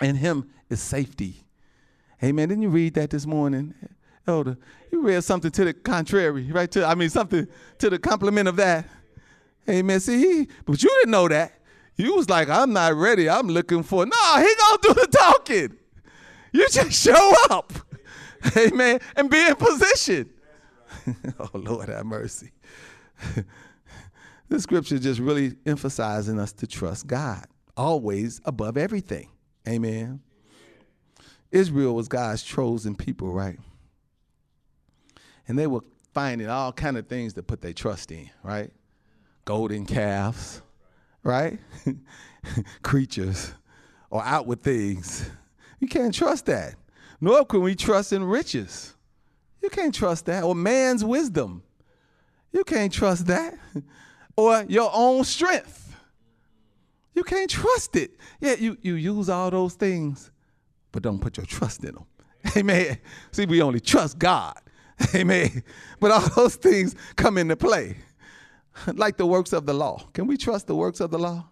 in 0.00 0.16
Him 0.16 0.50
is 0.68 0.80
safety. 0.82 1.46
Amen. 2.22 2.48
Didn't 2.48 2.62
you 2.62 2.68
read 2.68 2.94
that 2.94 3.10
this 3.10 3.26
morning? 3.26 3.74
Elder, 4.26 4.56
you 4.90 5.02
read 5.02 5.22
something 5.22 5.50
to 5.50 5.64
the 5.66 5.74
contrary, 5.74 6.50
right? 6.50 6.70
To 6.72 6.86
I 6.86 6.94
mean 6.94 7.10
something 7.10 7.46
to 7.78 7.90
the 7.90 7.98
complement 7.98 8.48
of 8.48 8.56
that. 8.56 8.88
Amen. 9.68 10.00
See, 10.00 10.18
he, 10.18 10.48
but 10.64 10.82
you 10.82 10.88
didn't 10.88 11.10
know 11.10 11.28
that. 11.28 11.60
You 11.96 12.14
was 12.14 12.28
like, 12.28 12.48
I'm 12.48 12.72
not 12.72 12.94
ready. 12.94 13.28
I'm 13.28 13.48
looking 13.48 13.82
for. 13.82 14.04
No, 14.04 14.36
he 14.36 14.54
gonna 14.54 14.78
do 14.82 14.94
the 14.94 15.08
talking. 15.10 15.76
You 16.52 16.68
just 16.70 16.92
show 16.92 17.34
up. 17.50 17.72
Amen. 18.56 19.00
And 19.16 19.30
be 19.30 19.40
in 19.46 19.54
position. 19.54 20.30
oh 21.38 21.50
Lord 21.54 21.88
have 21.88 22.06
mercy. 22.06 22.52
this 24.48 24.62
scripture 24.62 24.98
just 24.98 25.20
really 25.20 25.56
emphasizing 25.66 26.38
us 26.38 26.52
to 26.52 26.66
trust 26.66 27.06
God 27.06 27.46
always 27.76 28.40
above 28.44 28.76
everything. 28.76 29.30
Amen. 29.68 30.20
Israel 31.50 31.94
was 31.94 32.08
God's 32.08 32.42
chosen 32.42 32.94
people, 32.94 33.32
right? 33.32 33.58
And 35.48 35.58
they 35.58 35.66
were 35.66 35.82
finding 36.12 36.48
all 36.48 36.72
kind 36.72 36.96
of 36.96 37.06
things 37.08 37.32
to 37.34 37.42
put 37.42 37.60
their 37.60 37.72
trust 37.72 38.10
in, 38.12 38.30
right? 38.42 38.70
golden 39.44 39.84
calves, 39.86 40.62
right? 41.22 41.58
Creatures 42.82 43.52
or 44.10 44.22
outward 44.24 44.62
things. 44.62 45.30
You 45.80 45.88
can't 45.88 46.14
trust 46.14 46.46
that. 46.46 46.74
Nor 47.24 47.46
can 47.46 47.62
we 47.62 47.74
trust 47.74 48.12
in 48.12 48.22
riches. 48.22 48.94
You 49.62 49.70
can't 49.70 49.94
trust 49.94 50.26
that. 50.26 50.44
Or 50.44 50.54
man's 50.54 51.02
wisdom. 51.02 51.62
You 52.52 52.64
can't 52.64 52.92
trust 52.92 53.28
that. 53.28 53.54
or 54.36 54.66
your 54.68 54.90
own 54.92 55.24
strength. 55.24 55.96
You 57.14 57.24
can't 57.24 57.48
trust 57.48 57.96
it. 57.96 58.10
Yeah, 58.42 58.56
you, 58.58 58.76
you 58.82 58.96
use 58.96 59.30
all 59.30 59.50
those 59.50 59.72
things, 59.72 60.30
but 60.92 61.02
don't 61.02 61.18
put 61.18 61.38
your 61.38 61.46
trust 61.46 61.82
in 61.82 61.94
them. 61.94 62.04
Amen. 62.58 62.98
See, 63.32 63.46
we 63.46 63.62
only 63.62 63.80
trust 63.80 64.18
God. 64.18 64.60
Amen. 65.14 65.62
But 66.00 66.10
all 66.10 66.28
those 66.36 66.56
things 66.56 66.94
come 67.16 67.38
into 67.38 67.56
play. 67.56 67.96
like 68.92 69.16
the 69.16 69.24
works 69.24 69.54
of 69.54 69.64
the 69.64 69.72
law. 69.72 70.08
Can 70.12 70.26
we 70.26 70.36
trust 70.36 70.66
the 70.66 70.76
works 70.76 71.00
of 71.00 71.10
the 71.10 71.18
law? 71.18 71.46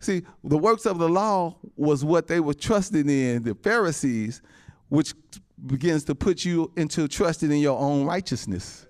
See, 0.00 0.22
the 0.42 0.56
works 0.56 0.86
of 0.86 0.98
the 0.98 1.10
law 1.10 1.58
was 1.76 2.06
what 2.06 2.26
they 2.26 2.40
were 2.40 2.54
trusting 2.54 3.10
in, 3.10 3.42
the 3.42 3.54
Pharisees, 3.54 4.40
which 4.88 5.14
begins 5.66 6.04
to 6.04 6.14
put 6.14 6.44
you 6.44 6.70
into 6.76 7.08
trusting 7.08 7.50
in 7.50 7.58
your 7.58 7.78
own 7.78 8.04
righteousness. 8.04 8.86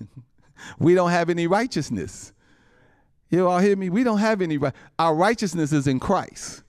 we 0.78 0.94
don't 0.94 1.10
have 1.10 1.30
any 1.30 1.46
righteousness. 1.46 2.32
You 3.30 3.48
all 3.48 3.58
hear 3.58 3.76
me? 3.76 3.90
We 3.90 4.04
don't 4.04 4.18
have 4.18 4.40
any 4.40 4.58
right. 4.58 4.74
Our 4.98 5.14
righteousness 5.14 5.72
is 5.72 5.86
in 5.86 6.00
Christ. 6.00 6.62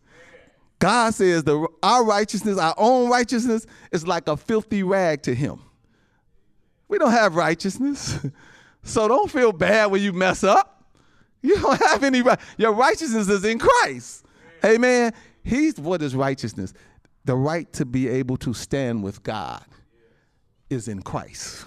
God 0.80 1.14
says 1.14 1.44
the 1.44 1.68
our 1.82 2.04
righteousness, 2.04 2.58
our 2.58 2.76
own 2.78 3.10
righteousness, 3.10 3.66
is 3.92 4.06
like 4.06 4.28
a 4.28 4.36
filthy 4.36 4.84
rag 4.84 5.24
to 5.24 5.34
him. 5.34 5.62
We 6.88 6.98
don't 6.98 7.12
have 7.12 7.36
righteousness. 7.36 8.20
So 8.86 9.08
don't 9.08 9.30
feel 9.30 9.52
bad 9.52 9.88
when 9.88 10.02
you 10.02 10.14
mess 10.14 10.44
up. 10.44 10.86
You 11.42 11.60
don't 11.60 11.82
have 11.82 12.04
any 12.04 12.22
right. 12.22 12.40
Your 12.56 12.72
righteousness 12.72 13.28
is 13.28 13.44
in 13.44 13.58
Christ. 13.58 14.26
Amen. 14.64 15.12
He's 15.44 15.80
what 15.80 16.02
is 16.02 16.16
righteousness? 16.16 16.74
The 17.26 17.36
right 17.36 17.72
to 17.74 17.86
be 17.86 18.08
able 18.08 18.38
to 18.38 18.54
stand 18.54 19.04
with 19.04 19.24
God 19.24 19.66
is 20.70 20.88
in 20.88 21.02
Christ. 21.02 21.66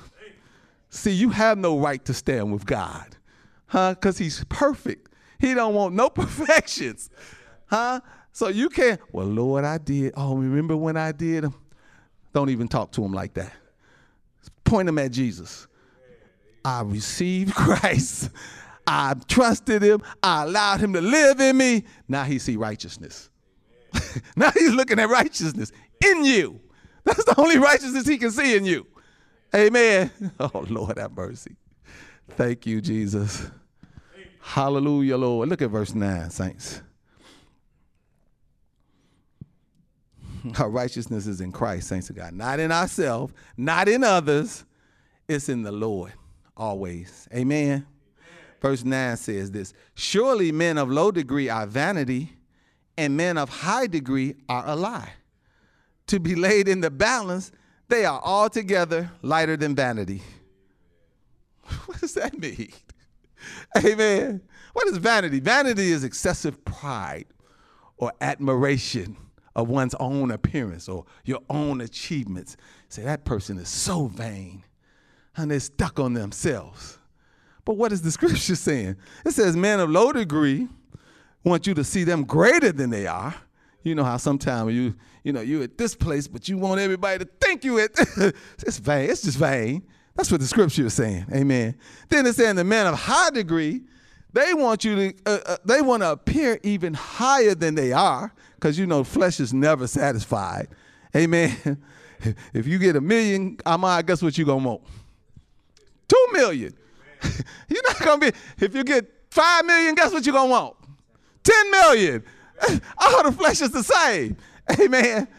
See, 0.91 1.11
you 1.11 1.31
have 1.31 1.59
no 1.59 1.79
right 1.79 2.03
to 2.07 2.15
stand 2.15 2.53
with 2.53 2.65
God. 2.65 3.17
Huh? 3.67 3.95
Because 3.95 4.17
he's 4.19 4.45
perfect. 4.49 5.11
He 5.39 5.55
don't 5.55 5.75
want 5.75 5.95
no 5.95 6.09
perfections. 6.11 7.11
Huh? 7.67 8.01
So 8.33 8.49
you 8.49 8.69
can't, 8.69 9.01
well, 9.13 9.27
Lord, 9.27 9.65
I 9.65 9.79
did. 9.79 10.15
Oh, 10.17 10.37
remember 10.37 10.77
when 10.77 10.97
I 10.97 11.13
did? 11.13 11.45
Don't 12.33 12.51
even 12.51 12.69
talk 12.69 12.93
to 12.93 13.05
him 13.05 13.13
like 13.13 13.35
that. 13.35 13.53
Point 14.65 14.89
him 14.89 14.99
at 14.99 15.11
Jesus. 15.11 15.67
I 16.65 16.83
received 16.83 17.55
Christ. 17.57 18.31
I 18.87 19.15
trusted 19.27 19.83
him. 19.83 20.03
I 20.23 20.45
allowed 20.45 20.81
him 20.81 20.93
to 20.95 21.01
live 21.01 21.41
in 21.41 21.57
me. 21.57 21.85
Now 22.07 22.25
he 22.25 22.39
see 22.39 22.57
righteousness. 22.57 23.29
now 24.37 24.51
he's 24.51 24.73
looking 24.73 24.99
at 24.99 25.09
righteousness 25.09 25.73
in 26.05 26.25
you. 26.25 26.61
That's 27.05 27.25
the 27.25 27.41
only 27.41 27.59
righteousness 27.59 28.07
he 28.07 28.19
can 28.19 28.31
see 28.31 28.57
in 28.57 28.65
you. 28.65 28.87
Amen. 29.55 30.11
Oh, 30.41 30.65
Lord, 30.69 30.99
have 30.99 31.17
mercy. 31.17 31.57
Thank 32.31 32.67
you, 32.67 32.81
Jesus. 32.81 33.51
Hallelujah, 34.41 35.17
Lord. 35.17 35.49
Look 35.49 35.63
at 35.63 35.71
verse 35.71 35.95
9, 35.95 36.31
saints. 36.31 36.83
Our 40.59 40.71
righteousness 40.71 41.27
is 41.27 41.41
in 41.41 41.53
Christ, 41.53 41.89
saints 41.89 42.11
of 42.11 42.17
God. 42.17 42.33
Not 42.33 42.61
in 42.61 42.71
ourselves, 42.71 43.33
not 43.57 43.89
in 43.89 44.05
others. 44.05 44.65
It's 45.29 45.49
in 45.49 45.63
the 45.63 45.73
Lord 45.73 46.13
always. 46.57 47.29
Amen. 47.35 47.87
Verse 48.61 48.85
9 48.85 49.17
says 49.17 49.51
this 49.51 49.73
Surely 49.95 50.53
men 50.53 50.79
of 50.79 50.91
low 50.91 51.11
degree 51.11 51.49
are 51.49 51.67
vanity, 51.67 52.33
and 52.99 53.17
men 53.17 53.39
of 53.39 53.49
high 53.49 53.87
degree 53.87 54.35
are 54.49 54.65
a 54.67 54.75
lie. 54.75 55.13
To 56.09 56.19
be 56.19 56.35
laid 56.35 56.67
in 56.67 56.81
the 56.81 56.91
balance, 56.91 57.53
they 57.87 58.05
are 58.05 58.21
altogether 58.23 59.13
lighter 59.23 59.57
than 59.57 59.75
vanity. 59.75 60.23
What 61.87 62.01
does 62.01 62.15
that 62.15 62.39
mean? 62.39 62.73
Amen. 63.77 64.41
What 64.73 64.89
is 64.89 64.97
vanity? 64.97 65.39
Vanity 65.39 65.93
is 65.93 66.03
excessive 66.03 66.65
pride 66.65 67.27
or 67.99 68.11
admiration 68.23 69.19
of 69.55 69.69
one's 69.69 69.95
own 70.01 70.31
appearance 70.31 70.89
or 70.89 71.05
your 71.25 71.41
own 71.51 71.83
achievements. 71.83 72.57
Say, 72.89 73.03
that 73.03 73.27
person 73.27 73.59
is 73.59 73.69
so 73.69 74.07
vain 74.07 74.65
and 75.37 75.51
they're 75.51 75.61
stuck 75.61 76.01
on 76.01 76.15
themselves. 76.15 76.99
But 77.67 77.77
what 77.77 77.93
is 77.93 78.01
the 78.01 78.11
scripture 78.19 78.57
saying? 78.57 78.97
It 79.27 79.33
says, 79.33 79.57
men 79.57 79.79
of 79.79 79.91
low 79.91 80.11
degree 80.11 80.69
want 81.49 81.67
you 81.67 81.75
to 81.75 81.85
see 81.85 82.05
them 82.05 82.25
greater 82.25 82.73
than 82.73 82.91
they 82.91 83.07
are. 83.07 83.35
You 83.83 83.95
know 83.95 84.05
how 84.05 84.17
sometimes 84.17 84.75
you, 84.75 84.95
you 85.25 85.33
know, 85.33 85.41
you 85.41 85.63
at 85.63 85.79
this 85.79 85.95
place, 85.95 86.29
but 86.29 86.49
you 86.49 86.59
want 86.59 86.81
everybody 86.81 87.25
to 87.25 87.31
think 87.41 87.65
you 87.65 87.79
at. 87.79 87.91
it's 88.59 88.79
vain. 88.79 89.11
It's 89.11 89.23
just 89.23 89.39
vain. 89.39 89.83
That's 90.15 90.31
what 90.31 90.41
the 90.41 90.47
scripture 90.47 90.87
is 90.87 90.95
saying. 90.95 91.27
Amen. 91.33 91.77
Then 92.09 92.27
it's 92.27 92.37
saying 92.37 92.57
the 92.57 92.65
men 92.65 92.87
of 92.87 92.95
high 92.95 93.31
degree, 93.31 93.83
they 94.33 94.53
want 94.53 94.85
you 94.85 94.97
to, 94.97 95.15
uh, 95.27 95.39
uh, 95.47 95.57
they 95.65 95.81
want 95.81 96.03
to 96.03 96.11
appear 96.11 96.59
even 96.63 96.93
higher 96.93 97.55
than 97.55 97.77
they 97.77 97.93
are, 97.93 98.33
because 98.57 98.79
you 98.79 98.87
know 98.87 99.05
flesh 99.05 99.41
is 99.41 99.55
never 99.55 99.87
satisfied. 99.87 100.69
Amen. 101.17 101.81
if 102.53 102.67
you 102.67 102.79
get 102.79 102.97
a 102.97 103.01
million, 103.01 103.59
I'm 103.65 103.85
I 103.85 104.03
guess 104.03 104.21
what 104.21 104.37
you 104.37 104.45
gonna 104.45 104.67
want? 104.67 104.83
Two 106.09 106.27
million. 106.33 106.75
you're 107.69 107.83
not 107.85 108.01
gonna 108.01 108.31
be, 108.31 108.39
if 108.61 108.75
you 108.75 108.85
get 108.85 109.07
five 109.31 109.65
million, 109.65 109.95
guess 109.95 110.13
what 110.13 110.27
you're 110.27 110.35
gonna 110.35 110.51
want? 110.51 110.77
Ten 111.49 111.71
million. 111.71 112.25
All 112.99 113.23
the 113.23 113.33
flesh 113.33 113.61
is 113.61 113.71
the 113.71 113.83
same. 113.83 114.37
Amen. 114.81 115.29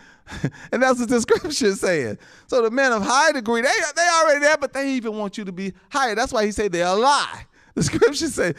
And 0.71 0.83
that's 0.83 0.99
what 0.99 1.09
the 1.09 1.19
scripture 1.21 1.65
is 1.65 1.79
saying. 1.79 2.19
So 2.45 2.61
the 2.61 2.69
men 2.69 2.91
of 2.91 3.01
high 3.01 3.31
degree, 3.31 3.61
they 3.61 3.69
they 3.95 4.07
already 4.07 4.39
there, 4.41 4.57
but 4.57 4.73
they 4.73 4.91
even 4.91 5.17
want 5.17 5.39
you 5.39 5.45
to 5.45 5.51
be 5.51 5.73
higher. 5.89 6.13
That's 6.13 6.31
why 6.31 6.45
he 6.45 6.51
said 6.51 6.71
they're 6.71 6.85
a 6.85 6.93
lie. 6.93 7.47
The 7.73 7.81
scripture 7.81 8.27
say, 8.27 8.53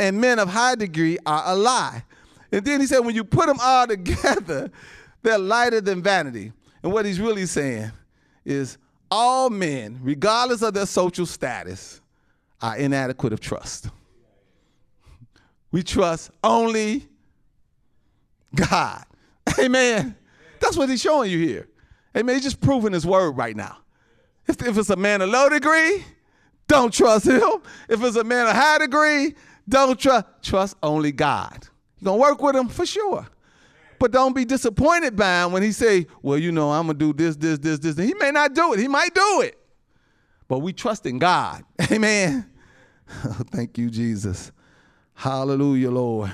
and 0.00 0.20
men 0.20 0.40
of 0.40 0.48
high 0.48 0.74
degree 0.74 1.16
are 1.24 1.42
a 1.46 1.54
lie. 1.54 2.02
And 2.50 2.64
then 2.64 2.80
he 2.80 2.86
said, 2.86 3.00
when 3.00 3.14
you 3.14 3.22
put 3.22 3.46
them 3.46 3.58
all 3.60 3.86
together, 3.86 4.70
they're 5.22 5.38
lighter 5.38 5.80
than 5.80 6.02
vanity. 6.02 6.52
And 6.82 6.92
what 6.92 7.04
he's 7.04 7.20
really 7.20 7.46
saying 7.46 7.92
is 8.44 8.78
all 9.10 9.50
men, 9.50 10.00
regardless 10.02 10.62
of 10.62 10.74
their 10.74 10.86
social 10.86 11.26
status, 11.26 12.00
are 12.60 12.76
inadequate 12.76 13.32
of 13.32 13.40
trust. 13.40 13.90
We 15.76 15.82
trust 15.82 16.30
only 16.42 17.06
God. 18.54 19.04
Amen. 19.58 20.16
That's 20.58 20.74
what 20.74 20.88
he's 20.88 21.02
showing 21.02 21.30
you 21.30 21.36
here. 21.36 21.68
Amen. 22.16 22.34
He's 22.34 22.44
just 22.44 22.62
proving 22.62 22.94
his 22.94 23.04
word 23.04 23.32
right 23.32 23.54
now. 23.54 23.76
If, 24.46 24.62
if 24.62 24.78
it's 24.78 24.88
a 24.88 24.96
man 24.96 25.20
of 25.20 25.28
low 25.28 25.50
degree, 25.50 26.02
don't 26.66 26.94
trust 26.94 27.26
him. 27.26 27.60
If 27.90 28.02
it's 28.02 28.16
a 28.16 28.24
man 28.24 28.46
of 28.46 28.56
high 28.56 28.78
degree, 28.78 29.34
don't 29.68 30.00
trust. 30.00 30.24
Trust 30.40 30.78
only 30.82 31.12
God. 31.12 31.68
You're 31.98 32.06
gonna 32.06 32.22
work 32.22 32.40
with 32.40 32.56
him 32.56 32.68
for 32.68 32.86
sure. 32.86 33.26
But 33.98 34.12
don't 34.12 34.34
be 34.34 34.46
disappointed 34.46 35.14
by 35.14 35.44
him 35.44 35.52
when 35.52 35.62
he 35.62 35.72
say, 35.72 36.06
well, 36.22 36.38
you 36.38 36.52
know, 36.52 36.72
I'm 36.72 36.86
to 36.86 36.94
do 36.94 37.12
this, 37.12 37.36
this, 37.36 37.58
this, 37.58 37.80
this. 37.80 37.98
He 37.98 38.14
may 38.14 38.30
not 38.30 38.54
do 38.54 38.72
it. 38.72 38.78
He 38.78 38.88
might 38.88 39.14
do 39.14 39.42
it. 39.42 39.58
But 40.48 40.60
we 40.60 40.72
trust 40.72 41.04
in 41.04 41.18
God. 41.18 41.64
Amen. 41.92 42.50
Thank 43.52 43.76
you, 43.76 43.90
Jesus. 43.90 44.52
Hallelujah, 45.16 45.90
Lord. 45.90 46.30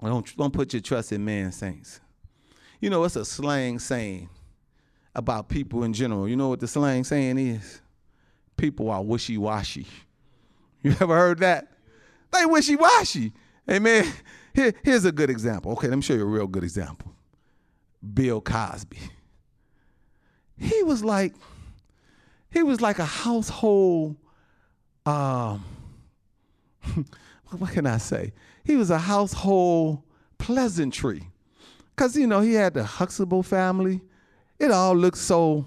Don't, 0.00 0.36
don't 0.36 0.52
put 0.52 0.72
your 0.72 0.80
trust 0.80 1.10
in 1.10 1.24
man, 1.24 1.50
saints. 1.50 2.00
You 2.80 2.90
know, 2.90 3.02
it's 3.02 3.16
a 3.16 3.24
slang 3.24 3.80
saying 3.80 4.28
about 5.16 5.48
people 5.48 5.82
in 5.82 5.92
general. 5.92 6.28
You 6.28 6.36
know 6.36 6.48
what 6.48 6.60
the 6.60 6.68
slang 6.68 7.02
saying 7.02 7.36
is? 7.36 7.80
People 8.56 8.88
are 8.90 9.02
wishy-washy. 9.02 9.86
You 10.82 10.92
ever 11.00 11.16
heard 11.16 11.40
that? 11.40 11.72
They 12.32 12.46
wishy-washy. 12.46 13.32
Amen. 13.68 14.12
Here, 14.54 14.72
here's 14.84 15.04
a 15.04 15.12
good 15.12 15.28
example. 15.28 15.72
Okay, 15.72 15.88
let 15.88 15.96
me 15.96 16.02
show 16.02 16.14
you 16.14 16.22
a 16.22 16.24
real 16.24 16.46
good 16.46 16.62
example. 16.62 17.12
Bill 18.14 18.40
Cosby. 18.40 18.98
He 20.56 20.84
was 20.84 21.02
like, 21.02 21.34
he 22.50 22.62
was 22.62 22.80
like 22.80 23.00
a 23.00 23.04
household, 23.04 24.16
um, 25.04 25.64
what 27.50 27.72
can 27.72 27.86
I 27.86 27.98
say? 27.98 28.32
He 28.64 28.76
was 28.76 28.90
a 28.90 28.98
household 28.98 30.02
pleasantry. 30.38 31.30
Because, 31.90 32.16
you 32.16 32.26
know, 32.26 32.40
he 32.40 32.54
had 32.54 32.74
the 32.74 32.84
Huxtable 32.84 33.42
family. 33.42 34.00
It 34.58 34.70
all 34.70 34.94
looked 34.94 35.18
so, 35.18 35.66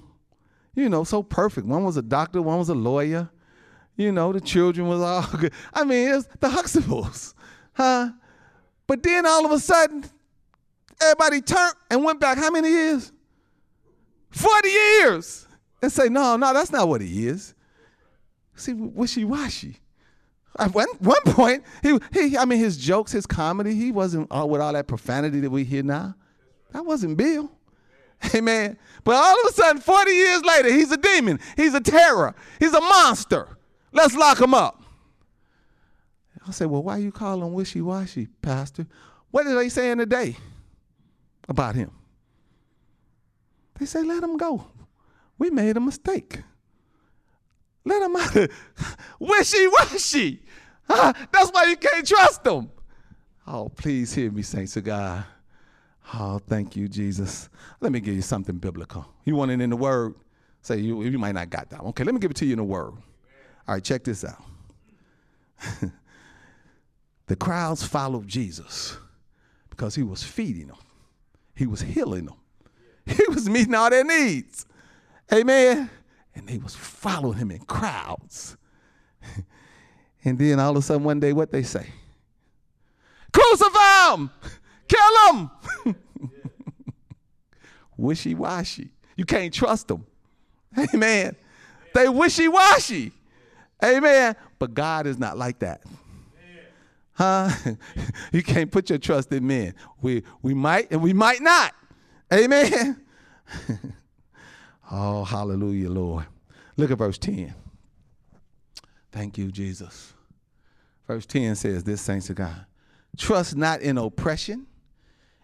you 0.75 0.87
know, 0.87 1.03
so 1.03 1.23
perfect. 1.23 1.67
One 1.67 1.83
was 1.83 1.97
a 1.97 2.01
doctor, 2.01 2.41
one 2.41 2.59
was 2.59 2.69
a 2.69 2.75
lawyer. 2.75 3.29
You 3.97 4.11
know, 4.11 4.31
the 4.31 4.41
children 4.41 4.87
was 4.87 5.01
all 5.01 5.27
good. 5.37 5.53
I 5.73 5.83
mean, 5.83 6.09
it 6.09 6.15
was 6.15 6.27
the 6.39 6.47
Huxtables, 6.47 7.33
huh? 7.73 8.11
But 8.87 9.03
then 9.03 9.25
all 9.25 9.45
of 9.45 9.51
a 9.51 9.59
sudden, 9.59 10.05
everybody 11.01 11.41
turned 11.41 11.75
and 11.89 12.03
went 12.03 12.19
back 12.19 12.37
how 12.37 12.49
many 12.49 12.69
years? 12.69 13.11
40 14.31 14.69
years. 14.69 15.47
And 15.81 15.91
say, 15.91 16.09
no, 16.09 16.37
no, 16.37 16.53
that's 16.53 16.71
not 16.71 16.87
what 16.87 17.01
he 17.01 17.27
is. 17.27 17.55
See, 18.55 18.73
wishy-washy. 18.73 19.80
At 20.59 20.73
one, 20.73 20.87
one 20.99 21.21
point, 21.25 21.63
he, 21.81 21.97
he, 22.13 22.37
I 22.37 22.45
mean, 22.45 22.59
his 22.59 22.77
jokes, 22.77 23.11
his 23.11 23.25
comedy, 23.25 23.73
he 23.73 23.91
wasn't 23.91 24.27
all, 24.31 24.49
with 24.49 24.61
all 24.61 24.73
that 24.73 24.87
profanity 24.87 25.39
that 25.39 25.49
we 25.49 25.63
hear 25.63 25.83
now. 25.83 26.15
That 26.73 26.85
wasn't 26.85 27.17
Bill. 27.17 27.51
Amen. 28.35 28.77
But 29.03 29.15
all 29.15 29.41
of 29.41 29.49
a 29.49 29.53
sudden, 29.53 29.81
40 29.81 30.11
years 30.11 30.43
later, 30.43 30.71
he's 30.71 30.91
a 30.91 30.97
demon. 30.97 31.39
He's 31.55 31.73
a 31.73 31.79
terror. 31.79 32.35
He's 32.59 32.73
a 32.73 32.81
monster. 32.81 33.57
Let's 33.93 34.15
lock 34.15 34.39
him 34.39 34.53
up. 34.53 34.83
I 36.47 36.51
said, 36.51 36.67
Well, 36.67 36.83
why 36.83 36.97
you 36.97 37.11
call 37.11 37.43
him 37.43 37.53
wishy 37.53 37.81
washy, 37.81 38.27
Pastor? 38.41 38.87
What 39.31 39.47
are 39.47 39.55
they 39.55 39.69
saying 39.69 39.99
today 39.99 40.37
about 41.47 41.75
him? 41.75 41.91
They 43.79 43.85
say, 43.85 44.03
Let 44.03 44.23
him 44.23 44.37
go. 44.37 44.65
We 45.37 45.49
made 45.49 45.77
a 45.77 45.79
mistake. 45.79 46.41
Let 47.83 48.01
him 48.01 48.15
out. 48.15 48.49
wishy 49.19 49.67
washy. 49.67 50.41
Huh? 50.87 51.13
That's 51.31 51.49
why 51.49 51.65
you 51.65 51.77
can't 51.77 52.07
trust 52.07 52.45
him. 52.45 52.69
Oh, 53.47 53.69
please 53.69 54.13
hear 54.13 54.31
me, 54.31 54.41
saints 54.41 54.77
of 54.77 54.83
God. 54.83 55.25
Oh, 56.13 56.39
thank 56.39 56.75
you, 56.75 56.87
Jesus. 56.87 57.49
Let 57.79 57.91
me 57.91 57.99
give 57.99 58.15
you 58.15 58.21
something 58.21 58.57
biblical. 58.57 59.05
You 59.25 59.35
want 59.35 59.51
it 59.51 59.61
in 59.61 59.69
the 59.69 59.77
Word? 59.77 60.15
Say 60.61 60.77
you, 60.77 61.01
you 61.03 61.17
might 61.17 61.33
not 61.33 61.49
got 61.49 61.69
that. 61.69 61.81
Okay, 61.81 62.03
let 62.03 62.13
me 62.13 62.19
give 62.19 62.31
it 62.31 62.37
to 62.37 62.45
you 62.45 62.53
in 62.53 62.59
the 62.59 62.63
Word. 62.63 62.93
All 63.67 63.75
right, 63.75 63.83
check 63.83 64.03
this 64.03 64.25
out. 64.25 64.43
the 67.27 67.35
crowds 67.35 67.83
followed 67.83 68.27
Jesus 68.27 68.97
because 69.69 69.95
he 69.95 70.03
was 70.03 70.23
feeding 70.23 70.67
them, 70.67 70.77
he 71.55 71.65
was 71.65 71.81
healing 71.81 72.25
them, 72.25 72.35
he 73.05 73.23
was 73.29 73.49
meeting 73.49 73.73
all 73.73 73.89
their 73.89 74.03
needs. 74.03 74.65
Amen. 75.33 75.89
And 76.35 76.47
they 76.47 76.57
was 76.57 76.75
following 76.75 77.37
him 77.37 77.51
in 77.51 77.59
crowds. 77.59 78.57
and 80.23 80.37
then 80.39 80.59
all 80.59 80.71
of 80.71 80.77
a 80.77 80.81
sudden 80.81 81.03
one 81.03 81.19
day, 81.19 81.33
what 81.33 81.51
they 81.51 81.63
say? 81.63 81.87
Crucify 83.33 84.13
him! 84.15 84.29
Kill 84.87 85.33
him! 85.33 85.95
wishy 87.97 88.35
washy. 88.35 88.89
You 89.15 89.25
can't 89.25 89.53
trust 89.53 89.87
them. 89.87 90.05
Amen. 90.93 91.35
They 91.93 92.09
wishy 92.09 92.47
washy. 92.47 93.11
Amen. 93.83 94.35
But 94.59 94.73
God 94.73 95.07
is 95.07 95.17
not 95.17 95.37
like 95.37 95.59
that. 95.59 95.81
Huh? 97.13 97.49
you 98.31 98.41
can't 98.41 98.71
put 98.71 98.89
your 98.89 98.99
trust 98.99 99.31
in 99.31 99.45
men. 99.45 99.75
We 100.01 100.23
we 100.41 100.53
might 100.53 100.91
and 100.91 101.01
we 101.01 101.13
might 101.13 101.41
not. 101.41 101.73
Amen. 102.33 103.01
Oh, 104.91 105.23
hallelujah, 105.23 105.89
Lord. 105.89 106.25
Look 106.77 106.91
at 106.91 106.97
verse 106.97 107.17
10. 107.17 107.53
Thank 109.11 109.37
you, 109.37 109.51
Jesus. 109.51 110.13
Verse 111.07 111.25
10 111.25 111.55
says 111.55 111.83
this, 111.83 112.01
saints 112.01 112.29
of 112.29 112.35
God. 112.37 112.65
Trust 113.17 113.55
not 113.55 113.81
in 113.81 113.97
oppression, 113.97 114.67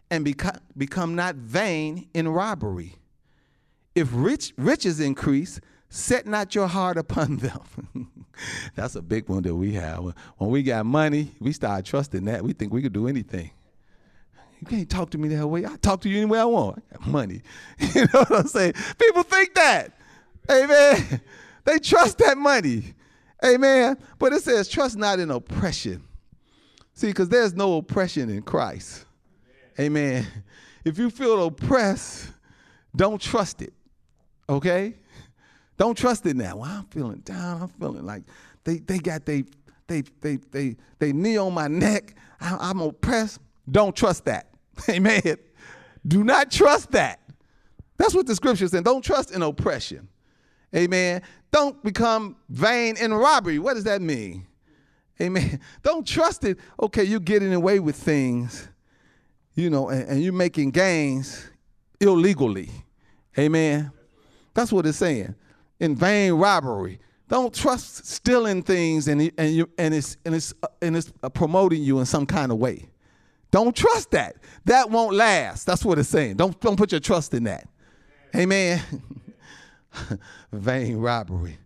and 0.09 0.23
become, 0.23 0.57
become 0.77 1.15
not 1.15 1.35
vain 1.35 2.07
in 2.13 2.27
robbery. 2.27 2.95
If 3.95 4.09
rich, 4.11 4.53
riches 4.57 4.99
increase, 4.99 5.59
set 5.89 6.25
not 6.25 6.55
your 6.55 6.67
heart 6.67 6.97
upon 6.97 7.37
them. 7.37 8.09
That's 8.75 8.95
a 8.95 9.01
big 9.01 9.27
one 9.27 9.43
that 9.43 9.55
we 9.55 9.73
have. 9.73 10.13
When 10.37 10.49
we 10.49 10.63
got 10.63 10.85
money, 10.85 11.31
we 11.39 11.51
start 11.51 11.85
trusting 11.85 12.23
that. 12.25 12.43
We 12.43 12.53
think 12.53 12.71
we 12.71 12.81
could 12.81 12.93
do 12.93 13.07
anything. 13.07 13.51
You 14.59 14.67
can't 14.67 14.89
talk 14.89 15.11
to 15.11 15.17
me 15.17 15.29
that 15.29 15.47
way. 15.47 15.65
I 15.65 15.75
talk 15.77 16.01
to 16.01 16.09
you 16.09 16.17
any 16.17 16.25
way 16.25 16.39
I 16.39 16.45
want. 16.45 16.83
I 16.91 16.97
got 16.97 17.07
money. 17.07 17.41
You 17.95 18.01
know 18.13 18.19
what 18.21 18.31
I'm 18.31 18.47
saying? 18.47 18.73
People 18.99 19.23
think 19.23 19.53
that. 19.55 19.97
Amen. 20.49 21.21
They 21.65 21.79
trust 21.79 22.17
that 22.19 22.37
money. 22.37 22.93
Amen. 23.43 23.97
But 24.17 24.33
it 24.33 24.41
says, 24.41 24.67
trust 24.67 24.97
not 24.97 25.19
in 25.19 25.29
oppression. 25.31 26.03
See, 26.93 27.07
because 27.07 27.29
there's 27.29 27.53
no 27.53 27.77
oppression 27.77 28.29
in 28.29 28.41
Christ. 28.41 29.05
Amen. 29.79 30.25
If 30.83 30.97
you 30.97 31.09
feel 31.09 31.45
oppressed, 31.45 32.31
don't 32.95 33.21
trust 33.21 33.61
it. 33.61 33.73
Okay? 34.49 34.95
Don't 35.77 35.95
trust 35.95 36.25
it 36.25 36.35
now. 36.35 36.57
Well, 36.57 36.69
I'm 36.71 36.85
feeling 36.85 37.19
down. 37.19 37.61
I'm 37.61 37.67
feeling 37.67 38.05
like 38.05 38.23
they, 38.63 38.77
they 38.77 38.97
got 38.97 39.25
they 39.25 39.43
they 39.87 40.03
they 40.21 40.37
they 40.51 40.75
they 40.99 41.13
knee 41.13 41.37
on 41.37 41.53
my 41.53 41.67
neck. 41.67 42.15
I, 42.41 42.57
I'm 42.59 42.81
oppressed. 42.81 43.39
Don't 43.69 43.95
trust 43.95 44.25
that. 44.25 44.49
Amen. 44.89 45.37
Do 46.05 46.23
not 46.23 46.51
trust 46.51 46.91
that. 46.91 47.19
That's 47.97 48.13
what 48.13 48.27
the 48.27 48.35
scripture 48.35 48.67
says. 48.67 48.81
Don't 48.81 49.03
trust 49.03 49.31
in 49.31 49.41
oppression. 49.41 50.07
Amen. 50.75 51.21
Don't 51.51 51.81
become 51.83 52.35
vain 52.49 52.97
in 52.97 53.13
robbery. 53.13 53.59
What 53.59 53.73
does 53.73 53.85
that 53.85 54.01
mean? 54.01 54.45
Amen. 55.19 55.59
Don't 55.83 56.05
trust 56.05 56.43
it. 56.43 56.59
Okay, 56.79 57.03
you're 57.03 57.19
getting 57.19 57.53
away 57.53 57.79
with 57.79 57.95
things, 57.95 58.67
you 59.55 59.69
know, 59.69 59.89
and, 59.89 60.07
and 60.09 60.23
you're 60.23 60.33
making 60.33 60.71
gains 60.71 61.49
illegally. 61.99 62.69
Amen. 63.37 63.91
That's 64.53 64.71
what 64.71 64.85
it's 64.85 64.97
saying. 64.97 65.35
In 65.79 65.95
vain 65.95 66.33
robbery. 66.33 66.99
Don't 67.29 67.53
trust 67.53 68.05
stealing 68.05 68.63
things 68.63 69.09
and 69.09 69.31
and 69.37 69.53
you 69.53 69.69
and 69.77 69.93
it's 69.93 70.15
and 70.23 70.33
it's 70.33 70.53
and 70.81 70.95
it's 70.95 71.11
uh, 71.21 71.27
promoting 71.27 71.83
you 71.83 71.99
in 71.99 72.05
some 72.05 72.25
kind 72.25 72.51
of 72.53 72.57
way. 72.57 72.87
Don't 73.51 73.75
trust 73.75 74.11
that. 74.11 74.37
That 74.65 74.89
won't 74.89 75.15
last. 75.15 75.65
That's 75.65 75.85
what 75.85 75.99
it's 75.99 76.09
saying. 76.09 76.35
Don't 76.35 76.59
don't 76.59 76.75
put 76.75 76.91
your 76.91 77.01
trust 77.01 77.33
in 77.33 77.45
that. 77.45 77.67
Amen. 78.35 78.81
vain 80.51 80.97
robbery. 80.97 81.57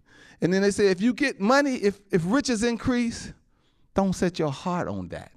And 0.42 0.54
then 0.54 0.62
they 0.62 0.72
say 0.72 0.88
if 0.88 1.02
you 1.02 1.14
get 1.14 1.40
money, 1.40 1.76
if 1.76 2.00
if 2.12 2.22
riches 2.26 2.64
increase, 2.64 3.34
don't 3.94 4.14
set 4.14 4.40
your 4.40 4.52
heart 4.52 4.88
on 4.88 5.08
that. 5.10 5.32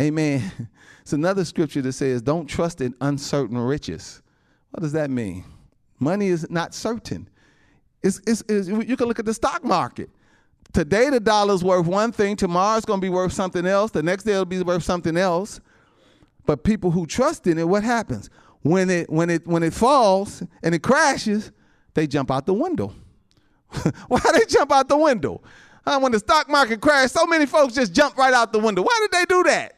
Amen. 0.00 0.50
It's 1.08 1.14
another 1.14 1.46
scripture 1.46 1.80
that 1.80 1.94
says, 1.94 2.20
don't 2.20 2.46
trust 2.46 2.82
in 2.82 2.94
uncertain 3.00 3.56
riches. 3.56 4.20
What 4.72 4.82
does 4.82 4.92
that 4.92 5.08
mean? 5.08 5.42
Money 5.98 6.26
is 6.26 6.50
not 6.50 6.74
certain. 6.74 7.30
It's, 8.02 8.20
it's, 8.26 8.42
it's, 8.46 8.68
you 8.68 8.94
can 8.94 9.08
look 9.08 9.18
at 9.18 9.24
the 9.24 9.32
stock 9.32 9.64
market. 9.64 10.10
Today 10.72 11.10
the 11.10 11.20
dollar's 11.20 11.64
worth 11.64 11.86
one 11.86 12.12
thing, 12.12 12.36
tomorrow 12.36 12.76
it's 12.76 12.86
going 12.86 13.00
to 13.00 13.04
be 13.04 13.08
worth 13.08 13.32
something 13.32 13.66
else, 13.66 13.90
the 13.90 14.02
next 14.02 14.24
day 14.24 14.32
it'll 14.32 14.44
be 14.44 14.62
worth 14.62 14.82
something 14.82 15.16
else. 15.16 15.60
But 16.46 16.64
people 16.64 16.90
who 16.90 17.06
trust 17.06 17.46
in 17.46 17.58
it, 17.58 17.68
what 17.68 17.82
happens? 17.82 18.30
When 18.62 18.90
it 18.90 19.10
when 19.10 19.30
it 19.30 19.46
when 19.46 19.62
it 19.62 19.72
falls 19.72 20.42
and 20.62 20.74
it 20.74 20.82
crashes, 20.82 21.52
they 21.94 22.06
jump 22.06 22.30
out 22.30 22.46
the 22.46 22.54
window. 22.54 22.94
Why 24.08 24.20
they 24.32 24.44
jump 24.46 24.72
out 24.72 24.88
the 24.88 24.96
window? 24.96 25.42
Uh, 25.84 25.98
when 25.98 26.12
the 26.12 26.18
stock 26.18 26.48
market 26.48 26.80
crashed, 26.80 27.14
so 27.14 27.26
many 27.26 27.46
folks 27.46 27.74
just 27.74 27.94
jumped 27.94 28.18
right 28.18 28.34
out 28.34 28.52
the 28.52 28.58
window. 28.58 28.82
Why 28.82 28.98
did 29.00 29.10
they 29.10 29.24
do 29.24 29.42
that? 29.44 29.74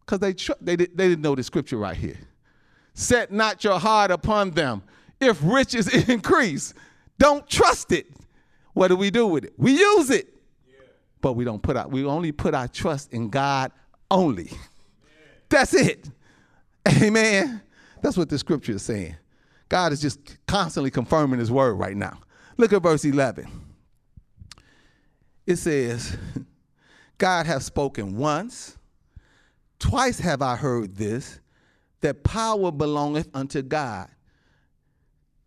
Because 0.00 0.18
they, 0.20 0.32
tr- 0.34 0.52
they, 0.60 0.76
they 0.76 0.86
didn't 0.86 1.20
know 1.20 1.34
the 1.34 1.42
scripture 1.42 1.76
right 1.76 1.96
here. 1.96 2.18
Set 2.94 3.30
not 3.30 3.62
your 3.62 3.78
heart 3.78 4.10
upon 4.10 4.50
them. 4.50 4.82
If 5.20 5.38
riches 5.42 5.88
increase, 6.08 6.74
don't 7.18 7.48
trust 7.48 7.92
it. 7.92 8.06
What 8.76 8.88
do 8.88 8.96
we 8.96 9.10
do 9.10 9.26
with 9.26 9.44
it? 9.44 9.54
We 9.56 9.72
use 9.72 10.10
it. 10.10 10.28
Yeah. 10.68 10.74
But 11.22 11.32
we 11.32 11.44
don't 11.44 11.62
put 11.62 11.78
our, 11.78 11.88
we 11.88 12.04
only 12.04 12.30
put 12.30 12.54
our 12.54 12.68
trust 12.68 13.12
in 13.12 13.30
God 13.30 13.72
only. 14.10 14.50
That's 15.48 15.72
it. 15.72 16.10
Amen. 17.02 17.62
That's 18.02 18.18
what 18.18 18.28
the 18.28 18.38
scripture 18.38 18.72
is 18.72 18.82
saying. 18.82 19.16
God 19.70 19.92
is 19.92 20.00
just 20.00 20.36
constantly 20.46 20.90
confirming 20.90 21.40
his 21.40 21.50
word 21.50 21.74
right 21.74 21.96
now. 21.96 22.18
Look 22.58 22.74
at 22.74 22.82
verse 22.82 23.04
11 23.04 23.48
it 25.46 25.56
says, 25.56 26.18
God 27.18 27.46
hath 27.46 27.62
spoken 27.62 28.16
once, 28.16 28.76
twice 29.78 30.18
have 30.18 30.42
I 30.42 30.56
heard 30.56 30.96
this, 30.96 31.40
that 32.00 32.24
power 32.24 32.70
belongeth 32.70 33.28
unto 33.32 33.62
God. 33.62 34.08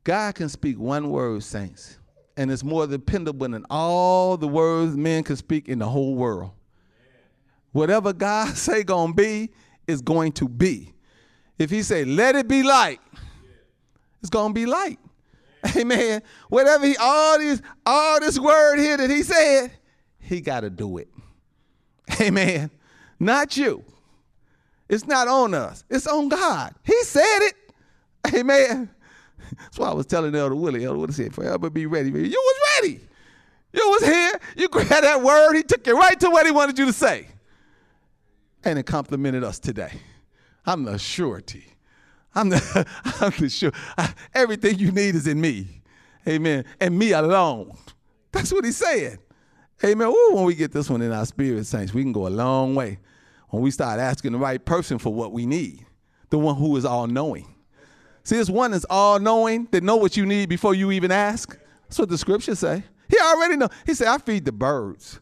God 0.04 0.34
can 0.36 0.50
speak 0.50 0.80
one 0.80 1.10
word, 1.10 1.44
saints, 1.44 1.99
and 2.40 2.50
it's 2.50 2.64
more 2.64 2.88
dependable 2.88 3.50
than 3.50 3.66
all 3.70 4.38
the 4.38 4.48
words 4.48 4.96
men 4.96 5.24
can 5.26 5.36
speak 5.36 5.68
in 5.68 5.78
the 5.78 5.86
whole 5.86 6.16
world. 6.16 6.52
Whatever 7.74 8.14
God 8.14 8.56
say 8.56 8.82
gonna 8.84 9.14
be 9.14 9.50
is 9.88 10.02
going 10.02 10.32
to 10.34 10.48
be. 10.48 10.94
If 11.58 11.70
he 11.70 11.84
say, 11.84 12.06
let 12.06 12.38
it 12.38 12.48
be 12.48 12.64
light, 12.64 13.02
it's 14.22 14.30
gonna 14.30 14.54
be 14.54 14.66
light. 14.66 15.00
Amen. 15.76 16.22
Whatever 16.48 16.86
he 16.86 16.96
all 16.96 17.38
these 17.38 17.62
all 17.86 18.22
this 18.22 18.40
word 18.40 18.78
here 18.80 18.96
that 18.96 19.10
he 19.10 19.22
said, 19.22 19.74
he 20.18 20.40
got 20.40 20.62
to 20.62 20.70
do 20.70 20.98
it. 20.98 21.10
Amen. 22.22 22.72
Not 23.20 23.58
you. 23.58 23.84
It's 24.88 25.06
not 25.06 25.28
on 25.28 25.54
us. 25.54 25.84
It's 25.90 26.08
on 26.08 26.30
God. 26.30 26.74
He 26.86 27.04
said 27.04 27.40
it. 27.42 27.56
Amen. 28.34 28.90
That's 29.60 29.78
why 29.78 29.90
I 29.90 29.94
was 29.94 30.06
telling 30.06 30.36
Elder 30.36 30.56
Willie. 30.56 30.86
Elder 30.86 31.00
Willie 31.00 31.14
said, 31.14 31.34
forever 31.34 31.70
be 31.70 31.86
ready. 31.86 32.10
You 32.10 32.14
was 32.30 32.60
ready. 32.78 33.00
You 33.74 33.90
was 33.90 34.04
here. 34.04 34.40
You 34.58 34.70
grabbed 34.70 35.04
that 35.04 35.22
word. 35.22 35.56
He 35.56 35.64
took 35.64 35.86
you 35.86 35.98
right 35.98 36.20
to 36.20 36.30
what 36.30 36.46
he 36.46 36.52
wanted 36.52 36.78
you 36.78 36.86
to 36.86 36.94
say. 36.94 37.28
And 38.64 38.80
it 38.80 38.84
complimented 38.84 39.44
us 39.44 39.60
today. 39.60 39.94
I'm 40.66 40.84
the 40.84 40.98
surety. 40.98 41.66
I'm 42.36 42.50
the, 42.50 42.88
I'm 43.22 43.32
the 43.40 43.50
sure. 43.50 43.72
everything 44.34 44.80
you 44.80 44.92
need 44.92 45.16
is 45.16 45.28
in 45.28 45.40
me. 45.40 45.82
Amen. 46.28 46.66
And 46.80 46.98
me 46.98 47.14
alone. 47.14 47.78
That's 48.32 48.52
what 48.52 48.66
he 48.66 48.72
said. 48.72 49.20
Amen. 49.84 50.08
Ooh, 50.08 50.32
when 50.34 50.44
we 50.44 50.56
get 50.56 50.72
this 50.72 50.90
one 50.90 51.02
in 51.02 51.12
our 51.12 51.26
spirit, 51.26 51.66
saints, 51.66 51.94
we 51.94 52.04
can 52.04 52.12
go 52.12 52.28
a 52.28 52.30
long 52.30 52.76
way 52.76 53.00
when 53.50 53.64
we 53.64 53.72
start 53.72 54.00
asking 54.00 54.34
the 54.34 54.38
right 54.38 54.64
person 54.64 55.00
for 55.00 55.14
what 55.14 55.32
we 55.32 55.46
need, 55.46 55.86
the 56.30 56.38
one 56.38 56.56
who 56.56 56.76
is 56.78 56.86
all 56.86 57.08
knowing. 57.08 57.56
See, 58.24 58.36
this 58.36 58.50
one 58.50 58.74
is 58.74 58.86
all 58.90 59.20
knowing 59.20 59.68
that 59.72 59.84
know 59.84 59.96
what 59.96 60.18
you 60.18 60.26
need 60.26 60.50
before 60.50 60.76
you 60.76 60.92
even 60.92 61.12
ask. 61.12 61.58
That's 61.84 62.00
what 62.00 62.10
the 62.10 62.18
scriptures 62.18 62.60
say. 62.60 62.84
He 63.10 63.18
already 63.20 63.58
know. 63.58 63.70
He 63.86 63.94
said, 63.94 64.08
I 64.08 64.18
feed 64.20 64.46
the 64.46 64.52
birds. 64.52 65.20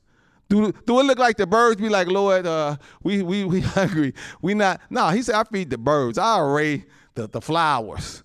Do, 0.50 0.72
do 0.86 1.00
it 1.00 1.04
look 1.04 1.20
like 1.20 1.38
the 1.38 1.48
birds 1.48 1.80
be 1.82 1.90
like, 1.90 2.08
Lord, 2.08 2.46
uh, 2.46 2.78
we, 3.04 3.22
we, 3.22 3.44
we 3.44 3.60
hungry. 3.62 4.14
We 4.42 4.54
not. 4.54 4.82
No, 4.90 5.10
he 5.10 5.22
said, 5.22 5.36
I 5.36 5.44
feed 5.44 5.70
the 5.70 5.78
birds. 5.78 6.18
I 6.18 6.40
array 6.40 6.86
the, 7.16 7.28
the 7.28 7.42
flowers. 7.42 8.24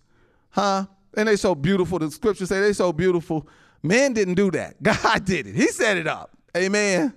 Huh? 0.51 0.87
And 1.17 1.29
they 1.29 1.37
so 1.37 1.55
beautiful. 1.55 1.99
The 1.99 2.11
scriptures 2.11 2.49
say 2.49 2.61
they 2.61 2.73
so 2.73 2.93
beautiful. 2.93 3.49
Man 3.83 4.13
didn't 4.13 4.35
do 4.35 4.51
that. 4.53 4.83
God 4.83 5.25
did 5.25 5.47
it. 5.47 5.55
He 5.55 5.69
set 5.69 5.97
it 5.97 6.07
up. 6.07 6.37
Amen. 6.57 7.13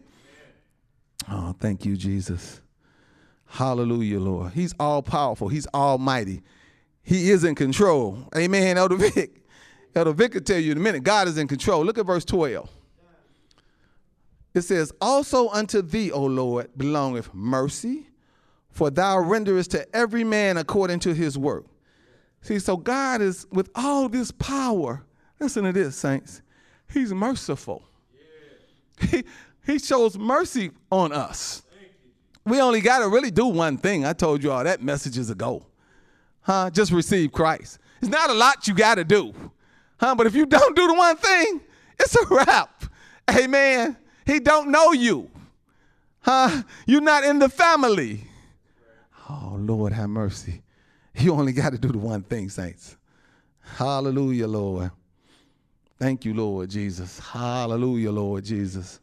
Oh, 1.30 1.56
thank 1.60 1.86
you, 1.86 1.96
Jesus. 1.96 2.62
Hallelujah, 3.46 4.20
Lord. 4.20 4.54
He's 4.54 4.74
all 4.80 5.02
powerful. 5.02 5.48
He's 5.48 5.68
almighty. 5.74 6.42
He 7.06 7.30
is 7.30 7.44
in 7.44 7.54
control. 7.54 8.28
Amen. 8.36 8.78
Elder 8.78 8.96
Vic. 8.96 9.44
Elder 9.96 10.12
Vic 10.12 10.34
will 10.34 10.42
tell 10.42 10.58
you 10.58 10.72
in 10.72 10.78
a 10.78 10.82
minute. 10.82 11.04
God 11.04 11.28
is 11.28 11.38
in 11.38 11.48
control. 11.48 11.86
Look 11.86 12.00
at 12.00 12.06
verse 12.06 12.26
12. 12.26 12.68
It 14.56 14.62
says, 14.64 14.92
Also 15.00 15.50
unto 15.50 15.84
thee, 15.84 16.12
O 16.12 16.26
Lord, 16.26 16.72
belongeth 16.76 17.32
mercy, 17.32 18.08
for 18.72 18.90
thou 18.90 19.18
renderest 19.20 19.70
to 19.72 19.96
every 19.96 20.24
man 20.24 20.58
according 20.58 21.00
to 21.02 21.14
his 21.14 21.38
work. 21.38 21.66
See, 22.42 22.58
so 22.58 22.76
God 22.76 23.22
is 23.22 23.46
with 23.52 23.70
all 23.76 24.10
this 24.10 24.32
power. 24.32 25.06
Listen 25.40 25.64
to 25.66 25.72
this, 25.72 25.96
saints. 25.96 26.42
He's 26.92 27.14
merciful. 27.14 27.84
Yeah. 29.02 29.08
He, 29.08 29.24
he 29.66 29.80
shows 29.80 30.18
mercy 30.18 30.72
on 30.92 31.12
us. 31.12 31.62
We 32.46 32.62
only 32.62 32.82
got 32.82 33.00
to 33.00 33.10
really 33.10 33.32
do 33.32 33.46
one 33.46 33.78
thing. 33.78 34.06
I 34.06 34.14
told 34.14 34.44
you 34.44 34.52
all 34.52 34.64
that 34.64 34.82
messages 34.82 35.30
ago. 35.30 35.66
Huh? 36.46 36.70
Just 36.70 36.92
receive 36.92 37.32
Christ. 37.32 37.80
It's 38.02 38.10
not 38.12 38.30
a 38.30 38.34
lot 38.34 38.68
you 38.68 38.76
got 38.76 38.96
to 38.96 39.04
do. 39.04 39.34
Huh? 39.98 40.14
But 40.14 40.28
if 40.28 40.36
you 40.36 40.46
don't 40.46 40.76
do 40.76 40.88
the 40.88 40.94
one 40.94 41.18
thing, 41.18 41.62
it's 42.00 42.16
a 42.16 42.26
wrap. 42.30 42.86
Amen. 43.30 43.98
He 44.26 44.40
don't 44.40 44.70
know 44.70 44.92
you. 44.92 45.30
Huh? 46.22 46.62
You're 46.86 47.02
not 47.02 47.24
in 47.24 47.40
the 47.40 47.50
family. 47.50 48.28
Oh, 49.28 49.56
Lord, 49.60 49.92
have 49.94 50.10
mercy. 50.10 50.62
You 51.16 51.34
only 51.34 51.52
got 51.52 51.72
to 51.72 51.80
do 51.80 51.88
the 51.88 51.98
one 51.98 52.22
thing, 52.22 52.50
saints. 52.50 52.96
Hallelujah, 53.60 54.48
Lord. 54.48 54.92
Thank 55.98 56.26
you, 56.26 56.34
Lord 56.36 56.70
Jesus. 56.70 57.18
Hallelujah, 57.20 58.12
Lord 58.12 58.44
Jesus. 58.44 59.00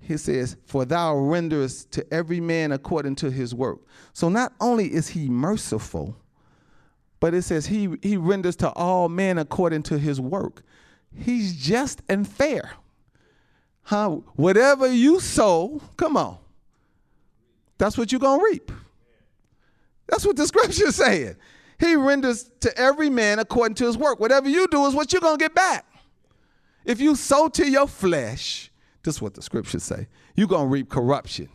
He 0.00 0.16
says, 0.16 0.56
For 0.64 0.84
thou 0.84 1.14
renderest 1.14 1.90
to 1.92 2.12
every 2.12 2.40
man 2.40 2.72
according 2.72 3.16
to 3.16 3.30
his 3.30 3.54
work. 3.54 3.80
So 4.12 4.28
not 4.28 4.52
only 4.60 4.92
is 4.92 5.08
he 5.08 5.28
merciful, 5.28 6.16
but 7.20 7.34
it 7.34 7.42
says 7.42 7.66
he, 7.66 7.96
he 8.02 8.16
renders 8.16 8.56
to 8.56 8.70
all 8.70 9.08
men 9.08 9.38
according 9.38 9.82
to 9.84 9.98
his 9.98 10.20
work. 10.20 10.62
He's 11.14 11.54
just 11.54 12.02
and 12.08 12.26
fair. 12.26 12.72
Huh? 13.82 14.20
Whatever 14.36 14.90
you 14.92 15.20
sow, 15.20 15.80
come 15.96 16.16
on. 16.16 16.38
That's 17.78 17.98
what 17.98 18.12
you're 18.12 18.20
going 18.20 18.40
to 18.40 18.44
reap. 18.44 18.72
That's 20.06 20.24
what 20.24 20.36
the 20.36 20.46
scripture 20.48 20.88
is 20.88 20.96
saying. 20.96 21.36
He 21.78 21.96
renders 21.96 22.50
to 22.60 22.76
every 22.76 23.10
man 23.10 23.38
according 23.38 23.74
to 23.76 23.86
his 23.86 23.96
work. 23.96 24.20
Whatever 24.20 24.48
you 24.48 24.66
do 24.68 24.84
is 24.86 24.94
what 24.94 25.12
you're 25.12 25.22
going 25.22 25.38
to 25.38 25.42
get 25.42 25.54
back. 25.54 25.86
If 26.84 27.00
you 27.00 27.14
sow 27.14 27.48
to 27.48 27.68
your 27.68 27.86
flesh, 27.86 28.69
this 29.02 29.16
is 29.16 29.22
what 29.22 29.34
the 29.34 29.42
scriptures 29.42 29.82
say, 29.82 30.08
you're 30.34 30.48
going 30.48 30.66
to 30.66 30.72
reap 30.72 30.88
corruption. 30.88 31.48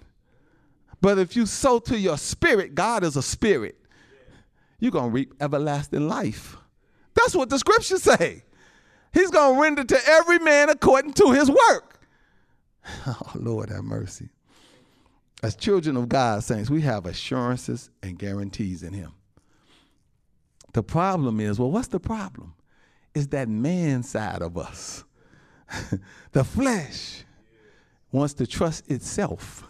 But 1.01 1.19
if 1.19 1.36
you 1.36 1.45
sow 1.45 1.79
to 1.79 1.97
your 1.97 2.17
spirit, 2.17 2.73
God 2.73 3.03
is 3.03 3.15
a 3.15 3.21
spirit, 3.21 3.77
you're 4.79 4.91
going 4.91 5.10
to 5.10 5.12
reap 5.12 5.34
everlasting 5.39 6.08
life. 6.08 6.58
That's 7.13 7.36
what 7.36 7.49
the 7.49 7.60
scriptures 7.60 8.03
say. 8.03 8.43
He's 9.13 9.31
going 9.31 9.55
to 9.55 9.62
render 9.62 9.84
to 9.84 9.99
every 10.08 10.39
man 10.39 10.69
according 10.69 11.13
to 11.13 11.31
his 11.31 11.49
work. 11.49 11.99
Oh, 13.08 13.31
Lord, 13.34 13.69
have 13.69 13.84
mercy. 13.84 14.29
As 15.43 15.55
children 15.55 15.97
of 15.97 16.10
God, 16.10 16.43
saints, 16.43 16.69
we 16.69 16.81
have 16.81 17.05
assurances 17.05 17.89
and 18.01 18.17
guarantees 18.17 18.84
in 18.84 18.93
Him. 18.93 19.12
The 20.73 20.84
problem 20.84 21.39
is, 21.39 21.60
well, 21.60 21.71
what's 21.71 21.88
the 21.89 21.99
problem? 21.99 22.55
Is 23.13 23.27
that 23.29 23.47
man 23.47 24.03
side 24.03 24.41
of 24.41 24.58
us. 24.58 25.03
the 26.31 26.43
flesh 26.43 27.24
wants 28.15 28.34
to 28.36 28.47
trust 28.47 28.89
itself. 28.89 29.63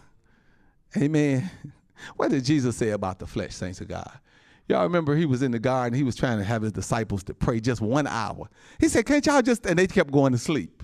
Amen. 0.96 1.50
What 2.16 2.30
did 2.30 2.44
Jesus 2.44 2.76
say 2.76 2.90
about 2.90 3.18
the 3.18 3.26
flesh, 3.26 3.54
saints 3.54 3.80
of 3.80 3.88
God? 3.88 4.20
Y'all 4.68 4.82
remember 4.82 5.16
he 5.16 5.24
was 5.24 5.42
in 5.42 5.50
the 5.50 5.58
garden, 5.58 5.96
he 5.96 6.02
was 6.02 6.14
trying 6.14 6.36
to 6.36 6.44
have 6.44 6.60
his 6.60 6.72
disciples 6.72 7.22
to 7.24 7.32
pray 7.32 7.58
just 7.58 7.80
one 7.80 8.06
hour. 8.06 8.50
He 8.78 8.88
said, 8.88 9.06
Can't 9.06 9.24
y'all 9.24 9.40
just, 9.40 9.64
and 9.64 9.78
they 9.78 9.86
kept 9.86 10.10
going 10.10 10.32
to 10.32 10.38
sleep. 10.38 10.82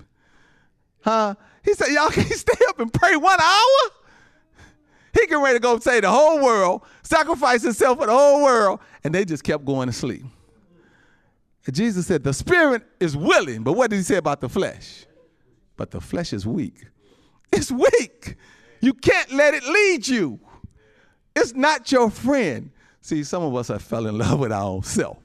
Huh? 1.01 1.35
He 1.63 1.75
said, 1.75 1.89
Y'all 1.89 2.09
can't 2.11 2.27
stay 2.27 2.65
up 2.67 2.79
and 2.79 2.91
pray 2.91 3.15
one 3.15 3.39
hour? 3.39 3.91
He 5.13 5.27
getting 5.27 5.43
ready 5.43 5.57
to 5.57 5.59
go 5.59 5.77
save 5.77 6.01
the 6.01 6.09
whole 6.09 6.41
world, 6.41 6.81
sacrifice 7.03 7.61
himself 7.61 7.99
for 7.99 8.07
the 8.07 8.13
whole 8.13 8.41
world, 8.41 8.79
and 9.03 9.13
they 9.13 9.23
just 9.23 9.43
kept 9.43 9.65
going 9.65 9.87
to 9.87 9.93
sleep. 9.93 10.23
And 11.65 11.75
Jesus 11.75 12.07
said, 12.07 12.23
The 12.23 12.33
spirit 12.33 12.83
is 12.99 13.15
willing, 13.15 13.63
but 13.63 13.73
what 13.73 13.91
did 13.91 13.97
he 13.97 14.03
say 14.03 14.15
about 14.15 14.41
the 14.41 14.49
flesh? 14.49 15.05
But 15.77 15.91
the 15.91 16.01
flesh 16.01 16.33
is 16.33 16.47
weak. 16.47 16.87
It's 17.53 17.71
weak. 17.71 18.35
You 18.81 18.93
can't 18.93 19.31
let 19.31 19.53
it 19.53 19.63
lead 19.63 20.07
you. 20.07 20.39
It's 21.35 21.53
not 21.53 21.91
your 21.91 22.09
friend. 22.09 22.71
See, 23.01 23.23
some 23.23 23.43
of 23.43 23.55
us 23.55 23.67
have 23.67 23.81
fell 23.81 24.07
in 24.07 24.17
love 24.17 24.39
with 24.41 24.51
our 24.51 24.63
own 24.63 24.83
self. 24.83 25.19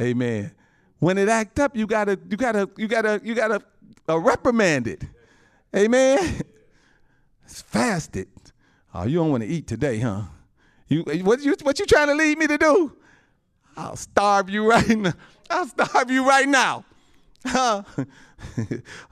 Amen. 0.00 0.52
When 0.98 1.16
it 1.18 1.28
act 1.28 1.58
up, 1.58 1.76
you 1.76 1.86
gotta, 1.86 2.18
you 2.28 2.36
gotta, 2.36 2.68
you 2.76 2.86
gotta, 2.86 3.20
you 3.24 3.34
gotta 3.34 3.62
uh, 4.08 4.18
reprimand 4.18 4.86
it. 4.88 5.04
Amen. 5.74 6.42
It's 7.44 7.62
fasted. 7.62 8.28
Oh, 8.94 9.04
you 9.04 9.18
don't 9.18 9.30
want 9.30 9.42
to 9.42 9.48
eat 9.48 9.66
today, 9.66 9.98
huh? 10.00 10.22
You 10.88 11.02
what 11.02 11.40
you 11.40 11.56
what 11.62 11.78
you 11.78 11.86
trying 11.86 12.08
to 12.08 12.14
lead 12.14 12.38
me 12.38 12.46
to 12.46 12.58
do? 12.58 12.96
I'll 13.76 13.96
starve 13.96 14.48
you 14.48 14.68
right 14.70 14.88
now. 14.88 15.12
I'll 15.50 15.66
starve 15.66 16.10
you 16.10 16.26
right 16.26 16.48
now. 16.48 16.84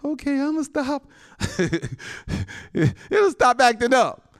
Okay, 0.05 0.41
I'm 0.41 0.53
gonna 0.53 0.65
stop. 0.65 1.09
It'll 2.75 3.31
stop 3.31 3.61
acting 3.61 3.95
up. 3.95 4.37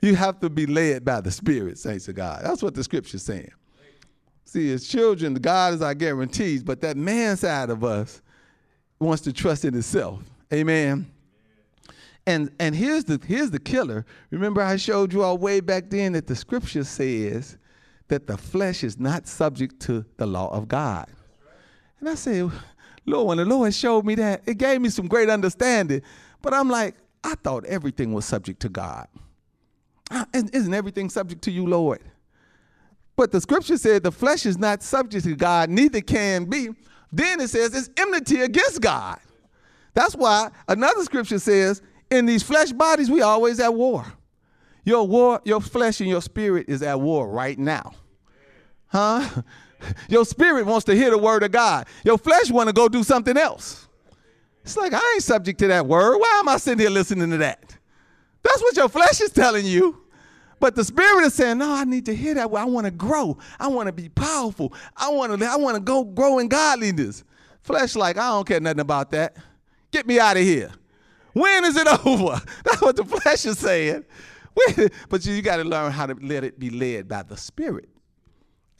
You 0.00 0.16
have 0.16 0.40
to 0.40 0.50
be 0.50 0.66
led 0.66 1.04
by 1.04 1.20
the 1.20 1.30
Spirit, 1.30 1.78
saints 1.78 2.08
of 2.08 2.16
God. 2.16 2.42
That's 2.44 2.62
what 2.62 2.74
the 2.74 2.82
scripture's 2.82 3.22
saying. 3.22 3.52
See, 4.44 4.72
as 4.72 4.86
children, 4.86 5.34
God 5.34 5.74
is 5.74 5.82
our 5.82 5.94
guarantees, 5.94 6.62
but 6.62 6.80
that 6.80 6.96
man 6.96 7.36
side 7.36 7.70
of 7.70 7.84
us 7.84 8.20
wants 8.98 9.22
to 9.22 9.32
trust 9.32 9.64
in 9.64 9.74
itself. 9.76 10.22
Amen. 10.52 11.10
And 12.26 12.50
and 12.60 12.74
here's 12.74 13.04
the 13.04 13.20
here's 13.26 13.50
the 13.50 13.58
killer. 13.58 14.04
Remember, 14.30 14.60
I 14.60 14.76
showed 14.76 15.12
you 15.12 15.22
all 15.22 15.38
way 15.38 15.60
back 15.60 15.90
then 15.90 16.12
that 16.12 16.26
the 16.26 16.36
scripture 16.36 16.84
says 16.84 17.58
that 18.08 18.26
the 18.26 18.36
flesh 18.36 18.84
is 18.84 18.98
not 18.98 19.26
subject 19.26 19.80
to 19.82 20.04
the 20.18 20.26
law 20.26 20.52
of 20.52 20.68
God. 20.68 21.08
And 22.00 22.08
I 22.08 22.14
said, 22.14 22.50
Lord, 23.06 23.28
when 23.28 23.38
the 23.38 23.44
Lord 23.44 23.74
showed 23.74 24.04
me 24.04 24.14
that, 24.16 24.42
it 24.46 24.58
gave 24.58 24.80
me 24.80 24.88
some 24.88 25.08
great 25.08 25.28
understanding. 25.28 26.02
But 26.40 26.54
I'm 26.54 26.68
like, 26.68 26.94
I 27.24 27.34
thought 27.36 27.64
everything 27.66 28.12
was 28.12 28.24
subject 28.24 28.60
to 28.60 28.68
God. 28.68 29.08
Isn't 30.34 30.74
everything 30.74 31.08
subject 31.08 31.42
to 31.42 31.50
you, 31.50 31.66
Lord? 31.66 32.00
But 33.16 33.30
the 33.30 33.40
scripture 33.40 33.76
said 33.76 34.02
the 34.02 34.12
flesh 34.12 34.46
is 34.46 34.58
not 34.58 34.82
subject 34.82 35.24
to 35.24 35.36
God, 35.36 35.70
neither 35.70 36.00
can 36.00 36.44
be. 36.46 36.70
Then 37.12 37.40
it 37.40 37.48
says 37.48 37.74
it's 37.74 37.90
enmity 37.96 38.40
against 38.40 38.80
God. 38.80 39.18
That's 39.94 40.14
why 40.14 40.50
another 40.68 41.04
scripture 41.04 41.38
says 41.38 41.82
in 42.10 42.26
these 42.26 42.42
flesh 42.42 42.72
bodies, 42.72 43.10
we 43.10 43.22
always 43.22 43.60
at 43.60 43.72
war. 43.74 44.04
Your 44.84 45.06
war, 45.06 45.40
your 45.44 45.60
flesh 45.60 46.00
and 46.00 46.08
your 46.08 46.22
spirit 46.22 46.66
is 46.68 46.82
at 46.82 47.00
war 47.00 47.28
right 47.28 47.58
now. 47.58 47.92
Huh? 48.86 49.42
Your 50.08 50.24
spirit 50.24 50.66
wants 50.66 50.84
to 50.86 50.94
hear 50.94 51.10
the 51.10 51.18
word 51.18 51.42
of 51.42 51.52
God. 51.52 51.86
Your 52.04 52.18
flesh 52.18 52.50
want 52.50 52.68
to 52.68 52.72
go 52.72 52.88
do 52.88 53.02
something 53.02 53.36
else. 53.36 53.88
It's 54.64 54.76
like 54.76 54.92
I 54.92 55.12
ain't 55.14 55.22
subject 55.22 55.58
to 55.60 55.68
that 55.68 55.86
word. 55.86 56.18
Why 56.18 56.38
am 56.40 56.48
I 56.48 56.56
sitting 56.56 56.78
here 56.78 56.90
listening 56.90 57.30
to 57.30 57.38
that? 57.38 57.76
That's 58.42 58.62
what 58.62 58.76
your 58.76 58.88
flesh 58.88 59.20
is 59.20 59.30
telling 59.30 59.66
you. 59.66 59.98
But 60.60 60.76
the 60.76 60.84
spirit 60.84 61.24
is 61.24 61.34
saying, 61.34 61.58
"No, 61.58 61.72
I 61.72 61.84
need 61.84 62.06
to 62.06 62.14
hear 62.14 62.34
that. 62.34 62.52
I 62.52 62.64
want 62.64 62.84
to 62.84 62.92
grow. 62.92 63.36
I 63.58 63.66
want 63.66 63.88
to 63.88 63.92
be 63.92 64.08
powerful. 64.08 64.72
I 64.96 65.10
want 65.10 65.38
to. 65.38 65.46
I 65.46 65.56
want 65.56 65.74
to 65.74 65.80
go 65.80 66.04
grow 66.04 66.38
in 66.38 66.48
godliness." 66.48 67.24
Flesh, 67.62 67.96
like 67.96 68.16
I 68.16 68.28
don't 68.28 68.46
care 68.46 68.60
nothing 68.60 68.80
about 68.80 69.10
that. 69.12 69.36
Get 69.90 70.06
me 70.06 70.18
out 70.18 70.36
of 70.36 70.42
here. 70.42 70.70
When 71.32 71.64
is 71.64 71.76
it 71.76 71.86
over? 72.06 72.40
That's 72.64 72.80
what 72.80 72.96
the 72.96 73.04
flesh 73.04 73.44
is 73.46 73.58
saying. 73.58 74.04
But 75.08 75.24
you, 75.24 75.40
got 75.40 75.56
to 75.56 75.64
learn 75.64 75.92
how 75.92 76.06
to 76.06 76.14
let 76.20 76.44
it 76.44 76.58
be 76.58 76.68
led 76.68 77.08
by 77.08 77.22
the 77.22 77.36
Spirit. 77.36 77.88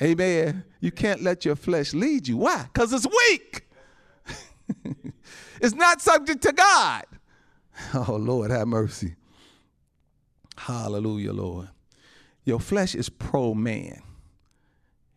Amen. 0.02 0.64
You 0.80 0.90
can't 0.90 1.22
let 1.22 1.44
your 1.44 1.54
flesh 1.54 1.94
lead 1.94 2.26
you. 2.26 2.38
Why? 2.38 2.64
Because 2.72 2.92
it's 2.92 3.06
weak. 3.06 3.66
it's 5.60 5.74
not 5.74 6.00
subject 6.00 6.42
to 6.42 6.52
God. 6.52 7.04
Oh, 7.94 8.16
Lord, 8.20 8.50
have 8.50 8.68
mercy. 8.68 9.16
Hallelujah, 10.58 11.32
Lord. 11.32 11.68
Your 12.44 12.60
flesh 12.60 12.94
is 12.94 13.08
pro 13.08 13.54
man. 13.54 14.02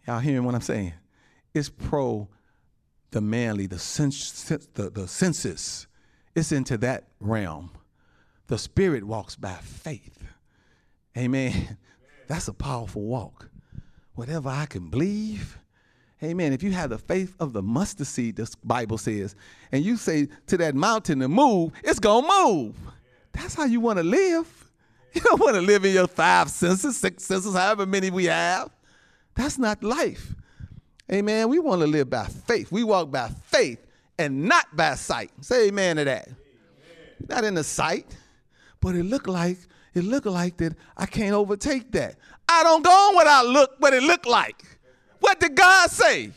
Y'all 0.08 0.20
hearing 0.20 0.46
what 0.46 0.56
I'm 0.56 0.62
saying? 0.62 0.94
It's 1.54 1.68
pro 1.68 2.30
the 3.12 3.20
manly, 3.20 3.68
the, 3.68 3.78
sens- 3.78 4.46
the, 4.74 4.90
the 4.90 5.08
senses 5.08 5.88
it's 6.36 6.52
into 6.52 6.78
that 6.80 7.06
realm. 7.20 7.72
The 8.48 8.58
spirit 8.58 9.06
walks 9.06 9.36
by 9.36 9.54
faith. 9.54 10.20
Amen. 11.18 11.78
That's 12.28 12.48
a 12.48 12.54
powerful 12.54 13.04
walk. 13.04 13.50
Whatever 14.16 14.50
I 14.50 14.66
can 14.66 14.90
believe. 14.90 15.58
Amen. 16.24 16.54
If 16.54 16.64
you 16.64 16.72
have 16.72 16.90
the 16.90 16.98
faith 16.98 17.36
of 17.40 17.54
the 17.54 17.62
mustard 17.62 18.08
seed, 18.08 18.38
the 18.38 18.52
Bible 18.64 18.98
says, 18.98 19.36
and 19.72 19.84
you 19.84 19.98
say 19.98 20.30
to 20.48 20.58
that 20.58 20.74
mountain 20.74 21.20
to 21.20 21.28
move, 21.28 21.74
it's 21.84 22.00
going 22.00 22.26
to 22.26 22.46
move. 22.46 22.76
That's 23.34 23.54
how 23.54 23.66
you 23.66 23.80
want 23.80 23.98
to 23.98 24.04
live. 24.04 24.62
You 25.16 25.22
don't 25.22 25.40
want 25.40 25.56
to 25.56 25.62
live 25.62 25.86
in 25.86 25.94
your 25.94 26.08
five 26.08 26.50
senses, 26.50 26.98
six 26.98 27.24
senses, 27.24 27.56
however 27.56 27.86
many 27.86 28.10
we 28.10 28.26
have. 28.26 28.70
That's 29.34 29.58
not 29.58 29.82
life. 29.82 30.36
Amen. 31.10 31.48
We 31.48 31.58
want 31.58 31.80
to 31.80 31.88
live 31.88 32.10
by 32.10 32.26
faith. 32.26 32.70
We 32.70 32.84
walk 32.84 33.12
by 33.12 33.30
faith 33.46 33.80
and 34.18 34.44
not 34.44 34.76
by 34.76 34.96
sight. 34.96 35.32
Say 35.40 35.68
amen 35.68 35.96
to 35.96 36.04
that. 36.04 36.28
Amen. 36.28 36.36
Not 37.30 37.44
in 37.46 37.54
the 37.54 37.64
sight, 37.64 38.14
but 38.82 38.94
it 38.96 39.04
looked 39.04 39.30
like 39.30 39.58
it 39.94 40.04
looked 40.04 40.26
like 40.26 40.58
that 40.58 40.76
I 40.98 41.06
can't 41.06 41.34
overtake 41.34 41.94
that. 41.94 42.16
I 42.56 42.64
don't 42.64 42.84
go 42.84 42.90
on 42.90 43.16
what 43.16 43.28
I 43.28 43.44
look, 43.44 43.76
what 43.80 43.94
it 43.94 44.04
looked 44.04 44.26
like. 44.26 44.64
What 45.20 45.40
did 45.40 45.56
God 45.56 45.90
say? 45.92 46.32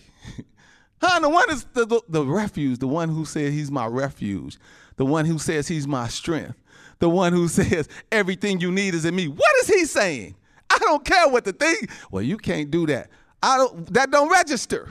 Huh? 1.00 1.20
The 1.20 1.28
one 1.28 1.50
is 1.50 1.64
the, 1.74 1.86
the, 1.86 2.00
the 2.08 2.24
refuge, 2.24 2.78
the 2.78 2.88
one 2.88 3.08
who 3.08 3.24
said 3.24 3.52
he's 3.52 3.70
my 3.70 3.86
refuge, 3.86 4.58
the 4.96 5.06
one 5.06 5.24
who 5.24 5.38
says 5.38 5.68
he's 5.68 5.86
my 5.86 6.08
strength, 6.08 6.56
the 6.98 7.08
one 7.08 7.32
who 7.32 7.48
says 7.48 7.88
everything 8.10 8.60
you 8.60 8.72
need 8.72 8.94
is 8.94 9.04
in 9.04 9.14
me. 9.14 9.28
What 9.28 9.56
is 9.62 9.68
he 9.68 9.84
saying? 9.84 10.34
I 10.70 10.78
don't 10.78 11.04
care 11.04 11.28
what 11.28 11.44
the 11.44 11.52
thing. 11.52 11.76
Well, 12.10 12.22
you 12.22 12.36
can't 12.36 12.70
do 12.70 12.86
that. 12.86 13.10
I 13.42 13.56
don't. 13.56 13.92
That 13.94 14.10
don't 14.10 14.30
register. 14.30 14.88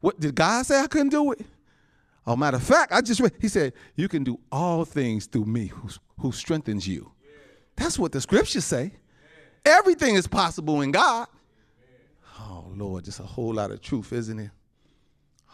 What 0.00 0.18
did 0.18 0.34
God 0.34 0.66
say? 0.66 0.80
I 0.80 0.86
couldn't 0.86 1.10
do 1.10 1.32
it. 1.32 1.44
Oh, 2.26 2.34
matter 2.36 2.56
of 2.56 2.62
fact, 2.62 2.92
I 2.92 3.00
just 3.00 3.20
read. 3.20 3.32
He 3.40 3.48
said, 3.48 3.74
"You 3.94 4.08
can 4.08 4.24
do 4.24 4.40
all 4.50 4.84
things 4.84 5.26
through 5.26 5.44
me, 5.44 5.66
who 5.66 5.88
who 6.18 6.32
strengthens 6.32 6.88
you." 6.88 7.12
That's 7.76 7.98
what 7.98 8.12
the 8.12 8.20
scriptures 8.20 8.64
say. 8.64 8.92
Everything 9.64 10.16
is 10.16 10.26
possible 10.26 10.80
in 10.80 10.90
God. 10.90 11.28
Oh 12.38 12.66
Lord, 12.74 13.04
just 13.04 13.20
a 13.20 13.24
whole 13.24 13.54
lot 13.54 13.70
of 13.70 13.80
truth, 13.80 14.12
isn't 14.12 14.38
it? 14.38 14.50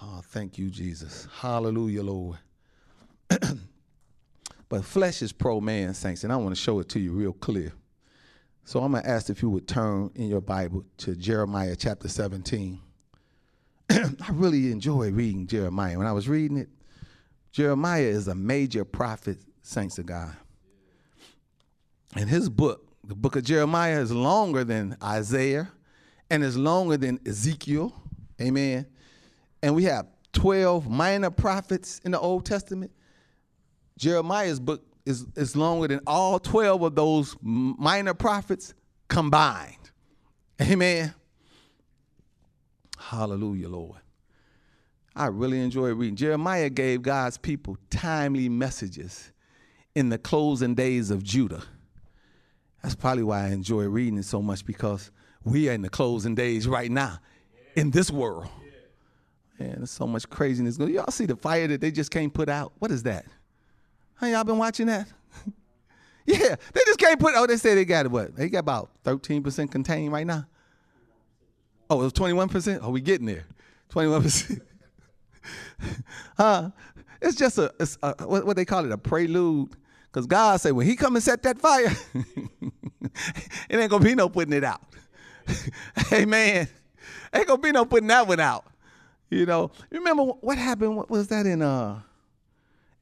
Oh, 0.00 0.20
thank 0.24 0.58
you, 0.58 0.70
Jesus. 0.70 1.26
Hallelujah, 1.40 2.02
Lord. 2.02 2.38
but 4.68 4.84
flesh 4.84 5.22
is 5.22 5.32
pro 5.32 5.60
man, 5.60 5.92
saints, 5.92 6.24
and 6.24 6.32
I 6.32 6.36
want 6.36 6.54
to 6.54 6.60
show 6.60 6.78
it 6.78 6.88
to 6.90 7.00
you 7.00 7.12
real 7.12 7.32
clear. 7.32 7.72
So 8.64 8.80
I'm 8.80 8.92
going 8.92 9.02
to 9.02 9.08
ask 9.08 9.30
if 9.30 9.42
you 9.42 9.50
would 9.50 9.66
turn 9.66 10.10
in 10.14 10.28
your 10.28 10.40
Bible 10.40 10.84
to 10.98 11.16
Jeremiah 11.16 11.74
chapter 11.74 12.06
17. 12.06 12.78
I 13.90 14.10
really 14.30 14.70
enjoy 14.70 15.10
reading 15.10 15.46
Jeremiah. 15.46 15.96
When 15.96 16.06
I 16.06 16.12
was 16.12 16.28
reading 16.28 16.58
it, 16.58 16.68
Jeremiah 17.50 18.02
is 18.02 18.28
a 18.28 18.34
major 18.34 18.84
prophet, 18.84 19.38
saints 19.62 19.98
of 19.98 20.06
God. 20.06 20.36
And 22.14 22.28
his 22.28 22.48
book, 22.48 22.87
the 23.08 23.14
book 23.14 23.36
of 23.36 23.42
Jeremiah, 23.42 24.00
is 24.00 24.12
longer 24.12 24.64
than 24.64 24.96
Isaiah 25.02 25.72
and 26.28 26.44
is 26.44 26.58
longer 26.58 26.98
than 26.98 27.18
Ezekiel. 27.26 27.94
Amen. 28.40 28.86
And 29.62 29.74
we 29.74 29.84
have 29.84 30.06
12 30.34 30.88
minor 30.88 31.30
prophets 31.30 32.00
in 32.04 32.12
the 32.12 32.20
Old 32.20 32.44
Testament. 32.44 32.92
Jeremiah's 33.96 34.60
book 34.60 34.84
is, 35.06 35.24
is 35.36 35.56
longer 35.56 35.88
than 35.88 36.00
all 36.06 36.38
12 36.38 36.82
of 36.82 36.94
those 36.94 37.34
minor 37.40 38.12
prophets 38.12 38.74
combined. 39.08 39.90
Amen. 40.60 41.14
Hallelujah, 42.98 43.70
Lord. 43.70 44.00
I 45.16 45.28
really 45.28 45.60
enjoy 45.60 45.94
reading. 45.94 46.14
Jeremiah 46.14 46.68
gave 46.68 47.00
God's 47.00 47.38
people 47.38 47.78
timely 47.88 48.50
messages 48.50 49.32
in 49.94 50.10
the 50.10 50.18
closing 50.18 50.74
days 50.74 51.10
of 51.10 51.24
Judah. 51.24 51.62
That's 52.88 52.96
probably 52.96 53.22
why 53.22 53.44
I 53.44 53.48
enjoy 53.48 53.84
reading 53.84 54.18
it 54.18 54.24
so 54.24 54.40
much 54.40 54.64
because 54.64 55.10
we 55.44 55.68
are 55.68 55.74
in 55.74 55.82
the 55.82 55.90
closing 55.90 56.34
days 56.34 56.66
right 56.66 56.90
now 56.90 57.18
in 57.76 57.90
this 57.90 58.10
world. 58.10 58.48
Man, 59.58 59.74
there's 59.76 59.90
so 59.90 60.06
much 60.06 60.26
craziness. 60.30 60.78
Y'all 60.78 61.10
see 61.10 61.26
the 61.26 61.36
fire 61.36 61.68
that 61.68 61.82
they 61.82 61.90
just 61.90 62.10
can't 62.10 62.32
put 62.32 62.48
out? 62.48 62.72
What 62.78 62.90
is 62.90 63.02
that? 63.02 63.26
Hey, 64.18 64.32
y'all 64.32 64.42
been 64.42 64.56
watching 64.56 64.86
that? 64.86 65.06
yeah, 66.24 66.56
they 66.72 66.80
just 66.86 66.98
can't 66.98 67.20
put. 67.20 67.34
Oh, 67.36 67.46
they 67.46 67.58
say 67.58 67.74
they 67.74 67.84
got 67.84 68.10
what? 68.10 68.34
They 68.34 68.48
got 68.48 68.60
about 68.60 68.88
thirteen 69.04 69.42
percent 69.42 69.70
contained 69.70 70.10
right 70.10 70.26
now. 70.26 70.46
Oh, 71.90 72.00
it 72.00 72.04
was 72.04 72.14
twenty 72.14 72.32
one 72.32 72.48
percent. 72.48 72.80
Oh, 72.82 72.88
we 72.88 73.02
getting 73.02 73.26
there. 73.26 73.44
Twenty 73.90 74.08
one 74.08 74.22
percent. 74.22 74.62
Huh? 76.38 76.70
It's 77.20 77.36
just 77.36 77.58
a, 77.58 77.70
it's 77.78 77.98
a 78.02 78.14
what, 78.26 78.46
what, 78.46 78.56
they 78.56 78.64
call 78.64 78.86
it 78.86 78.92
a 78.92 78.96
prelude. 78.96 79.76
Because 80.10 80.26
God 80.26 80.60
said 80.60 80.72
when 80.72 80.86
He 80.86 80.96
come 80.96 81.16
and 81.16 81.22
set 81.22 81.42
that 81.42 81.58
fire, 81.58 81.94
it 83.68 83.76
ain't 83.76 83.90
gonna 83.90 84.04
be 84.04 84.14
no 84.14 84.28
putting 84.28 84.52
it 84.52 84.64
out. 84.64 84.82
Amen. 86.12 86.68
Ain't 87.32 87.46
gonna 87.46 87.60
be 87.60 87.72
no 87.72 87.84
putting 87.84 88.08
that 88.08 88.26
one 88.26 88.40
out. 88.40 88.64
You 89.30 89.46
know. 89.46 89.70
Remember 89.90 90.24
what 90.24 90.58
happened? 90.58 90.96
What 90.96 91.10
was 91.10 91.28
that 91.28 91.46
in 91.46 91.62
uh 91.62 92.00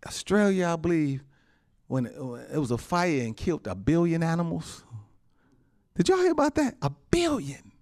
Australia, 0.07 0.69
I 0.69 0.77
believe, 0.77 1.25
when 1.89 2.07
it, 2.07 2.59
was 2.59 2.71
a 2.71 2.79
fire 2.79 3.23
and 3.23 3.37
killed 3.37 3.67
a 3.67 3.75
billion 3.75 4.23
animals. 4.23 4.85
Did 5.97 6.09
y'all 6.09 6.19
hear 6.19 6.33
about 6.33 6.55
that? 6.57 6.77
A 6.83 6.91
billion. 7.11 7.73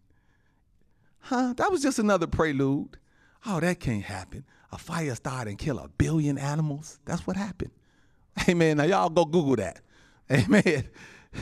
Huh? 1.20 1.54
That 1.56 1.70
was 1.70 1.82
just 1.82 1.98
another 1.98 2.26
prelude. 2.26 2.98
Oh, 3.46 3.60
that 3.60 3.80
can't 3.80 4.04
happen. 4.04 4.44
A 4.72 4.78
fire 4.78 5.14
started 5.14 5.50
and 5.50 5.58
kill 5.58 5.78
a 5.78 5.88
billion 5.88 6.38
animals. 6.38 6.98
That's 7.04 7.26
what 7.26 7.36
happened. 7.36 7.70
Amen. 8.48 8.78
Now 8.78 8.84
y'all 8.84 9.10
go 9.10 9.24
Google 9.24 9.56
that. 9.56 9.80
Amen. 10.30 10.88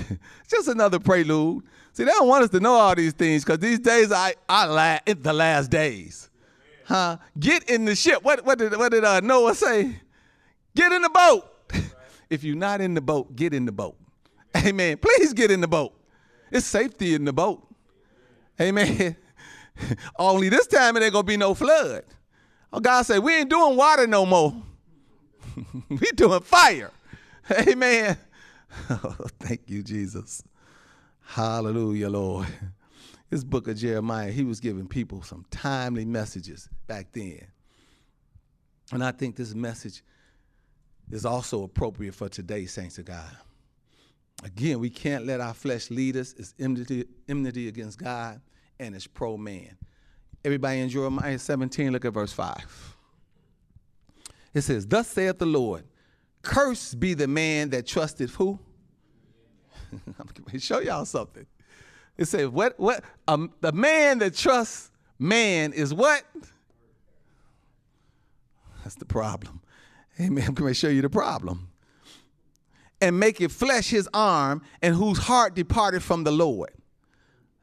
just 0.48 0.68
another 0.68 0.98
prelude. 0.98 1.64
See, 1.92 2.04
they 2.04 2.10
don't 2.10 2.28
want 2.28 2.44
us 2.44 2.50
to 2.50 2.60
know 2.60 2.74
all 2.74 2.94
these 2.94 3.12
things 3.12 3.44
because 3.44 3.58
these 3.58 3.78
days 3.78 4.12
I 4.12 4.34
I 4.48 4.64
la- 4.64 5.14
the 5.14 5.32
last 5.32 5.70
days. 5.70 6.30
Huh? 6.84 7.18
Get 7.38 7.68
in 7.70 7.84
the 7.84 7.94
ship. 7.94 8.22
What 8.22 8.44
what 8.44 8.58
did 8.58 8.76
what 8.76 8.92
did 8.92 9.04
uh, 9.04 9.20
Noah 9.20 9.54
say? 9.54 10.00
Get 10.74 10.92
in 10.92 11.02
the 11.02 11.10
boat. 11.10 11.72
if 12.30 12.44
you're 12.44 12.56
not 12.56 12.80
in 12.80 12.94
the 12.94 13.00
boat, 13.00 13.36
get 13.36 13.52
in 13.52 13.66
the 13.66 13.72
boat. 13.72 13.96
Amen. 14.56 14.96
Please 14.98 15.32
get 15.32 15.50
in 15.50 15.60
the 15.60 15.68
boat. 15.68 15.94
It's 16.50 16.66
safety 16.66 17.14
in 17.14 17.24
the 17.24 17.32
boat. 17.32 17.66
Amen. 18.60 19.16
Only 20.18 20.48
this 20.48 20.66
time 20.66 20.96
it 20.96 21.02
ain't 21.02 21.12
gonna 21.12 21.24
be 21.24 21.36
no 21.36 21.54
flood. 21.54 22.04
Oh, 22.72 22.80
God 22.80 23.02
said, 23.02 23.18
we 23.18 23.36
ain't 23.36 23.50
doing 23.50 23.76
water 23.76 24.06
no 24.06 24.24
more. 24.24 24.54
we 25.88 26.10
doing 26.14 26.40
fire. 26.40 26.90
Amen. 27.50 28.16
Thank 29.40 29.68
you, 29.68 29.82
Jesus. 29.82 30.42
Hallelujah, 31.20 32.08
Lord. 32.08 32.48
This 33.30 33.44
book 33.44 33.68
of 33.68 33.76
Jeremiah, 33.76 34.30
he 34.30 34.44
was 34.44 34.60
giving 34.60 34.86
people 34.86 35.22
some 35.22 35.44
timely 35.50 36.04
messages 36.04 36.68
back 36.86 37.12
then. 37.12 37.46
And 38.92 39.02
I 39.02 39.12
think 39.12 39.36
this 39.36 39.54
message 39.54 40.02
is 41.10 41.24
also 41.24 41.62
appropriate 41.62 42.14
for 42.14 42.28
today, 42.28 42.66
saints 42.66 42.98
of 42.98 43.06
God. 43.06 43.36
Again, 44.44 44.80
we 44.80 44.90
can't 44.90 45.24
let 45.24 45.40
our 45.40 45.54
flesh 45.54 45.90
lead 45.90 46.16
us. 46.16 46.34
It's 46.36 46.54
enmity, 46.58 47.06
enmity 47.28 47.68
against 47.68 47.98
God 47.98 48.40
and 48.82 48.94
it's 48.94 49.06
pro 49.06 49.36
man. 49.36 49.76
Everybody 50.44 50.80
in 50.80 50.88
Jeremiah 50.88 51.38
17, 51.38 51.92
look 51.92 52.04
at 52.04 52.12
verse 52.12 52.32
5. 52.32 52.96
It 54.54 54.62
says, 54.62 54.86
Thus 54.86 55.08
saith 55.08 55.38
the 55.38 55.46
Lord, 55.46 55.84
Cursed 56.42 56.98
be 57.00 57.14
the 57.14 57.28
man 57.28 57.70
that 57.70 57.86
trusted 57.86 58.30
who? 58.30 58.58
I'm 60.18 60.28
to 60.28 60.58
show 60.58 60.80
y'all 60.80 61.04
something. 61.04 61.46
It 62.16 62.26
says, 62.26 62.48
What? 62.48 62.78
What? 62.78 63.04
Um, 63.28 63.52
the 63.60 63.72
man 63.72 64.18
that 64.18 64.36
trusts 64.36 64.90
man 65.18 65.72
is 65.72 65.94
what? 65.94 66.24
That's 68.82 68.96
the 68.96 69.04
problem. 69.04 69.60
Amen. 70.20 70.44
I'm 70.48 70.54
to 70.54 70.74
show 70.74 70.88
you 70.88 71.02
the 71.02 71.10
problem. 71.10 71.68
And 73.00 73.18
make 73.18 73.40
it 73.40 73.50
flesh 73.50 73.88
his 73.88 74.08
arm, 74.14 74.62
and 74.80 74.94
whose 74.94 75.18
heart 75.18 75.54
departed 75.54 76.02
from 76.02 76.22
the 76.22 76.30
Lord. 76.30 76.70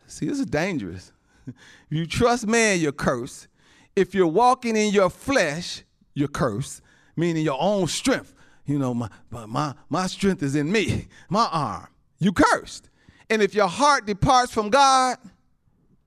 See, 0.05 0.25
this 0.25 0.39
is 0.39 0.45
dangerous. 0.45 1.13
if 1.47 1.55
you 1.89 2.05
trust 2.05 2.45
man, 2.45 2.79
you're 2.79 2.91
cursed. 2.91 3.47
If 3.95 4.13
you're 4.13 4.27
walking 4.27 4.75
in 4.75 4.91
your 4.93 5.09
flesh, 5.09 5.83
you're 6.13 6.27
cursed, 6.27 6.81
meaning 7.15 7.45
your 7.45 7.57
own 7.61 7.87
strength. 7.87 8.33
You 8.69 8.77
know, 8.77 8.93
my, 8.93 9.09
my, 9.31 9.73
my 9.89 10.05
strength 10.05 10.43
is 10.43 10.55
in 10.55 10.71
me, 10.71 11.07
my 11.27 11.49
arm. 11.51 11.87
You 12.19 12.31
cursed. 12.31 12.87
And 13.27 13.41
if 13.41 13.55
your 13.55 13.67
heart 13.67 14.05
departs 14.05 14.53
from 14.53 14.69
God, 14.69 15.17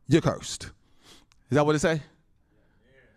you're 0.06 0.20
cursed. 0.20 0.70
Is 1.50 1.56
that 1.56 1.66
what 1.66 1.74
it 1.74 1.80
say? 1.80 2.00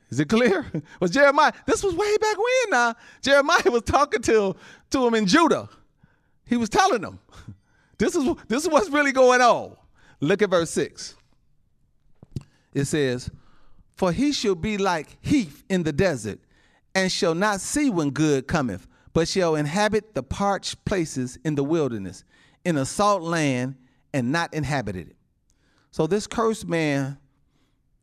Is 0.09 0.19
it 0.19 0.29
clear? 0.29 0.65
Was 0.99 1.11
Jeremiah, 1.11 1.51
this 1.67 1.83
was 1.83 1.93
way 1.93 2.17
back 2.17 2.35
when 2.37 2.71
now. 2.71 2.95
Jeremiah 3.21 3.71
was 3.71 3.83
talking 3.83 4.21
to, 4.23 4.55
to 4.89 5.07
him 5.07 5.13
in 5.13 5.25
Judah. 5.27 5.69
He 6.45 6.57
was 6.57 6.69
telling 6.69 7.01
them, 7.01 7.19
this 7.97 8.15
is, 8.15 8.27
this 8.47 8.63
is 8.63 8.69
what's 8.69 8.89
really 8.89 9.11
going 9.11 9.41
on. 9.41 9.75
Look 10.21 10.41
at 10.41 10.49
verse 10.49 10.71
6. 10.71 11.15
It 12.73 12.85
says, 12.85 13.29
For 13.95 14.11
he 14.11 14.31
shall 14.31 14.55
be 14.55 14.77
like 14.77 15.17
heath 15.21 15.63
in 15.69 15.83
the 15.83 15.93
desert, 15.93 16.39
and 16.93 17.11
shall 17.11 17.35
not 17.35 17.61
see 17.61 17.89
when 17.89 18.11
good 18.11 18.47
cometh, 18.47 18.87
but 19.15 19.29
shall 19.29 19.55
inhabit 19.55 20.13
the 20.13 20.21
parched 20.21 20.83
places 20.83 21.39
in 21.45 21.55
the 21.55 21.63
wilderness, 21.63 22.25
in 22.65 22.75
a 22.75 22.85
salt 22.85 23.23
land, 23.23 23.75
and 24.13 24.29
not 24.29 24.53
inhabited 24.53 25.07
it. 25.07 25.15
So 25.91 26.05
this 26.05 26.27
cursed 26.27 26.67
man 26.67 27.17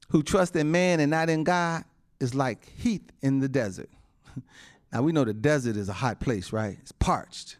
who 0.08 0.22
trusts 0.22 0.56
in 0.56 0.70
man 0.70 1.00
and 1.00 1.10
not 1.10 1.28
in 1.28 1.44
God 1.44 1.84
is 2.18 2.34
like 2.34 2.66
heath 2.78 3.12
in 3.20 3.40
the 3.40 3.48
desert. 3.48 3.90
now 4.92 5.02
we 5.02 5.12
know 5.12 5.22
the 5.24 5.34
desert 5.34 5.76
is 5.76 5.90
a 5.90 5.92
hot 5.92 6.18
place, 6.18 6.50
right? 6.50 6.78
It's 6.80 6.92
parched. 6.92 7.58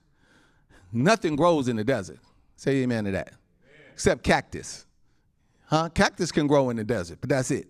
Nothing 0.91 1.37
grows 1.37 1.69
in 1.69 1.77
the 1.77 1.85
desert. 1.85 2.21
Say 2.57 2.77
amen 2.77 3.05
to 3.05 3.11
that. 3.11 3.29
Amen. 3.29 3.87
Except 3.93 4.23
cactus. 4.23 4.87
Huh? 5.67 5.91
Cactus 5.91 6.33
can 6.33 6.47
grow 6.47 6.71
in 6.71 6.79
the 6.79 6.85
desert, 6.85 7.19
but 7.21 7.29
that's 7.29 7.51
it. 7.51 7.69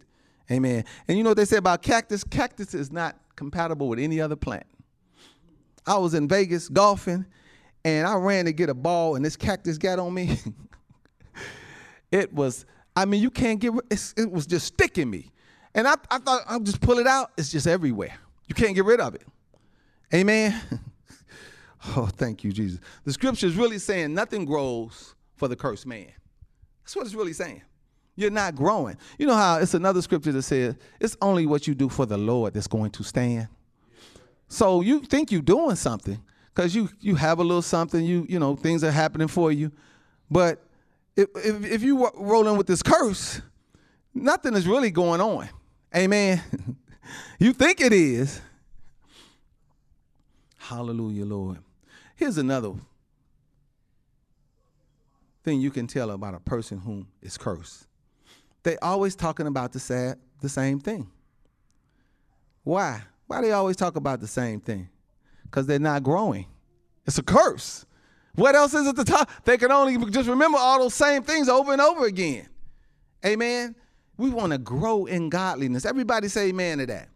Amen. 0.48 0.84
And 1.08 1.18
you 1.18 1.24
know 1.24 1.30
what 1.30 1.38
they 1.38 1.44
say 1.44 1.56
about 1.56 1.82
cactus? 1.82 2.22
Cactus 2.22 2.72
is 2.72 2.92
not 2.92 3.16
compatible 3.34 3.88
with 3.88 3.98
any 3.98 4.20
other 4.20 4.36
plant. 4.36 4.66
I 5.86 5.98
was 5.98 6.14
in 6.14 6.28
Vegas 6.28 6.68
golfing 6.68 7.26
and 7.84 8.06
I 8.06 8.14
ran 8.14 8.44
to 8.44 8.52
get 8.52 8.68
a 8.68 8.74
ball 8.74 9.16
and 9.16 9.24
this 9.24 9.36
cactus 9.36 9.78
got 9.78 9.98
on 9.98 10.14
me. 10.14 10.38
it 12.12 12.32
was, 12.32 12.64
I 12.94 13.04
mean, 13.04 13.22
you 13.22 13.30
can't 13.30 13.58
get, 13.58 13.72
it 13.90 14.30
was 14.30 14.46
just 14.46 14.66
sticking 14.66 15.10
me. 15.10 15.32
And 15.74 15.88
I, 15.88 15.94
I 16.10 16.18
thought 16.18 16.42
I'll 16.46 16.60
just 16.60 16.80
pull 16.80 16.98
it 16.98 17.06
out. 17.06 17.32
It's 17.36 17.50
just 17.50 17.66
everywhere. 17.66 18.14
You 18.46 18.54
can't 18.54 18.74
get 18.74 18.84
rid 18.84 19.00
of 19.00 19.14
it. 19.14 19.26
Amen. 20.12 20.60
oh, 21.96 22.06
thank 22.06 22.44
you, 22.44 22.52
Jesus. 22.52 22.78
The 23.04 23.12
scripture 23.12 23.46
is 23.46 23.56
really 23.56 23.78
saying 23.78 24.12
nothing 24.12 24.44
grows 24.44 25.14
for 25.36 25.48
the 25.48 25.56
cursed 25.56 25.86
man. 25.86 26.12
That's 26.82 26.94
what 26.94 27.06
it's 27.06 27.14
really 27.14 27.32
saying. 27.32 27.62
You're 28.14 28.30
not 28.30 28.54
growing. 28.54 28.98
You 29.18 29.26
know 29.26 29.34
how 29.34 29.58
it's 29.58 29.72
another 29.72 30.02
scripture 30.02 30.32
that 30.32 30.42
says 30.42 30.76
it's 31.00 31.16
only 31.22 31.46
what 31.46 31.66
you 31.66 31.74
do 31.74 31.88
for 31.88 32.04
the 32.04 32.18
Lord 32.18 32.52
that's 32.52 32.66
going 32.66 32.90
to 32.90 33.02
stand. 33.02 33.48
So 34.52 34.82
you 34.82 35.00
think 35.00 35.32
you're 35.32 35.40
doing 35.40 35.76
something 35.76 36.22
because 36.54 36.76
you 36.76 36.90
you 37.00 37.14
have 37.14 37.38
a 37.38 37.42
little 37.42 37.62
something. 37.62 38.04
You 38.04 38.26
you 38.28 38.38
know 38.38 38.54
things 38.54 38.84
are 38.84 38.90
happening 38.90 39.26
for 39.26 39.50
you, 39.50 39.72
but 40.30 40.62
if 41.16 41.30
if, 41.36 41.64
if 41.64 41.82
you 41.82 42.10
rolling 42.18 42.58
with 42.58 42.66
this 42.66 42.82
curse, 42.82 43.40
nothing 44.12 44.52
is 44.52 44.66
really 44.66 44.90
going 44.90 45.22
on. 45.22 45.48
Amen. 45.96 46.42
you 47.38 47.54
think 47.54 47.80
it 47.80 47.94
is. 47.94 48.42
Hallelujah, 50.58 51.24
Lord. 51.24 51.56
Here's 52.14 52.36
another 52.36 52.74
thing 55.44 55.62
you 55.62 55.70
can 55.70 55.86
tell 55.86 56.10
about 56.10 56.34
a 56.34 56.40
person 56.40 56.76
whom 56.76 57.08
is 57.22 57.38
cursed. 57.38 57.86
They 58.64 58.76
always 58.76 59.16
talking 59.16 59.46
about 59.46 59.72
the 59.72 59.80
sad, 59.80 60.18
the 60.42 60.50
same 60.50 60.78
thing. 60.78 61.10
Why? 62.64 63.02
Why 63.32 63.40
they 63.40 63.52
always 63.52 63.76
talk 63.76 63.96
about 63.96 64.20
the 64.20 64.26
same 64.26 64.60
thing? 64.60 64.90
Because 65.44 65.66
they're 65.66 65.78
not 65.78 66.02
growing. 66.02 66.44
It's 67.06 67.16
a 67.16 67.22
curse. 67.22 67.86
What 68.34 68.54
else 68.54 68.74
is 68.74 68.86
at 68.86 68.94
the 68.94 69.06
top? 69.06 69.30
They 69.44 69.56
can 69.56 69.72
only 69.72 69.96
just 70.10 70.28
remember 70.28 70.58
all 70.58 70.80
those 70.80 70.92
same 70.92 71.22
things 71.22 71.48
over 71.48 71.72
and 71.72 71.80
over 71.80 72.04
again. 72.04 72.46
Amen. 73.24 73.74
We 74.18 74.28
want 74.28 74.52
to 74.52 74.58
grow 74.58 75.06
in 75.06 75.30
godliness. 75.30 75.86
Everybody 75.86 76.28
say 76.28 76.48
amen 76.48 76.76
to 76.76 76.86
that. 76.88 77.08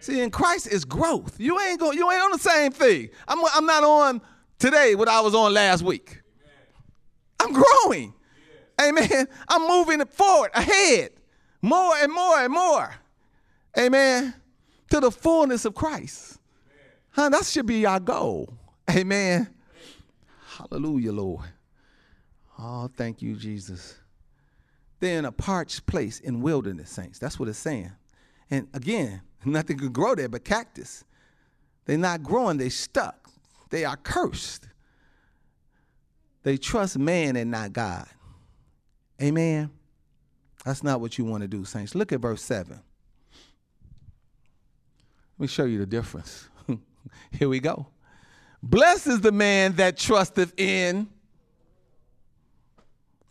See, 0.00 0.20
in 0.20 0.32
Christ 0.32 0.66
is 0.66 0.84
growth. 0.84 1.38
You 1.38 1.60
ain't 1.60 1.78
going, 1.78 1.96
you 1.96 2.10
ain't 2.10 2.20
on 2.20 2.32
the 2.32 2.38
same 2.38 2.72
thing. 2.72 3.10
I'm, 3.28 3.38
I'm 3.54 3.66
not 3.66 3.84
on 3.84 4.20
today 4.58 4.96
what 4.96 5.06
I 5.06 5.20
was 5.20 5.36
on 5.36 5.54
last 5.54 5.84
week. 5.84 6.20
I'm 7.38 7.52
growing. 7.52 8.12
Amen. 8.82 9.28
I'm 9.48 9.68
moving 9.68 10.04
forward, 10.06 10.50
ahead, 10.52 11.10
more 11.62 11.94
and 11.98 12.12
more 12.12 12.40
and 12.40 12.52
more. 12.52 12.92
Amen. 13.78 14.34
To 14.90 15.00
the 15.00 15.10
fullness 15.10 15.64
of 15.64 15.74
Christ. 15.74 16.38
Huh? 17.10 17.28
That 17.28 17.44
should 17.44 17.66
be 17.66 17.86
our 17.86 18.00
goal. 18.00 18.54
Amen. 18.90 19.48
Hallelujah, 20.56 21.12
Lord. 21.12 21.48
Oh, 22.58 22.90
thank 22.94 23.22
you, 23.22 23.34
Jesus. 23.34 23.96
They're 24.98 25.18
in 25.18 25.24
a 25.24 25.32
parched 25.32 25.86
place 25.86 26.20
in 26.20 26.42
wilderness, 26.42 26.90
saints. 26.90 27.18
That's 27.18 27.38
what 27.38 27.48
it's 27.48 27.58
saying. 27.58 27.92
And 28.50 28.68
again, 28.74 29.22
nothing 29.44 29.78
could 29.78 29.92
grow 29.92 30.14
there 30.14 30.28
but 30.28 30.44
cactus. 30.44 31.04
They're 31.86 31.98
not 31.98 32.22
growing, 32.22 32.58
They're 32.58 32.70
stuck. 32.70 33.30
They 33.70 33.84
are 33.84 33.96
cursed. 33.96 34.68
They 36.42 36.56
trust 36.56 36.98
man 36.98 37.36
and 37.36 37.50
not 37.50 37.72
God. 37.72 38.06
Amen. 39.22 39.70
That's 40.64 40.82
not 40.82 41.00
what 41.00 41.18
you 41.18 41.24
want 41.24 41.42
to 41.42 41.48
do, 41.48 41.64
saints. 41.64 41.94
Look 41.94 42.12
at 42.12 42.20
verse 42.20 42.42
7. 42.42 42.80
Let 45.40 45.44
me 45.44 45.48
show 45.48 45.64
you 45.64 45.78
the 45.78 45.86
difference. 45.86 46.50
Here 47.32 47.48
we 47.48 47.60
go. 47.60 47.86
Blessed 48.62 49.06
is 49.06 49.20
the 49.22 49.32
man 49.32 49.72
that 49.76 49.96
trusteth 49.96 50.52
in. 50.60 51.08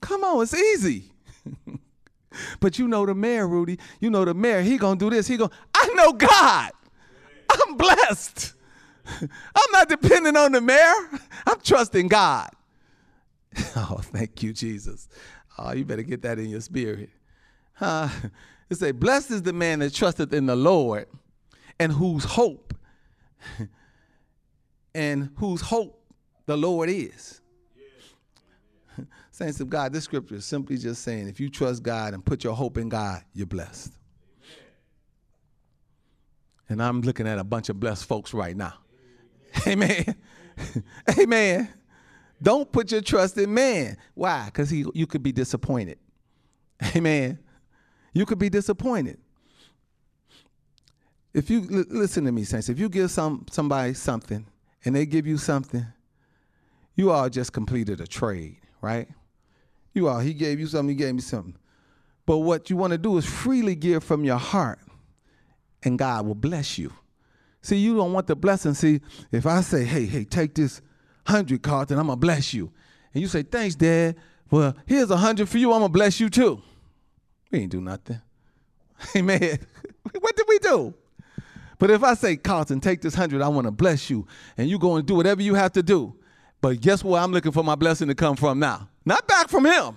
Come 0.02 0.24
on, 0.24 0.42
it's 0.42 0.56
easy. 0.56 1.14
but 2.60 2.80
you 2.80 2.88
know 2.88 3.06
the 3.06 3.14
mayor, 3.14 3.48
Rudy. 3.48 3.78
You 4.00 4.10
know 4.10 4.26
the 4.26 4.34
mayor. 4.34 4.64
He 4.64 4.80
gonna 4.80 5.00
do 5.00 5.12
this. 5.12 5.28
He 5.28 5.38
gonna. 5.38 5.52
I 5.76 5.88
know 5.94 6.14
God. 6.14 6.72
I'm 7.48 7.78
blessed. 7.78 8.54
I'm 9.22 9.72
not 9.72 9.88
depending 9.88 10.36
on 10.36 10.52
the 10.52 10.62
mayor. 10.62 11.12
I'm 11.46 11.60
trusting 11.62 12.08
God. 12.08 12.50
Oh, 13.76 14.00
thank 14.02 14.42
you, 14.42 14.52
Jesus. 14.52 15.08
Oh, 15.60 15.74
you 15.74 15.86
better 15.86 16.02
get 16.02 16.24
that 16.24 16.40
in 16.40 16.50
your 16.50 16.62
spirit. 16.62 17.12
Huh? 17.74 18.10
It 18.68 18.78
say, 18.78 18.94
Blessed 18.94 19.30
is 19.30 19.44
the 19.44 19.54
man 19.54 19.78
that 19.80 19.94
trusteth 19.94 20.34
in 20.34 20.48
the 20.48 20.56
Lord 20.56 21.06
and 21.80 21.92
whose 21.92 22.24
hope, 22.24 22.74
and 24.94 25.30
whose 25.38 25.62
hope 25.62 26.04
the 26.46 26.58
Lord 26.58 26.90
is. 26.90 27.42
Saints 29.32 29.60
of 29.60 29.70
God, 29.70 29.94
this 29.94 30.04
scripture 30.04 30.36
is 30.36 30.46
simply 30.46 30.78
just 30.78 31.04
saying 31.04 31.28
if 31.28 31.40
you 31.40 31.50
trust 31.50 31.84
God 31.84 32.14
and 32.14 32.24
put 32.24 32.44
your 32.44 32.54
hope 32.54 32.78
in 32.78 32.90
God, 32.90 33.24
you're 33.34 33.48
blessed. 33.48 33.94
And 36.68 36.84
I'm 36.84 37.02
looking 37.02 37.28
at 37.28 37.40
a 37.40 37.44
bunch 37.44 37.70
of 37.70 37.80
blessed 37.80 38.06
folks 38.06 38.34
right 38.34 38.56
now. 38.56 38.74
Amen. 39.68 40.16
Amen. 41.18 41.70
Don't 42.42 42.72
put 42.72 42.92
your 42.92 43.02
trust 43.02 43.38
in 43.38 43.54
man. 43.54 43.98
Why? 44.14 44.46
Because 44.46 44.72
you 44.72 45.08
could 45.08 45.24
be 45.24 45.32
disappointed. 45.32 45.98
Amen. 46.96 47.40
You 48.14 48.26
could 48.26 48.40
be 48.40 48.50
disappointed. 48.50 49.20
If 51.34 51.50
you 51.50 51.62
listen 51.62 52.26
to 52.26 52.32
me, 52.32 52.44
saints, 52.44 52.70
if 52.70 52.80
you 52.80 52.90
give 52.90 53.12
some 53.12 53.46
somebody 53.52 53.94
something 53.94 54.46
and 54.84 54.96
they 54.96 55.06
give 55.06 55.28
you 55.28 55.38
something, 55.38 55.86
you 56.96 57.12
all 57.12 57.30
just 57.30 57.54
completed 57.54 58.02
a 58.02 58.08
trade, 58.08 58.58
right? 58.82 59.08
You 59.94 60.08
all, 60.10 60.20
he 60.20 60.34
gave 60.34 60.60
you 60.60 60.68
something, 60.68 60.90
he 60.90 60.96
gave 60.96 61.16
me 61.16 61.22
something. 61.22 61.56
But 62.26 62.40
what 62.40 62.70
you 62.70 62.78
want 62.78 62.92
to 62.92 62.98
do 62.98 63.18
is 63.18 63.26
freely 63.26 63.76
give 63.76 64.04
from 64.04 64.24
your 64.24 64.38
heart, 64.38 64.80
and 65.84 65.98
God 65.98 66.26
will 66.26 66.36
bless 66.36 66.78
you. 66.78 66.94
See, 67.62 67.78
you 67.78 67.96
don't 67.96 68.14
want 68.14 68.28
the 68.28 68.36
blessing. 68.36 68.74
See, 68.74 69.02
if 69.32 69.46
I 69.46 69.62
say, 69.62 69.84
hey, 69.84 70.06
hey, 70.06 70.24
take 70.24 70.56
this 70.56 70.82
hundred 71.26 71.62
cards 71.62 71.92
and 71.92 72.00
I'm 72.00 72.08
gonna 72.08 72.18
bless 72.18 72.54
you. 72.54 72.72
And 73.14 73.22
you 73.22 73.28
say, 73.28 73.44
thanks, 73.44 73.76
Dad. 73.76 74.16
Well, 74.52 74.76
here's 74.86 75.12
a 75.12 75.18
hundred 75.18 75.50
for 75.50 75.58
you. 75.58 75.72
I'm 75.74 75.82
gonna 75.82 75.90
bless 75.90 76.20
you 76.20 76.30
too. 76.30 76.62
We 77.52 77.60
ain't 77.60 77.72
do 77.72 77.82
nothing. 77.82 78.22
Amen. 79.16 79.60
what 80.20 80.36
did 80.36 80.46
we 80.48 80.60
do? 80.60 80.94
But 81.80 81.90
if 81.90 82.04
I 82.04 82.14
say, 82.14 82.36
Carlton, 82.36 82.82
take 82.82 83.02
this 83.02 83.16
hundred, 83.16 83.42
I 83.42 83.48
want 83.48 83.66
to 83.66 83.72
bless 83.72 84.10
you, 84.10 84.28
and 84.58 84.70
you 84.70 84.78
go 84.78 84.98
and 84.98 85.08
do 85.08 85.16
whatever 85.16 85.42
you 85.42 85.56
have 85.56 85.72
to 85.74 85.84
do. 85.84 86.14
But 86.62 86.82
guess 86.82 87.04
where 87.04 87.22
I'm 87.22 87.32
looking 87.32 87.54
for 87.54 87.64
my 87.64 87.76
blessing 87.76 88.10
to 88.10 88.16
come 88.16 88.36
from 88.36 88.60
now? 88.60 88.90
Not 89.06 89.28
back 89.28 89.48
from 89.48 89.66
him. 89.66 89.96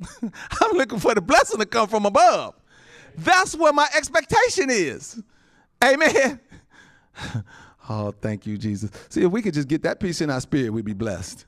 I'm 0.60 0.76
looking 0.76 0.98
for 0.98 1.14
the 1.14 1.22
blessing 1.22 1.58
to 1.58 1.66
come 1.66 1.88
from 1.88 2.04
above. 2.04 2.54
That's 3.16 3.56
where 3.56 3.72
my 3.72 3.88
expectation 3.96 4.68
is. 4.70 5.22
Amen. 5.82 6.40
Oh, 7.88 8.12
thank 8.12 8.46
you, 8.46 8.56
Jesus. 8.56 8.90
See, 9.10 9.22
if 9.24 9.30
we 9.30 9.42
could 9.42 9.52
just 9.52 9.68
get 9.68 9.82
that 9.82 10.00
peace 10.00 10.20
in 10.22 10.30
our 10.30 10.40
spirit, 10.40 10.70
we'd 10.70 10.86
be 10.86 10.94
blessed. 10.94 11.44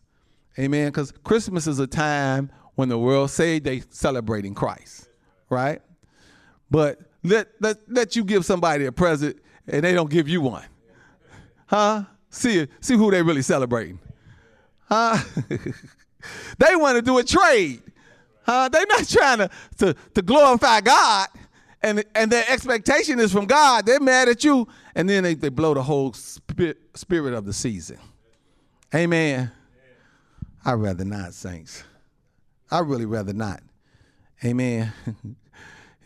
Amen. 0.59 0.89
Because 0.89 1.11
Christmas 1.25 1.67
is 1.67 1.79
a 1.79 1.87
time 1.87 2.51
when 2.75 2.91
the 2.91 2.99
world 2.99 3.31
say 3.31 3.59
they 3.59 3.81
celebrating 3.89 4.55
Christ, 4.55 5.09
right? 5.49 5.81
But 6.71 7.01
let, 7.29 7.49
let, 7.61 7.77
let 7.89 8.17
you 8.17 8.25
give 8.25 8.45
somebody 8.45 8.87
a 8.87 8.93
present 8.93 9.37
and 9.67 9.85
they 9.85 9.93
don't 9.93 10.11
give 10.11 10.29
you 10.29 10.41
one. 10.41 10.65
Huh? 11.67 12.05
See, 12.31 12.67
see 12.81 12.95
who 12.97 13.11
they 13.11 13.23
really 13.23 13.43
celebrating. 13.43 13.99
Huh? 14.89 15.19
they 16.59 16.77
want 16.77 16.97
to 16.97 17.03
do 17.03 17.19
a 17.19 17.25
trade. 17.25 17.83
Huh? 18.43 18.69
They're 18.69 18.87
not 18.87 19.09
trying 19.09 19.39
to, 19.39 19.51
to, 19.79 19.95
to 20.15 20.23
glorify 20.23 20.81
God 20.81 21.29
and, 21.83 22.05
and 22.15 22.31
their 22.31 22.45
expectation 22.49 23.19
is 23.19 23.33
from 23.33 23.47
God. 23.47 23.87
They're 23.87 24.01
mad 24.01 24.29
at 24.29 24.45
you 24.45 24.69
and 24.95 25.09
then 25.09 25.25
they, 25.25 25.35
they 25.35 25.49
blow 25.49 25.75
the 25.75 25.83
whole 25.83 26.13
spirit, 26.13 26.79
spirit 26.95 27.35
of 27.35 27.45
the 27.45 27.53
season. 27.53 27.99
Amen. 28.95 29.51
I'd 30.65 30.75
rather 30.75 31.05
not, 31.05 31.35
saints. 31.35 31.85
I'd 32.71 32.87
really 32.87 33.07
rather 33.07 33.33
not. 33.33 33.61
Amen. 34.45 34.93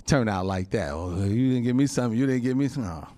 it 0.01 0.07
turned 0.07 0.30
out 0.30 0.46
like 0.46 0.70
that. 0.70 0.92
Oh, 0.92 1.24
you 1.24 1.51
didn't 1.51 1.64
give 1.64 1.76
me 1.76 1.86
something. 1.86 2.18
You 2.18 2.26
didn't 2.26 2.42
give 2.42 2.57
me 2.57 2.68
something. 2.68 2.90
Oh. 2.90 3.09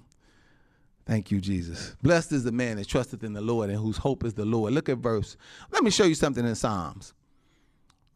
Thank 1.06 1.30
you, 1.30 1.40
Jesus. 1.40 1.96
Blessed 2.02 2.32
is 2.32 2.44
the 2.44 2.52
man 2.52 2.76
that 2.76 2.88
trusteth 2.88 3.24
in 3.24 3.32
the 3.32 3.40
Lord 3.40 3.70
and 3.70 3.78
whose 3.78 3.96
hope 3.96 4.24
is 4.24 4.34
the 4.34 4.44
Lord. 4.44 4.72
Look 4.72 4.88
at 4.88 4.98
verse. 4.98 5.36
Let 5.70 5.82
me 5.82 5.90
show 5.90 6.04
you 6.04 6.14
something 6.14 6.44
in 6.44 6.54
Psalms 6.54 7.14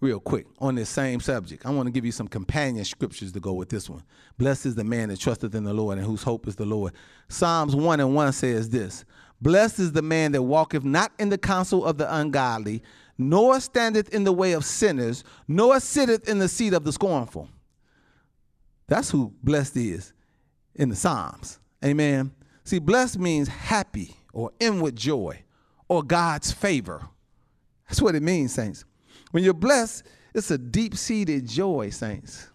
real 0.01 0.21
quick 0.21 0.47
on 0.59 0.75
this 0.75 0.89
same 0.89 1.21
subject. 1.21 1.65
I 1.67 1.71
want 1.71 1.87
to 1.87 1.91
give 1.91 2.05
you 2.05 2.13
some 2.13 2.29
companion 2.29 2.85
scriptures 2.85 3.33
to 3.33 3.41
go 3.41 3.55
with 3.55 3.69
this 3.69 3.89
one. 3.89 4.03
Blessed 4.39 4.67
is 4.67 4.75
the 4.75 4.85
man 4.85 5.09
that 5.09 5.19
trusteth 5.19 5.55
in 5.55 5.65
the 5.65 5.75
Lord 5.75 5.99
and 5.99 6.07
whose 6.07 6.23
hope 6.23 6.47
is 6.47 6.57
the 6.57 6.67
Lord. 6.67 6.93
Psalms 7.29 7.75
1 7.75 8.01
and 8.01 8.15
1 8.15 8.33
says 8.33 8.69
this 8.71 9.05
Blessed 9.41 9.79
is 9.79 9.93
the 9.93 10.03
man 10.03 10.33
that 10.33 10.43
walketh 10.43 10.85
not 10.85 11.13
in 11.19 11.29
the 11.29 11.39
counsel 11.39 11.85
of 11.85 11.99
the 11.99 12.15
ungodly, 12.15 12.83
nor 13.19 13.61
standeth 13.61 14.15
in 14.15 14.25
the 14.25 14.33
way 14.33 14.53
of 14.53 14.65
sinners, 14.65 15.25
nor 15.49 15.81
sitteth 15.81 16.29
in 16.29 16.39
the 16.39 16.49
seat 16.49 16.73
of 16.73 16.85
the 16.85 16.93
scornful. 16.93 17.49
That's 18.89 19.11
who 19.11 19.33
blessed 19.43 19.77
is 19.77 20.13
in 20.75 20.89
the 20.89 20.97
Psalms. 20.97 21.59
Amen. 21.85 22.33
See, 22.65 22.79
blessed 22.79 23.19
means 23.19 23.49
happy 23.49 24.17
or 24.33 24.51
inward 24.61 24.97
joy 24.97 25.43
or 25.89 26.03
God's 26.03 26.53
favor. 26.53 27.09
That's 27.89 28.03
what 28.03 28.15
it 28.15 28.23
means, 28.23 28.53
saints. 28.53 28.85
When 29.31 29.45
you're 29.45 29.55
blessed, 29.55 30.05
it's 30.35 30.51
a 30.51 30.59
deep 30.59 30.97
seated 30.97 31.47
joy, 31.49 31.91
saints. 31.91 32.49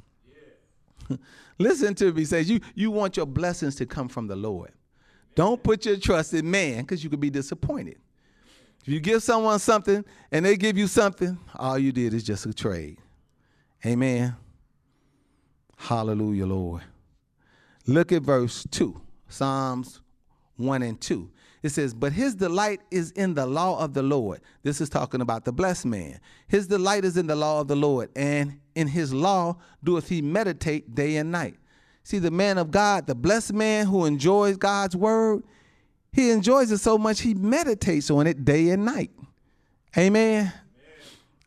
Yeah. 1.10 1.18
Listen 1.58 1.96
to 1.96 2.12
me, 2.14 2.26
says 2.26 2.50
you, 2.50 2.60
you 2.76 2.92
want 2.92 3.18
your 3.18 3.26
blessings 3.26 3.76
to 3.76 3.86
come 3.86 4.08
from 4.08 4.28
the 4.28 4.36
Lord. 4.36 4.72
Don't 5.36 5.62
put 5.64 5.86
your 5.86 5.98
trust 5.98 6.34
in 6.34 6.50
man 6.50 6.82
because 6.82 7.04
you 7.04 7.10
could 7.10 7.20
be 7.20 7.30
disappointed. 7.30 7.98
If 8.82 8.90
you 8.90 9.00
give 9.00 9.24
someone 9.24 9.60
something 9.60 10.04
and 10.32 10.46
they 10.46 10.58
give 10.58 10.78
you 10.78 10.88
something, 10.88 11.38
all 11.56 11.78
you 11.78 11.92
did 11.92 12.14
is 12.14 12.24
just 12.24 12.46
a 12.46 12.54
trade. 12.54 12.98
Amen. 13.86 14.36
Hallelujah, 15.82 16.46
Lord. 16.46 16.84
Look 17.88 18.12
at 18.12 18.22
verse 18.22 18.68
2, 18.70 19.02
Psalms 19.30 20.00
1 20.58 20.84
and 20.84 21.02
2. 21.02 21.28
It 21.64 21.70
says, 21.70 21.96
But 21.96 22.14
his 22.14 22.36
delight 22.36 22.82
is 22.92 23.10
in 23.12 23.34
the 23.34 23.48
law 23.48 23.84
of 23.84 23.96
the 23.96 24.04
Lord. 24.04 24.42
This 24.62 24.80
is 24.80 24.90
talking 24.90 25.22
about 25.22 25.44
the 25.44 25.52
blessed 25.52 25.88
man. 25.88 26.20
His 26.48 26.68
delight 26.68 27.04
is 27.04 27.18
in 27.18 27.26
the 27.26 27.36
law 27.36 27.62
of 27.62 27.68
the 27.68 27.76
Lord, 27.76 28.12
and 28.16 28.60
in 28.76 28.88
his 28.88 29.12
law 29.12 29.58
doeth 29.84 30.08
he 30.08 30.22
meditate 30.22 30.94
day 30.94 31.16
and 31.16 31.32
night. 31.32 31.58
See, 32.04 32.20
the 32.20 32.32
man 32.32 32.60
of 32.60 32.70
God, 32.70 33.08
the 33.08 33.16
blessed 33.16 33.54
man 33.54 33.88
who 33.88 34.06
enjoys 34.06 34.58
God's 34.58 34.96
word, 34.96 35.44
he 36.12 36.30
enjoys 36.30 36.72
it 36.72 36.78
so 36.78 37.00
much 37.00 37.22
he 37.22 37.34
meditates 37.34 38.12
on 38.12 38.28
it 38.28 38.46
day 38.46 38.70
and 38.70 38.86
night. 38.86 39.12
Amen. 39.98 40.42
Amen. 40.46 40.54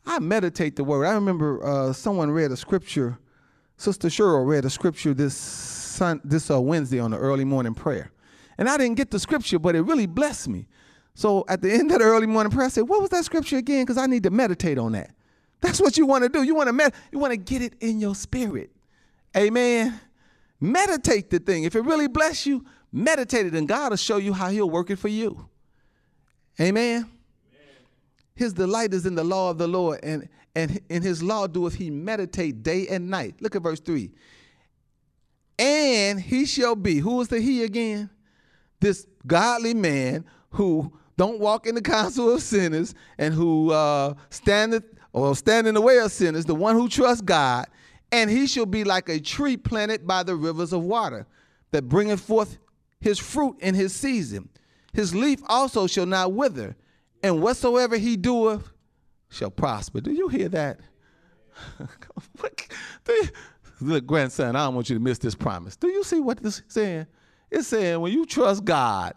I 0.05 0.19
meditate 0.19 0.75
the 0.75 0.83
word. 0.83 1.05
I 1.05 1.13
remember 1.13 1.65
uh, 1.65 1.93
someone 1.93 2.31
read 2.31 2.51
a 2.51 2.57
scripture. 2.57 3.17
Sister 3.77 4.07
Cheryl 4.07 4.45
read 4.45 4.65
a 4.65 4.69
scripture 4.69 5.13
this 5.13 5.35
sun, 5.35 6.21
this 6.23 6.49
uh, 6.49 6.59
Wednesday 6.61 6.99
on 6.99 7.11
the 7.11 7.17
early 7.17 7.45
morning 7.45 7.73
prayer. 7.73 8.11
And 8.57 8.69
I 8.69 8.77
didn't 8.77 8.95
get 8.95 9.11
the 9.11 9.19
scripture, 9.19 9.59
but 9.59 9.75
it 9.75 9.81
really 9.81 10.05
blessed 10.05 10.47
me. 10.47 10.67
So 11.13 11.45
at 11.47 11.61
the 11.61 11.71
end 11.73 11.91
of 11.91 11.99
the 11.99 12.05
early 12.05 12.27
morning 12.27 12.51
prayer, 12.51 12.67
I 12.67 12.69
said, 12.69 12.87
What 12.87 13.01
was 13.01 13.09
that 13.11 13.25
scripture 13.25 13.57
again? 13.57 13.83
Because 13.83 13.97
I 13.97 14.05
need 14.05 14.23
to 14.23 14.29
meditate 14.29 14.77
on 14.77 14.93
that. 14.93 15.11
That's 15.61 15.79
what 15.79 15.97
you 15.97 16.05
want 16.05 16.23
to 16.23 16.29
do. 16.29 16.43
You 16.43 16.55
want 16.55 16.67
to 16.67 16.73
med- 16.73 16.93
you 17.11 17.19
want 17.19 17.31
to 17.31 17.37
get 17.37 17.61
it 17.61 17.73
in 17.79 17.99
your 17.99 18.15
spirit. 18.15 18.71
Amen. 19.35 19.99
Meditate 20.59 21.29
the 21.29 21.39
thing. 21.39 21.63
If 21.63 21.75
it 21.75 21.81
really 21.81 22.07
bless 22.07 22.45
you, 22.45 22.65
meditate 22.91 23.47
it, 23.47 23.55
and 23.55 23.67
God 23.67 23.89
will 23.89 23.97
show 23.97 24.17
you 24.17 24.33
how 24.33 24.49
He'll 24.49 24.69
work 24.69 24.89
it 24.89 24.97
for 24.97 25.07
you. 25.07 25.49
Amen. 26.59 27.09
His 28.35 28.53
delight 28.53 28.93
is 28.93 29.05
in 29.05 29.15
the 29.15 29.23
law 29.23 29.49
of 29.49 29.57
the 29.57 29.67
Lord, 29.67 29.99
and, 30.03 30.27
and 30.55 30.79
in 30.89 31.01
his 31.01 31.23
law 31.23 31.47
doeth 31.47 31.75
he 31.75 31.89
meditate 31.89 32.63
day 32.63 32.87
and 32.87 33.09
night. 33.09 33.35
Look 33.39 33.55
at 33.55 33.61
verse 33.61 33.79
3. 33.79 34.11
And 35.57 36.19
he 36.19 36.45
shall 36.45 36.75
be, 36.75 36.99
who 36.99 37.21
is 37.21 37.29
the 37.29 37.39
he 37.39 37.63
again? 37.63 38.09
this 38.79 39.07
godly 39.25 39.73
man 39.73 40.25
who 40.51 40.91
don't 41.17 41.39
walk 41.39 41.65
in 41.65 41.75
the 41.75 41.81
counsel 41.81 42.31
of 42.31 42.41
sinners 42.41 42.93
and 43.17 43.33
who 43.33 43.71
uh, 43.71 44.13
standeth 44.29 44.83
or 45.13 45.35
stand 45.35 45.65
in 45.65 45.73
the 45.73 45.81
way 45.81 45.97
of 45.97 46.11
sinners, 46.11 46.45
the 46.45 46.53
one 46.53 46.75
who 46.75 46.89
trusts 46.89 47.21
God, 47.21 47.65
and 48.11 48.29
he 48.29 48.45
shall 48.47 48.65
be 48.65 48.83
like 48.83 49.09
a 49.09 49.19
tree 49.19 49.57
planted 49.57 50.05
by 50.05 50.23
the 50.23 50.35
rivers 50.35 50.73
of 50.73 50.83
water 50.83 51.25
that 51.71 51.89
bringeth 51.89 52.19
forth 52.19 52.57
his 52.99 53.17
fruit 53.17 53.55
in 53.59 53.73
his 53.73 53.93
season. 53.93 54.49
His 54.93 55.15
leaf 55.15 55.39
also 55.47 55.87
shall 55.87 56.05
not 56.05 56.33
wither, 56.33 56.75
and 57.25 57.41
whatsoever 57.41 57.97
he 57.97 58.17
doeth 58.17 58.71
shall 59.29 59.49
prosper. 59.49 59.99
Do 59.99 60.11
you 60.11 60.27
hear 60.27 60.47
that? 60.49 60.79
Look, 63.81 64.05
grandson, 64.05 64.55
I 64.55 64.65
don't 64.65 64.75
want 64.75 64.91
you 64.91 64.95
to 64.95 65.01
miss 65.01 65.17
this 65.17 65.33
promise. 65.33 65.75
Do 65.75 65.87
you 65.87 66.03
see 66.03 66.19
what 66.19 66.43
this 66.43 66.59
is 66.59 66.63
saying? 66.67 67.07
It's 67.49 67.67
saying 67.67 67.99
when 67.99 68.13
you 68.13 68.27
trust 68.27 68.63
God, 68.63 69.15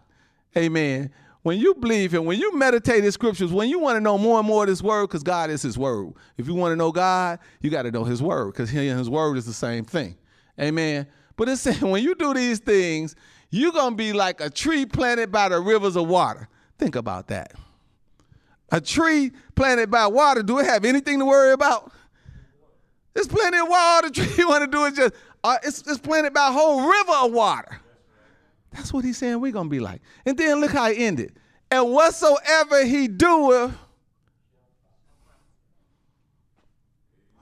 amen, 0.57 1.11
when 1.43 1.59
you 1.59 1.75
believe 1.75 2.11
Him, 2.11 2.25
when 2.25 2.39
you 2.39 2.55
meditate 2.55 3.05
in 3.05 3.11
scriptures, 3.11 3.53
when 3.53 3.69
you 3.69 3.77
want 3.77 3.97
to 3.97 4.01
know 4.01 4.17
more 4.17 4.39
and 4.39 4.47
more 4.47 4.63
of 4.63 4.69
this 4.69 4.81
word, 4.81 5.05
because 5.05 5.21
God 5.21 5.51
is 5.51 5.61
His 5.61 5.77
word. 5.77 6.13
If 6.37 6.47
you 6.47 6.55
want 6.55 6.71
to 6.71 6.75
know 6.75 6.91
God, 6.91 7.37
you 7.61 7.69
got 7.69 7.83
to 7.83 7.91
know 7.91 8.05
His 8.05 8.23
word, 8.23 8.53
because 8.53 8.71
He 8.71 8.87
and 8.87 8.97
His 8.97 9.09
word 9.09 9.37
is 9.37 9.45
the 9.45 9.53
same 9.53 9.85
thing. 9.85 10.17
Amen. 10.59 11.05
But 11.35 11.47
it's 11.47 11.61
saying 11.61 11.87
when 11.87 12.03
you 12.03 12.15
do 12.15 12.33
these 12.33 12.57
things, 12.57 13.15
you're 13.51 13.71
going 13.71 13.91
to 13.91 13.95
be 13.95 14.13
like 14.13 14.41
a 14.41 14.49
tree 14.49 14.87
planted 14.87 15.31
by 15.31 15.49
the 15.49 15.59
rivers 15.59 15.95
of 15.95 16.07
water. 16.07 16.49
Think 16.79 16.95
about 16.95 17.27
that. 17.27 17.53
A 18.71 18.79
tree 18.79 19.31
planted 19.55 19.89
by 19.89 20.07
water, 20.07 20.43
do 20.43 20.59
it 20.59 20.65
have 20.65 20.85
anything 20.85 21.19
to 21.19 21.25
worry 21.25 21.51
about? 21.53 21.91
There's 23.13 23.27
plenty 23.27 23.57
of 23.57 23.67
water. 23.67 24.09
The 24.09 24.13
tree 24.13 24.33
you 24.37 24.47
want 24.47 24.63
to 24.63 24.77
do 24.77 24.85
is 24.85 24.93
just, 24.93 25.13
uh, 25.43 25.57
it's, 25.63 25.81
it's 25.81 25.97
planted 25.97 26.33
by 26.33 26.47
a 26.47 26.51
whole 26.51 26.87
river 26.87 27.11
of 27.25 27.31
water. 27.31 27.81
That's 28.71 28.93
what 28.93 29.03
he's 29.03 29.17
saying 29.17 29.41
we're 29.41 29.51
going 29.51 29.67
to 29.67 29.71
be 29.71 29.79
like. 29.79 30.01
And 30.25 30.37
then 30.37 30.61
look 30.61 30.71
how 30.71 30.89
he 30.91 31.05
ended. 31.05 31.33
And 31.71 31.91
whatsoever 31.91 32.85
he 32.85 33.07
doeth, 33.07 33.73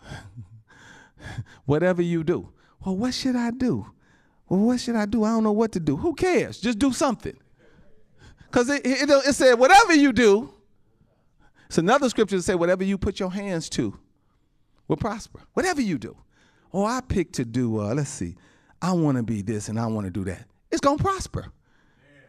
whatever 1.65 2.01
you 2.01 2.23
do. 2.23 2.49
Well, 2.83 2.95
what 2.95 3.13
should 3.13 3.35
I 3.35 3.51
do? 3.51 3.85
Well, 4.47 4.61
what 4.61 4.79
should 4.79 4.95
I 4.95 5.05
do? 5.05 5.23
I 5.23 5.29
don't 5.29 5.43
know 5.43 5.51
what 5.51 5.73
to 5.73 5.79
do. 5.79 5.97
Who 5.97 6.13
cares? 6.15 6.59
Just 6.59 6.79
do 6.79 6.93
something. 6.93 7.37
Because 8.45 8.69
it, 8.69 8.85
it, 8.85 9.09
it, 9.09 9.35
said, 9.35 9.55
whatever 9.55 9.93
you 9.93 10.13
do, 10.13 10.53
it's 11.67 11.77
another 11.77 12.09
scripture 12.09 12.37
that 12.37 12.43
say, 12.43 12.55
whatever 12.55 12.83
you 12.83 12.97
put 12.97 13.19
your 13.19 13.31
hands 13.31 13.69
to 13.69 13.97
will 14.87 14.97
prosper. 14.97 15.41
Whatever 15.53 15.81
you 15.81 15.97
do. 15.97 16.17
Oh, 16.73 16.85
I 16.85 17.01
pick 17.01 17.31
to 17.33 17.45
do, 17.45 17.79
uh, 17.79 17.93
let's 17.93 18.09
see, 18.09 18.35
I 18.81 18.91
want 18.91 19.17
to 19.17 19.23
be 19.23 19.41
this 19.41 19.69
and 19.69 19.79
I 19.79 19.87
want 19.87 20.05
to 20.05 20.11
do 20.11 20.23
that 20.25 20.47
it's 20.71 20.81
going 20.81 20.97
to 20.97 21.03
prosper. 21.03 21.51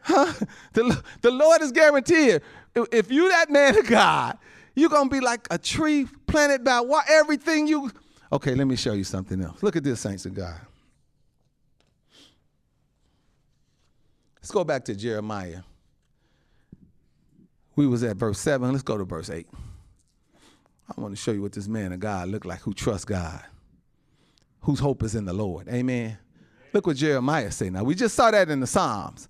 Huh? 0.02 0.32
The, 0.72 1.02
the 1.22 1.30
Lord 1.30 1.60
is 1.60 1.72
guaranteed. 1.72 2.40
If 2.74 3.10
you 3.10 3.28
that 3.30 3.50
man 3.50 3.76
of 3.76 3.86
God, 3.86 4.38
you're 4.74 4.90
going 4.90 5.08
to 5.08 5.14
be 5.14 5.20
like 5.20 5.46
a 5.50 5.58
tree 5.58 6.06
planted 6.26 6.62
by 6.62 6.80
what 6.80 7.04
everything 7.08 7.66
you. 7.66 7.90
Okay, 8.32 8.54
let 8.54 8.66
me 8.66 8.76
show 8.76 8.92
you 8.92 9.04
something 9.04 9.42
else. 9.42 9.62
Look 9.62 9.74
at 9.76 9.82
this, 9.82 10.00
saints 10.00 10.24
of 10.26 10.34
God. 10.34 10.60
Let's 14.36 14.50
go 14.50 14.62
back 14.62 14.84
to 14.84 14.94
Jeremiah. 14.94 15.62
We 17.78 17.86
was 17.86 18.02
at 18.02 18.16
verse 18.16 18.40
7. 18.40 18.72
Let's 18.72 18.82
go 18.82 18.98
to 18.98 19.04
verse 19.04 19.30
8. 19.30 19.46
I 20.34 21.00
want 21.00 21.14
to 21.14 21.16
show 21.16 21.30
you 21.30 21.42
what 21.42 21.52
this 21.52 21.68
man 21.68 21.92
of 21.92 22.00
God 22.00 22.26
looked 22.26 22.44
like 22.44 22.58
who 22.58 22.74
trusts 22.74 23.04
God, 23.04 23.40
whose 24.62 24.80
hope 24.80 25.04
is 25.04 25.14
in 25.14 25.24
the 25.24 25.32
Lord. 25.32 25.68
Amen. 25.68 26.18
Look 26.72 26.88
what 26.88 26.96
Jeremiah 26.96 27.52
say. 27.52 27.70
Now 27.70 27.84
we 27.84 27.94
just 27.94 28.16
saw 28.16 28.32
that 28.32 28.50
in 28.50 28.58
the 28.58 28.66
Psalms. 28.66 29.28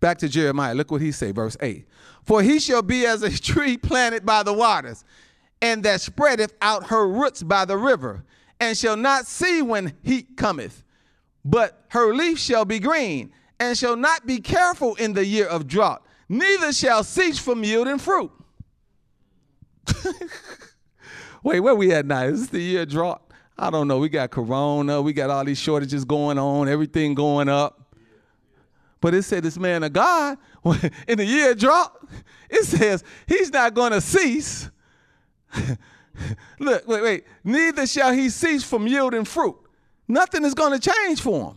Back 0.00 0.16
to 0.20 0.30
Jeremiah. 0.30 0.72
Look 0.72 0.90
what 0.90 1.02
he 1.02 1.12
say, 1.12 1.30
verse 1.30 1.58
8. 1.60 1.86
For 2.24 2.42
he 2.42 2.58
shall 2.58 2.80
be 2.80 3.04
as 3.04 3.22
a 3.22 3.38
tree 3.38 3.76
planted 3.76 4.24
by 4.24 4.44
the 4.44 4.54
waters, 4.54 5.04
and 5.60 5.82
that 5.82 6.00
spreadeth 6.00 6.54
out 6.62 6.86
her 6.86 7.06
roots 7.06 7.42
by 7.42 7.66
the 7.66 7.76
river, 7.76 8.24
and 8.60 8.78
shall 8.78 8.96
not 8.96 9.26
see 9.26 9.60
when 9.60 9.92
heat 10.02 10.38
cometh. 10.38 10.84
But 11.44 11.84
her 11.88 12.14
leaf 12.14 12.38
shall 12.38 12.64
be 12.64 12.78
green, 12.78 13.30
and 13.58 13.76
shall 13.76 13.96
not 13.96 14.26
be 14.26 14.40
careful 14.40 14.94
in 14.94 15.12
the 15.12 15.26
year 15.26 15.46
of 15.46 15.66
drought, 15.66 16.02
neither 16.30 16.72
shall 16.72 17.04
cease 17.04 17.38
from 17.38 17.62
yielding 17.62 17.98
fruit. 17.98 18.30
Wait, 21.42 21.60
where 21.60 21.74
we 21.74 21.92
at 21.92 22.06
now? 22.06 22.22
Is 22.22 22.40
this 22.40 22.50
the 22.50 22.60
year 22.60 22.86
drought? 22.86 23.22
I 23.58 23.68
don't 23.70 23.88
know. 23.88 23.98
We 23.98 24.08
got 24.08 24.30
Corona. 24.30 25.02
We 25.02 25.12
got 25.12 25.28
all 25.28 25.44
these 25.44 25.58
shortages 25.58 26.04
going 26.04 26.38
on. 26.38 26.68
Everything 26.68 27.14
going 27.14 27.48
up. 27.48 27.94
But 29.00 29.14
it 29.14 29.22
said 29.22 29.42
this 29.42 29.58
man 29.58 29.82
of 29.82 29.92
God, 29.92 30.38
in 31.08 31.18
the 31.18 31.24
year 31.24 31.54
drought, 31.54 32.06
it 32.50 32.64
says 32.64 33.02
he's 33.26 33.50
not 33.50 33.74
going 33.74 33.92
to 33.92 34.00
cease. 34.00 34.70
Look, 36.58 36.86
wait, 36.86 37.02
wait. 37.02 37.24
Neither 37.42 37.86
shall 37.86 38.12
he 38.12 38.28
cease 38.28 38.62
from 38.62 38.86
yielding 38.86 39.24
fruit. 39.24 39.56
Nothing 40.06 40.44
is 40.44 40.54
going 40.54 40.78
to 40.78 40.90
change 40.90 41.20
for 41.20 41.54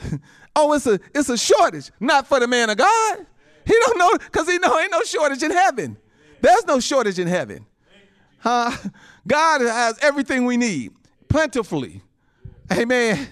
him. 0.00 0.20
oh, 0.56 0.72
it's 0.72 0.86
a 0.86 0.98
it's 1.14 1.28
a 1.28 1.38
shortage, 1.38 1.90
not 2.00 2.26
for 2.26 2.40
the 2.40 2.48
man 2.48 2.70
of 2.70 2.76
God. 2.76 3.26
He 3.66 3.74
don't 3.86 3.98
know 3.98 4.12
because 4.12 4.48
he 4.48 4.58
know 4.58 4.78
ain't 4.78 4.92
no 4.92 5.02
shortage 5.02 5.42
in 5.42 5.50
heaven. 5.50 5.96
There's 6.40 6.64
no 6.66 6.80
shortage 6.80 7.18
in 7.18 7.26
heaven. 7.26 7.66
Huh? 8.38 8.70
God 9.26 9.60
has 9.60 9.98
everything 10.00 10.44
we 10.44 10.56
need 10.56 10.92
plentifully. 11.28 12.02
Amen. 12.72 13.26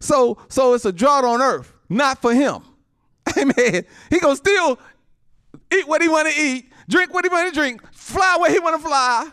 So, 0.00 0.38
so 0.48 0.74
it's 0.74 0.84
a 0.84 0.92
drought 0.92 1.24
on 1.24 1.42
earth, 1.42 1.72
not 1.88 2.22
for 2.22 2.32
him. 2.32 2.62
Amen. 3.36 3.84
He 4.10 4.20
gonna 4.20 4.36
still 4.36 4.78
eat 5.72 5.88
what 5.88 6.00
he 6.00 6.08
want 6.08 6.28
to 6.28 6.40
eat, 6.40 6.72
drink 6.88 7.12
what 7.12 7.24
he 7.24 7.28
want 7.28 7.52
to 7.52 7.54
drink, 7.54 7.82
fly 7.92 8.36
where 8.40 8.50
he 8.50 8.58
want 8.58 8.80
to 8.80 8.86
fly. 8.86 9.28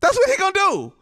That's 0.00 0.16
what 0.16 0.30
he 0.30 0.36
gonna 0.36 0.52
do. 0.52 0.92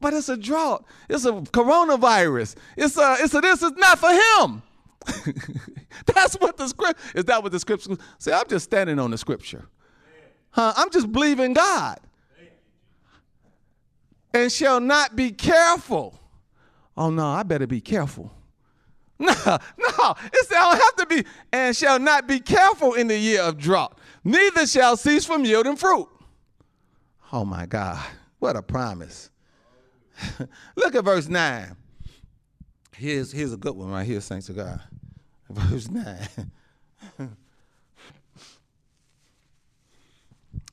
But 0.00 0.14
it's 0.14 0.28
a 0.28 0.36
drought. 0.36 0.84
It's 1.08 1.24
a 1.24 1.32
coronavirus. 1.32 2.56
It's 2.76 2.96
a 2.96 3.16
it's 3.20 3.34
a 3.34 3.40
this. 3.40 3.62
is 3.62 3.72
not 3.76 3.98
for 4.00 4.10
him. 4.10 4.62
That's 6.06 6.34
what 6.36 6.56
the 6.56 6.68
script 6.68 7.00
is. 7.14 7.24
That 7.24 7.42
what 7.42 7.52
the 7.52 7.60
scripture 7.60 7.96
say? 8.18 8.32
I'm 8.32 8.48
just 8.48 8.64
standing 8.64 8.98
on 8.98 9.10
the 9.10 9.18
scripture. 9.18 9.66
Huh? 10.50 10.72
I'm 10.76 10.90
just 10.90 11.10
believing 11.10 11.52
God. 11.52 11.98
And 14.34 14.50
shall 14.50 14.80
not 14.80 15.14
be 15.14 15.30
careful. 15.30 16.18
Oh 16.96 17.10
no, 17.10 17.26
I 17.26 17.42
better 17.42 17.66
be 17.66 17.80
careful. 17.80 18.32
No, 19.22 19.28
no, 19.78 20.14
it's, 20.32 20.52
I 20.52 20.72
don't 20.72 20.82
have 20.82 20.96
to 20.96 21.06
be, 21.06 21.24
and 21.52 21.76
shall 21.76 22.00
not 22.00 22.26
be 22.26 22.40
careful 22.40 22.94
in 22.94 23.06
the 23.06 23.16
year 23.16 23.40
of 23.42 23.56
drought, 23.56 23.96
neither 24.24 24.66
shall 24.66 24.96
cease 24.96 25.24
from 25.24 25.44
yielding 25.44 25.76
fruit. 25.76 26.08
Oh 27.32 27.44
my 27.44 27.66
God, 27.66 28.04
what 28.40 28.56
a 28.56 28.62
promise. 28.62 29.30
Look 30.76 30.96
at 30.96 31.04
verse 31.04 31.28
9. 31.28 31.76
Here's, 33.02 33.32
here's 33.32 33.52
a 33.52 33.56
good 33.56 33.74
one 33.74 33.90
right 33.90 34.06
here, 34.06 34.20
thanks 34.20 34.46
to 34.46 34.52
God. 34.52 34.80
Verse 35.50 35.90
9. 35.90 36.28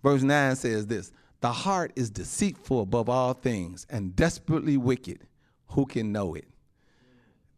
Verse 0.04 0.22
9 0.22 0.56
says 0.56 0.86
this 0.86 1.12
The 1.42 1.52
heart 1.52 1.92
is 1.96 2.12
deceitful 2.12 2.82
above 2.82 3.10
all 3.10 3.34
things 3.34 3.88
and 3.90 4.16
desperately 4.16 4.78
wicked. 4.78 5.22
Who 5.70 5.88
can 5.88 6.12
know 6.12 6.36
it? 6.36 6.46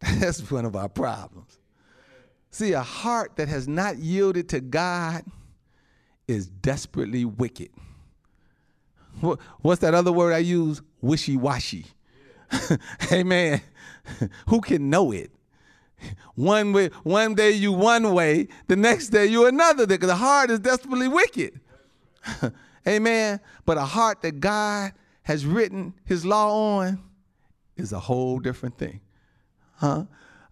That's 0.00 0.50
one 0.50 0.64
of 0.64 0.74
our 0.74 0.88
problems. 0.88 1.58
See, 2.50 2.72
a 2.72 2.80
heart 2.80 3.36
that 3.36 3.48
has 3.48 3.68
not 3.68 3.98
yielded 3.98 4.48
to 4.48 4.60
God 4.62 5.22
is 6.26 6.46
desperately 6.46 7.26
wicked. 7.26 7.68
What's 9.60 9.82
that 9.82 9.92
other 9.92 10.12
word 10.12 10.32
I 10.32 10.38
use? 10.38 10.80
Wishy 11.02 11.36
washy. 11.36 11.84
Amen. 13.12 13.60
Who 14.48 14.60
can 14.60 14.90
know 14.90 15.12
it? 15.12 15.30
One 16.34 16.72
way, 16.72 16.88
one 17.04 17.34
day 17.34 17.52
you 17.52 17.72
one 17.72 18.12
way, 18.12 18.48
the 18.66 18.76
next 18.76 19.08
day 19.08 19.26
you 19.26 19.46
another. 19.46 19.86
Because 19.86 20.08
the 20.08 20.16
heart 20.16 20.50
is 20.50 20.58
desperately 20.58 21.08
wicked. 21.08 21.60
Amen. 22.86 23.40
But 23.64 23.78
a 23.78 23.84
heart 23.84 24.22
that 24.22 24.40
God 24.40 24.92
has 25.22 25.46
written 25.46 25.94
his 26.04 26.26
law 26.26 26.78
on 26.78 27.02
is 27.76 27.92
a 27.92 28.00
whole 28.00 28.38
different 28.38 28.76
thing. 28.76 29.00
Huh? 29.76 30.04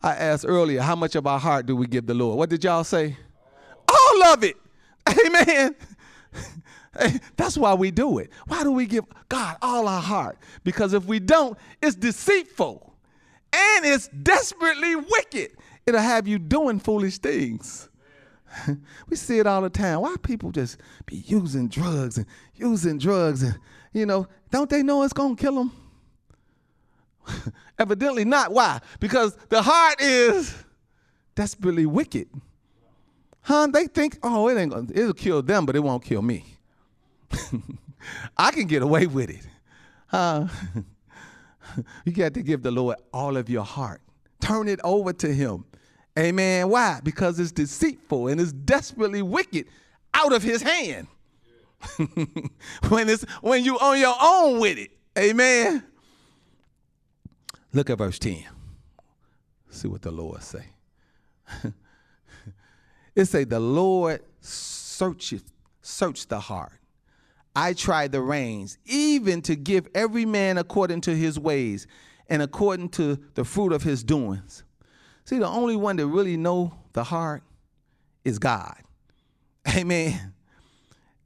I 0.02 0.14
asked 0.14 0.44
earlier, 0.46 0.80
how 0.80 0.96
much 0.96 1.14
of 1.14 1.26
our 1.26 1.38
heart 1.38 1.66
do 1.66 1.76
we 1.76 1.86
give 1.86 2.06
the 2.06 2.14
Lord? 2.14 2.38
What 2.38 2.50
did 2.50 2.64
y'all 2.64 2.84
say? 2.84 3.16
All 3.88 4.24
of 4.24 4.44
it. 4.44 4.56
Amen. 5.26 5.74
That's 7.36 7.56
why 7.56 7.74
we 7.74 7.90
do 7.90 8.18
it. 8.18 8.30
Why 8.48 8.62
do 8.64 8.72
we 8.72 8.86
give 8.86 9.04
God 9.28 9.56
all 9.62 9.86
our 9.86 10.02
heart? 10.02 10.38
Because 10.64 10.92
if 10.92 11.04
we 11.04 11.20
don't, 11.20 11.56
it's 11.80 11.96
deceitful 11.96 12.94
and 13.52 13.86
it's 13.86 14.08
desperately 14.08 14.96
wicked. 14.96 15.52
It'll 15.86 16.00
have 16.00 16.26
you 16.26 16.38
doing 16.38 16.80
foolish 16.80 17.18
things. 17.18 17.88
we 19.08 19.16
see 19.16 19.38
it 19.38 19.46
all 19.46 19.62
the 19.62 19.70
time. 19.70 20.00
Why 20.00 20.16
people 20.22 20.50
just 20.50 20.78
be 21.06 21.16
using 21.26 21.68
drugs 21.68 22.18
and 22.18 22.26
using 22.54 22.98
drugs 22.98 23.42
and 23.42 23.56
you 23.92 24.06
know, 24.06 24.26
don't 24.50 24.70
they 24.70 24.82
know 24.82 25.02
it's 25.02 25.12
gonna 25.12 25.36
kill 25.36 25.54
them? 25.54 25.72
Evidently 27.78 28.24
not. 28.24 28.52
Why? 28.52 28.80
Because 28.98 29.36
the 29.48 29.62
heart 29.62 30.00
is 30.00 30.54
desperately 31.34 31.86
wicked. 31.86 32.28
Huh? 33.42 33.68
They 33.68 33.86
think, 33.86 34.18
oh, 34.22 34.48
it 34.48 34.58
ain't 34.58 34.72
gonna, 34.72 34.86
it'll 34.92 35.14
kill 35.14 35.42
them, 35.42 35.66
but 35.66 35.76
it 35.76 35.80
won't 35.80 36.04
kill 36.04 36.22
me. 36.22 36.44
I 38.36 38.50
can 38.50 38.66
get 38.66 38.82
away 38.82 39.06
with 39.06 39.30
it. 39.30 39.46
Uh, 40.12 40.48
you 42.04 42.12
got 42.12 42.34
to 42.34 42.42
give 42.42 42.62
the 42.62 42.70
Lord 42.70 42.96
all 43.12 43.36
of 43.36 43.48
your 43.48 43.64
heart. 43.64 44.00
Turn 44.40 44.68
it 44.68 44.80
over 44.82 45.12
to 45.14 45.32
Him. 45.32 45.64
Amen. 46.18 46.68
Why? 46.68 47.00
Because 47.02 47.38
it's 47.38 47.52
deceitful 47.52 48.28
and 48.28 48.40
it's 48.40 48.52
desperately 48.52 49.22
wicked 49.22 49.66
out 50.14 50.32
of 50.32 50.42
His 50.42 50.62
hand. 50.62 51.06
when 52.88 53.08
it's 53.08 53.22
when 53.40 53.64
you're 53.64 53.82
on 53.82 53.98
your 53.98 54.14
own 54.20 54.60
with 54.60 54.76
it. 54.76 54.90
Amen. 55.18 55.82
Look 57.72 57.88
at 57.88 57.98
verse 57.98 58.18
10. 58.18 58.44
See 59.70 59.88
what 59.88 60.02
the 60.02 60.10
Lord 60.10 60.42
say. 60.42 60.64
it 63.14 63.24
say 63.26 63.44
the 63.44 63.60
Lord 63.60 64.22
searcheth, 64.40 65.52
search 65.80 66.26
the 66.26 66.40
heart 66.40 66.79
I 67.54 67.72
try 67.72 68.08
the 68.08 68.20
reins, 68.20 68.78
even 68.84 69.42
to 69.42 69.56
give 69.56 69.88
every 69.94 70.24
man 70.24 70.58
according 70.58 71.00
to 71.02 71.16
his 71.16 71.38
ways 71.38 71.86
and 72.28 72.42
according 72.42 72.90
to 72.90 73.18
the 73.34 73.44
fruit 73.44 73.72
of 73.72 73.82
his 73.82 74.04
doings. 74.04 74.62
See, 75.24 75.38
the 75.38 75.48
only 75.48 75.76
one 75.76 75.96
that 75.96 76.06
really 76.06 76.36
know 76.36 76.74
the 76.92 77.04
heart 77.04 77.42
is 78.24 78.38
God. 78.38 78.76
Amen. 79.76 80.32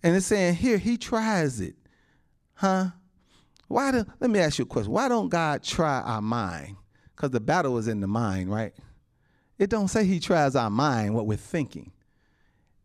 And 0.02 0.16
it's 0.16 0.26
saying 0.26 0.56
here, 0.56 0.78
he 0.78 0.96
tries 0.96 1.60
it. 1.60 1.76
Huh? 2.54 2.88
Why 3.68 3.92
do, 3.92 4.04
let 4.20 4.30
me 4.30 4.38
ask 4.38 4.58
you 4.58 4.64
a 4.64 4.66
question. 4.66 4.92
Why 4.92 5.08
don't 5.08 5.28
God 5.28 5.62
try 5.62 6.00
our 6.00 6.22
mind? 6.22 6.76
Because 7.14 7.30
the 7.30 7.40
battle 7.40 7.78
is 7.78 7.88
in 7.88 8.00
the 8.00 8.06
mind, 8.06 8.50
right? 8.50 8.74
It 9.58 9.70
don't 9.70 9.88
say 9.88 10.04
he 10.04 10.20
tries 10.20 10.56
our 10.56 10.70
mind, 10.70 11.14
what 11.14 11.26
we're 11.26 11.36
thinking. 11.36 11.92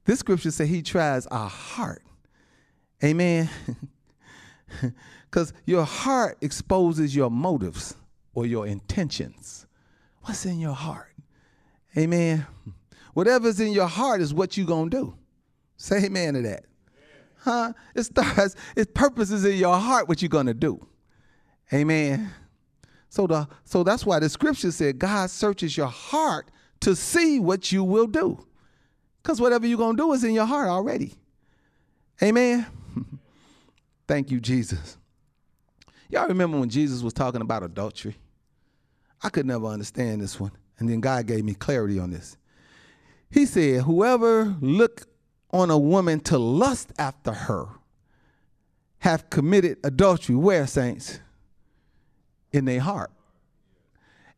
This 0.05 0.19
scripture 0.19 0.51
says 0.51 0.69
he 0.69 0.81
tries 0.81 1.27
our 1.27 1.49
heart. 1.49 2.03
Amen. 3.03 3.49
Because 5.29 5.53
your 5.65 5.83
heart 5.83 6.37
exposes 6.41 7.15
your 7.15 7.29
motives 7.29 7.95
or 8.33 8.45
your 8.45 8.65
intentions. 8.65 9.67
What's 10.23 10.45
in 10.45 10.59
your 10.59 10.73
heart? 10.73 11.13
Amen. 11.97 12.45
Whatever's 13.13 13.59
in 13.59 13.71
your 13.71 13.87
heart 13.87 14.21
is 14.21 14.33
what 14.33 14.57
you're 14.57 14.65
going 14.65 14.89
to 14.89 14.97
do. 14.97 15.13
Say 15.77 16.05
amen 16.05 16.33
to 16.35 16.41
that. 16.43 16.65
Huh? 17.37 17.73
It 17.95 18.03
starts, 18.03 18.55
its 18.75 18.91
purpose 18.93 19.31
is 19.31 19.45
in 19.45 19.57
your 19.57 19.77
heart 19.77 20.07
what 20.07 20.21
you're 20.21 20.29
going 20.29 20.47
to 20.47 20.53
do. 20.53 20.85
Amen. 21.71 22.31
So 23.09 23.27
the 23.27 23.47
so 23.63 23.83
that's 23.83 24.05
why 24.05 24.19
the 24.19 24.29
scripture 24.29 24.71
said 24.71 24.99
God 24.99 25.29
searches 25.29 25.75
your 25.77 25.87
heart 25.87 26.51
to 26.81 26.95
see 26.95 27.39
what 27.39 27.71
you 27.71 27.83
will 27.83 28.07
do. 28.07 28.45
Because 29.21 29.39
whatever 29.39 29.65
you're 29.67 29.77
going 29.77 29.95
to 29.95 30.03
do 30.03 30.11
is 30.13 30.23
in 30.23 30.33
your 30.33 30.45
heart 30.45 30.69
already. 30.69 31.13
Amen. 32.21 32.65
Thank 34.09 34.31
you, 34.31 34.39
Jesus. 34.39 34.97
Y'all 36.09 36.27
remember 36.27 36.57
when 36.59 36.67
Jesus 36.67 37.03
was 37.03 37.13
talking 37.13 37.41
about 37.41 37.61
adultery? 37.61 38.15
I 39.21 39.29
could 39.29 39.45
never 39.45 39.67
understand 39.67 40.19
this 40.19 40.39
one. 40.39 40.51
And 40.79 40.89
then 40.89 40.99
God 40.99 41.27
gave 41.27 41.45
me 41.45 41.53
clarity 41.53 41.99
on 41.99 42.09
this. 42.09 42.35
He 43.29 43.45
said, 43.45 43.83
Whoever 43.83 44.57
look 44.61 45.05
on 45.51 45.69
a 45.69 45.77
woman 45.77 46.21
to 46.21 46.39
lust 46.39 46.91
after 46.97 47.31
her 47.31 47.67
have 48.97 49.29
committed 49.29 49.77
adultery. 49.83 50.35
Where, 50.35 50.65
saints? 50.65 51.19
In 52.51 52.65
their 52.65 52.79
heart. 52.79 53.11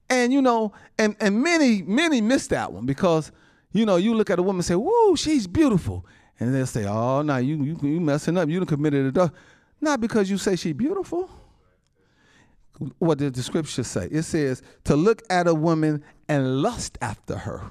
And 0.10 0.34
you 0.34 0.42
know, 0.42 0.74
and, 1.00 1.16
and 1.22 1.42
many, 1.42 1.82
many 1.82 2.20
miss 2.20 2.48
that 2.48 2.74
one 2.74 2.86
because, 2.86 3.32
you 3.72 3.86
know, 3.86 3.96
you 3.96 4.16
look 4.16 4.30
at 4.30 4.38
a 4.38 4.44
woman 4.44 4.58
and 4.58 4.66
say, 4.66 4.76
Whoa, 4.76 5.16
she's 5.16 5.48
beautiful. 5.48 6.06
And 6.42 6.54
they'll 6.54 6.66
say, 6.66 6.86
Oh, 6.86 7.22
no, 7.22 7.38
you, 7.38 7.64
you, 7.64 7.80
you 7.82 8.02
messing 8.02 8.38
up. 8.38 8.50
You 8.50 8.60
done 8.60 8.68
committed 8.68 9.06
adultery. 9.06 9.38
Not 9.82 10.00
because 10.00 10.30
you 10.30 10.38
say 10.38 10.56
she's 10.56 10.74
beautiful. 10.74 11.30
What 13.00 13.18
did 13.18 13.36
the 13.36 13.44
scripture 13.44 13.84
say? 13.84 14.08
It 14.12 14.24
says 14.24 14.62
to 14.86 14.96
look 14.96 15.22
at 15.30 15.48
a 15.48 15.54
woman 15.54 16.04
and 16.30 16.62
lust 16.62 16.98
after 17.02 17.38
her. 17.38 17.64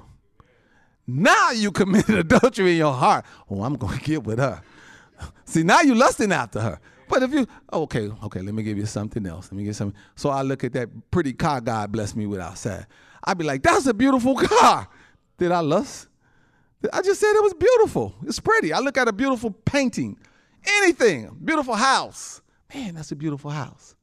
Now 1.07 1.51
you 1.51 1.71
committed 1.71 2.17
adultery 2.31 2.73
in 2.73 2.77
your 2.77 2.93
heart. 2.93 3.25
Oh, 3.49 3.63
I'm 3.63 3.75
going 3.75 3.97
to 3.97 4.03
get 4.03 4.23
with 4.23 4.39
her. 4.39 4.61
See, 5.45 5.63
now 5.63 5.81
you 5.81 5.95
lusting 5.95 6.31
after 6.31 6.61
her. 6.61 6.79
But 7.07 7.23
if 7.23 7.33
you, 7.33 7.45
oh, 7.73 7.81
okay, 7.83 8.09
okay, 8.23 8.41
let 8.41 8.53
me 8.53 8.63
give 8.63 8.77
you 8.77 8.85
something 8.85 9.25
else. 9.25 9.51
Let 9.51 9.57
me 9.57 9.65
get 9.65 9.75
something. 9.75 9.99
So 10.15 10.29
I 10.29 10.43
look 10.43 10.63
at 10.63 10.71
that 10.73 10.89
pretty 11.11 11.33
car 11.33 11.59
God 11.59 11.91
blessed 11.91 12.15
me 12.15 12.25
with 12.25 12.39
outside. 12.39 12.87
I'd 13.23 13.37
be 13.37 13.43
like, 13.43 13.63
that's 13.63 13.85
a 13.85 13.93
beautiful 13.93 14.35
car. 14.35 14.87
Did 15.37 15.51
I 15.51 15.59
lust? 15.59 16.07
I 16.93 17.01
just 17.01 17.19
said 17.19 17.33
it 17.35 17.43
was 17.43 17.53
beautiful. 17.53 18.15
It's 18.23 18.39
pretty. 18.39 18.73
I 18.73 18.79
look 18.79 18.97
at 18.97 19.07
a 19.07 19.13
beautiful 19.13 19.51
painting. 19.51 20.17
Anything. 20.65 21.37
Beautiful 21.43 21.75
house. 21.75 22.41
Man, 22.73 22.95
that's 22.95 23.11
a 23.11 23.15
beautiful 23.15 23.51
house. 23.51 23.95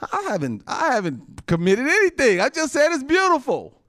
I 0.00 0.26
haven't 0.28 0.62
I 0.66 0.92
haven't 0.92 1.46
committed 1.46 1.86
anything. 1.86 2.40
I 2.40 2.48
just 2.48 2.72
said 2.72 2.92
it's 2.92 3.04
beautiful. 3.04 3.80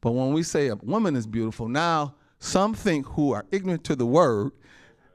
But 0.00 0.12
when 0.12 0.32
we 0.32 0.42
say 0.42 0.68
a 0.68 0.76
woman 0.76 1.16
is 1.16 1.26
beautiful, 1.26 1.68
now 1.68 2.14
some 2.38 2.74
think 2.74 3.06
who 3.06 3.32
are 3.32 3.46
ignorant 3.50 3.84
to 3.84 3.96
the 3.96 4.06
word, 4.06 4.52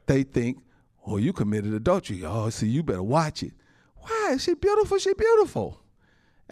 they 0.06 0.24
think, 0.24 0.60
oh, 1.06 1.18
you 1.18 1.34
committed 1.34 1.74
adultery. 1.74 2.24
Oh, 2.24 2.50
see, 2.50 2.68
you 2.68 2.84
better 2.84 3.04
watch 3.04 3.42
it. 3.44 3.54
Why? 3.96 4.32
Is 4.34 4.44
she 4.44 4.54
beautiful? 4.54 5.00
She 5.00 5.14
beautiful. 5.14 5.82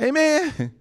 Amen. 0.01 0.73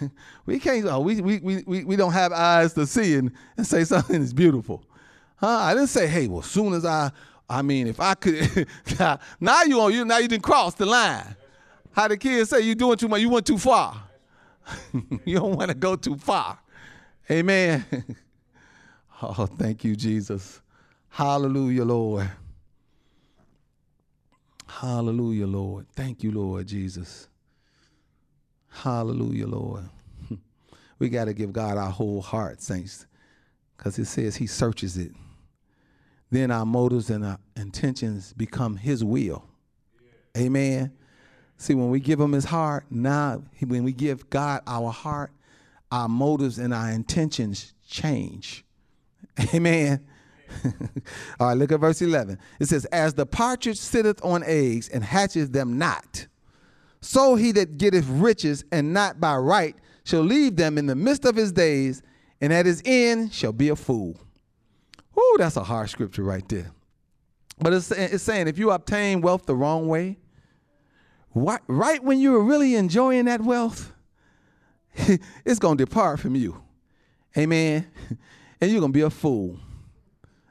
we 0.46 0.60
can't, 0.60 0.86
oh, 0.86 1.00
we, 1.00 1.20
we, 1.20 1.38
we, 1.66 1.84
we 1.84 1.96
don't 1.96 2.12
have 2.12 2.32
eyes 2.32 2.72
to 2.74 2.86
see 2.86 3.14
and, 3.14 3.32
and 3.56 3.66
say 3.66 3.82
something 3.82 4.22
is 4.22 4.32
beautiful. 4.32 4.84
Huh? 5.36 5.48
I 5.48 5.74
didn't 5.74 5.88
say, 5.88 6.06
hey, 6.06 6.28
well, 6.28 6.42
soon 6.42 6.72
as 6.72 6.84
I 6.84 7.10
I 7.48 7.62
mean, 7.62 7.86
if 7.86 8.00
I 8.00 8.14
could, 8.14 8.66
now 9.40 9.62
you 9.62 9.80
on 9.80 9.92
you 9.92 10.04
now 10.04 10.18
you 10.18 10.28
didn't 10.28 10.42
cross 10.42 10.74
the 10.74 10.86
line. 10.86 11.36
How 11.92 12.08
the 12.08 12.16
kids 12.16 12.50
say 12.50 12.60
you 12.60 12.74
doing 12.74 12.96
too 12.96 13.08
much, 13.08 13.20
you 13.20 13.30
went 13.30 13.46
too 13.46 13.58
far. 13.58 14.02
you 15.24 15.36
don't 15.36 15.56
want 15.56 15.70
to 15.70 15.74
go 15.74 15.96
too 15.96 16.16
far. 16.16 16.58
Amen. 17.30 17.84
oh, 19.22 19.46
thank 19.46 19.84
you, 19.84 19.96
Jesus. 19.96 20.60
Hallelujah, 21.08 21.84
Lord. 21.84 22.30
Hallelujah, 24.66 25.46
Lord. 25.46 25.86
Thank 25.94 26.22
you, 26.22 26.32
Lord 26.32 26.66
Jesus. 26.66 27.28
Hallelujah, 28.68 29.46
Lord. 29.46 29.84
we 30.98 31.08
got 31.08 31.24
to 31.24 31.32
give 31.32 31.52
God 31.52 31.78
our 31.78 31.90
whole 31.90 32.20
heart, 32.20 32.60
saints, 32.60 33.06
because 33.76 33.98
it 33.98 34.04
says 34.04 34.36
He 34.36 34.46
searches 34.46 34.98
it. 34.98 35.12
Then 36.30 36.50
our 36.50 36.66
motives 36.66 37.10
and 37.10 37.24
our 37.24 37.38
intentions 37.56 38.32
become 38.32 38.76
His 38.76 39.04
will. 39.04 39.44
Yeah. 40.34 40.42
Amen. 40.42 40.92
See, 41.56 41.74
when 41.74 41.90
we 41.90 42.00
give 42.00 42.20
Him 42.20 42.32
His 42.32 42.44
heart, 42.44 42.84
now 42.90 43.42
when 43.64 43.84
we 43.84 43.92
give 43.92 44.28
God 44.28 44.62
our 44.66 44.90
heart, 44.90 45.32
our 45.90 46.08
motives 46.08 46.58
and 46.58 46.74
our 46.74 46.90
intentions 46.90 47.72
change. 47.88 48.64
Amen. 49.54 50.04
All 51.40 51.48
right, 51.48 51.54
look 51.54 51.72
at 51.72 51.80
verse 51.80 52.02
11. 52.02 52.38
It 52.60 52.66
says, 52.66 52.84
As 52.86 53.14
the 53.14 53.26
partridge 53.26 53.78
sitteth 53.78 54.24
on 54.24 54.42
eggs 54.44 54.88
and 54.88 55.02
hatches 55.02 55.50
them 55.50 55.78
not, 55.78 56.26
so 57.00 57.36
he 57.36 57.52
that 57.52 57.78
getteth 57.78 58.06
riches 58.08 58.64
and 58.72 58.92
not 58.92 59.20
by 59.20 59.36
right 59.36 59.76
shall 60.04 60.22
leave 60.22 60.56
them 60.56 60.78
in 60.78 60.86
the 60.86 60.94
midst 60.94 61.24
of 61.24 61.36
his 61.36 61.52
days, 61.52 62.02
and 62.40 62.52
at 62.52 62.66
his 62.66 62.82
end 62.84 63.32
shall 63.32 63.52
be 63.52 63.68
a 63.68 63.76
fool. 63.76 64.20
Ooh, 65.18 65.36
that's 65.38 65.56
a 65.56 65.64
hard 65.64 65.90
scripture 65.90 66.22
right 66.22 66.46
there. 66.48 66.70
But 67.58 67.72
it's, 67.72 67.90
it's 67.90 68.22
saying 68.22 68.48
if 68.48 68.58
you 68.58 68.70
obtain 68.70 69.22
wealth 69.22 69.46
the 69.46 69.54
wrong 69.54 69.88
way, 69.88 70.18
right 71.34 72.02
when 72.02 72.20
you're 72.20 72.42
really 72.42 72.74
enjoying 72.74 73.26
that 73.26 73.40
wealth, 73.40 73.92
it's 75.44 75.58
going 75.58 75.78
to 75.78 75.84
depart 75.84 76.20
from 76.20 76.34
you. 76.34 76.62
Amen. 77.36 77.86
And 78.58 78.70
you're 78.70 78.80
going 78.80 78.90
to 78.90 78.96
be 78.96 79.02
a 79.02 79.10
fool. 79.10 79.58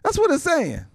That's 0.04 0.20
what 0.20 0.30
it's 0.30 0.44
saying. 0.44 0.86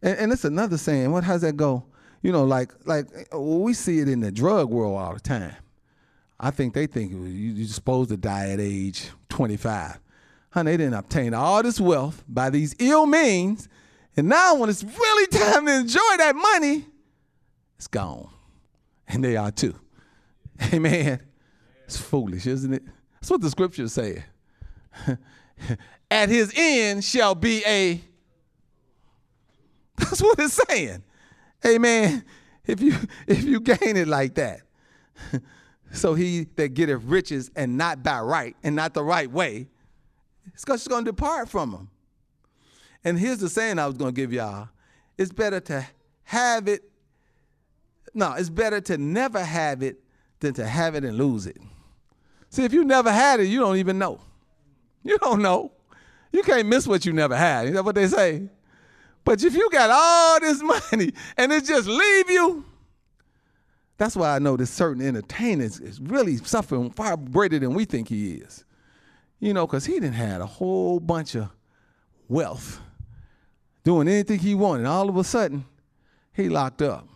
And, 0.00 0.18
and 0.18 0.32
it's 0.32 0.46
another 0.46 0.78
saying. 0.78 1.12
What 1.12 1.22
how's 1.22 1.42
that 1.42 1.54
go? 1.54 1.84
You 2.22 2.32
know, 2.32 2.44
like 2.44 2.72
like 2.86 3.06
uh, 3.30 3.38
we 3.38 3.74
see 3.74 3.98
it 3.98 4.08
in 4.08 4.20
the 4.20 4.32
drug 4.32 4.70
world 4.70 4.96
all 4.96 5.12
the 5.12 5.20
time. 5.20 5.54
I 6.40 6.50
think 6.50 6.72
they 6.72 6.86
think 6.86 7.12
you're 7.12 7.66
supposed 7.68 8.08
to 8.08 8.16
die 8.16 8.48
at 8.52 8.60
age 8.60 9.10
25. 9.28 10.00
Honey, 10.54 10.70
they 10.70 10.76
didn't 10.76 10.94
obtain 10.94 11.34
all 11.34 11.64
this 11.64 11.80
wealth 11.80 12.22
by 12.28 12.48
these 12.48 12.76
ill 12.78 13.06
means, 13.06 13.68
and 14.16 14.28
now 14.28 14.54
when 14.54 14.70
it's 14.70 14.84
really 14.84 15.26
time 15.26 15.66
to 15.66 15.74
enjoy 15.74 16.16
that 16.18 16.36
money, 16.36 16.86
it's 17.76 17.88
gone. 17.88 18.28
And 19.08 19.24
they 19.24 19.36
are 19.36 19.50
too. 19.50 19.74
Amen. 20.72 21.18
It's 21.86 21.96
foolish, 21.96 22.46
isn't 22.46 22.72
it? 22.72 22.84
That's 23.14 23.30
what 23.30 23.40
the 23.40 23.50
scriptures 23.50 23.94
say. 23.94 24.24
At 26.10 26.28
his 26.28 26.52
end 26.56 27.02
shall 27.02 27.34
be 27.34 27.64
a 27.66 28.00
that's 29.96 30.22
what 30.22 30.38
it's 30.38 30.60
saying. 30.68 31.02
Amen. 31.66 32.24
If 32.64 32.80
you 32.80 32.94
if 33.26 33.42
you 33.42 33.58
gain 33.58 33.96
it 33.96 34.06
like 34.06 34.34
that. 34.34 34.60
so 35.92 36.14
he 36.14 36.44
that 36.54 36.74
getteth 36.74 37.02
riches 37.02 37.50
and 37.56 37.76
not 37.76 38.04
by 38.04 38.20
right 38.20 38.54
and 38.62 38.76
not 38.76 38.94
the 38.94 39.02
right 39.02 39.28
way, 39.28 39.66
it's 40.52 40.64
just 40.64 40.88
gonna 40.88 41.04
depart 41.04 41.48
from 41.48 41.72
him. 41.72 41.90
And 43.04 43.18
here's 43.18 43.38
the 43.38 43.48
saying 43.48 43.78
I 43.78 43.86
was 43.86 43.96
gonna 43.96 44.12
give 44.12 44.32
y'all. 44.32 44.68
It's 45.16 45.32
better 45.32 45.60
to 45.60 45.86
have 46.24 46.68
it. 46.68 46.82
No, 48.14 48.32
it's 48.32 48.50
better 48.50 48.80
to 48.82 48.98
never 48.98 49.42
have 49.42 49.82
it 49.82 50.00
than 50.40 50.54
to 50.54 50.66
have 50.66 50.94
it 50.94 51.04
and 51.04 51.16
lose 51.16 51.46
it. 51.46 51.58
See, 52.50 52.64
if 52.64 52.72
you 52.72 52.84
never 52.84 53.10
had 53.12 53.40
it, 53.40 53.44
you 53.44 53.60
don't 53.60 53.76
even 53.76 53.98
know. 53.98 54.20
You 55.02 55.18
don't 55.18 55.42
know. 55.42 55.72
You 56.32 56.42
can't 56.42 56.68
miss 56.68 56.86
what 56.86 57.04
you 57.04 57.12
never 57.12 57.36
had. 57.36 57.66
Is 57.66 57.74
that 57.74 57.84
what 57.84 57.94
they 57.94 58.06
say? 58.08 58.48
But 59.24 59.42
if 59.42 59.54
you 59.54 59.68
got 59.70 59.90
all 59.90 60.40
this 60.40 60.62
money 60.92 61.12
and 61.36 61.52
it 61.52 61.64
just 61.64 61.88
leave 61.88 62.30
you, 62.30 62.64
that's 63.96 64.16
why 64.16 64.34
I 64.34 64.38
know 64.38 64.56
this 64.56 64.70
certain 64.70 65.06
entertainer 65.06 65.64
is 65.64 66.00
really 66.00 66.36
suffering 66.38 66.90
far 66.90 67.16
greater 67.16 67.58
than 67.58 67.74
we 67.74 67.84
think 67.84 68.08
he 68.08 68.32
is. 68.32 68.64
You 69.44 69.52
know, 69.52 69.66
because 69.66 69.84
he 69.84 69.92
didn't 69.92 70.14
have 70.14 70.40
a 70.40 70.46
whole 70.46 70.98
bunch 70.98 71.34
of 71.34 71.50
wealth, 72.30 72.80
doing 73.84 74.08
anything 74.08 74.38
he 74.38 74.54
wanted. 74.54 74.86
All 74.86 75.06
of 75.06 75.18
a 75.18 75.22
sudden, 75.22 75.66
he 76.32 76.48
locked 76.48 76.80
up. 76.80 77.06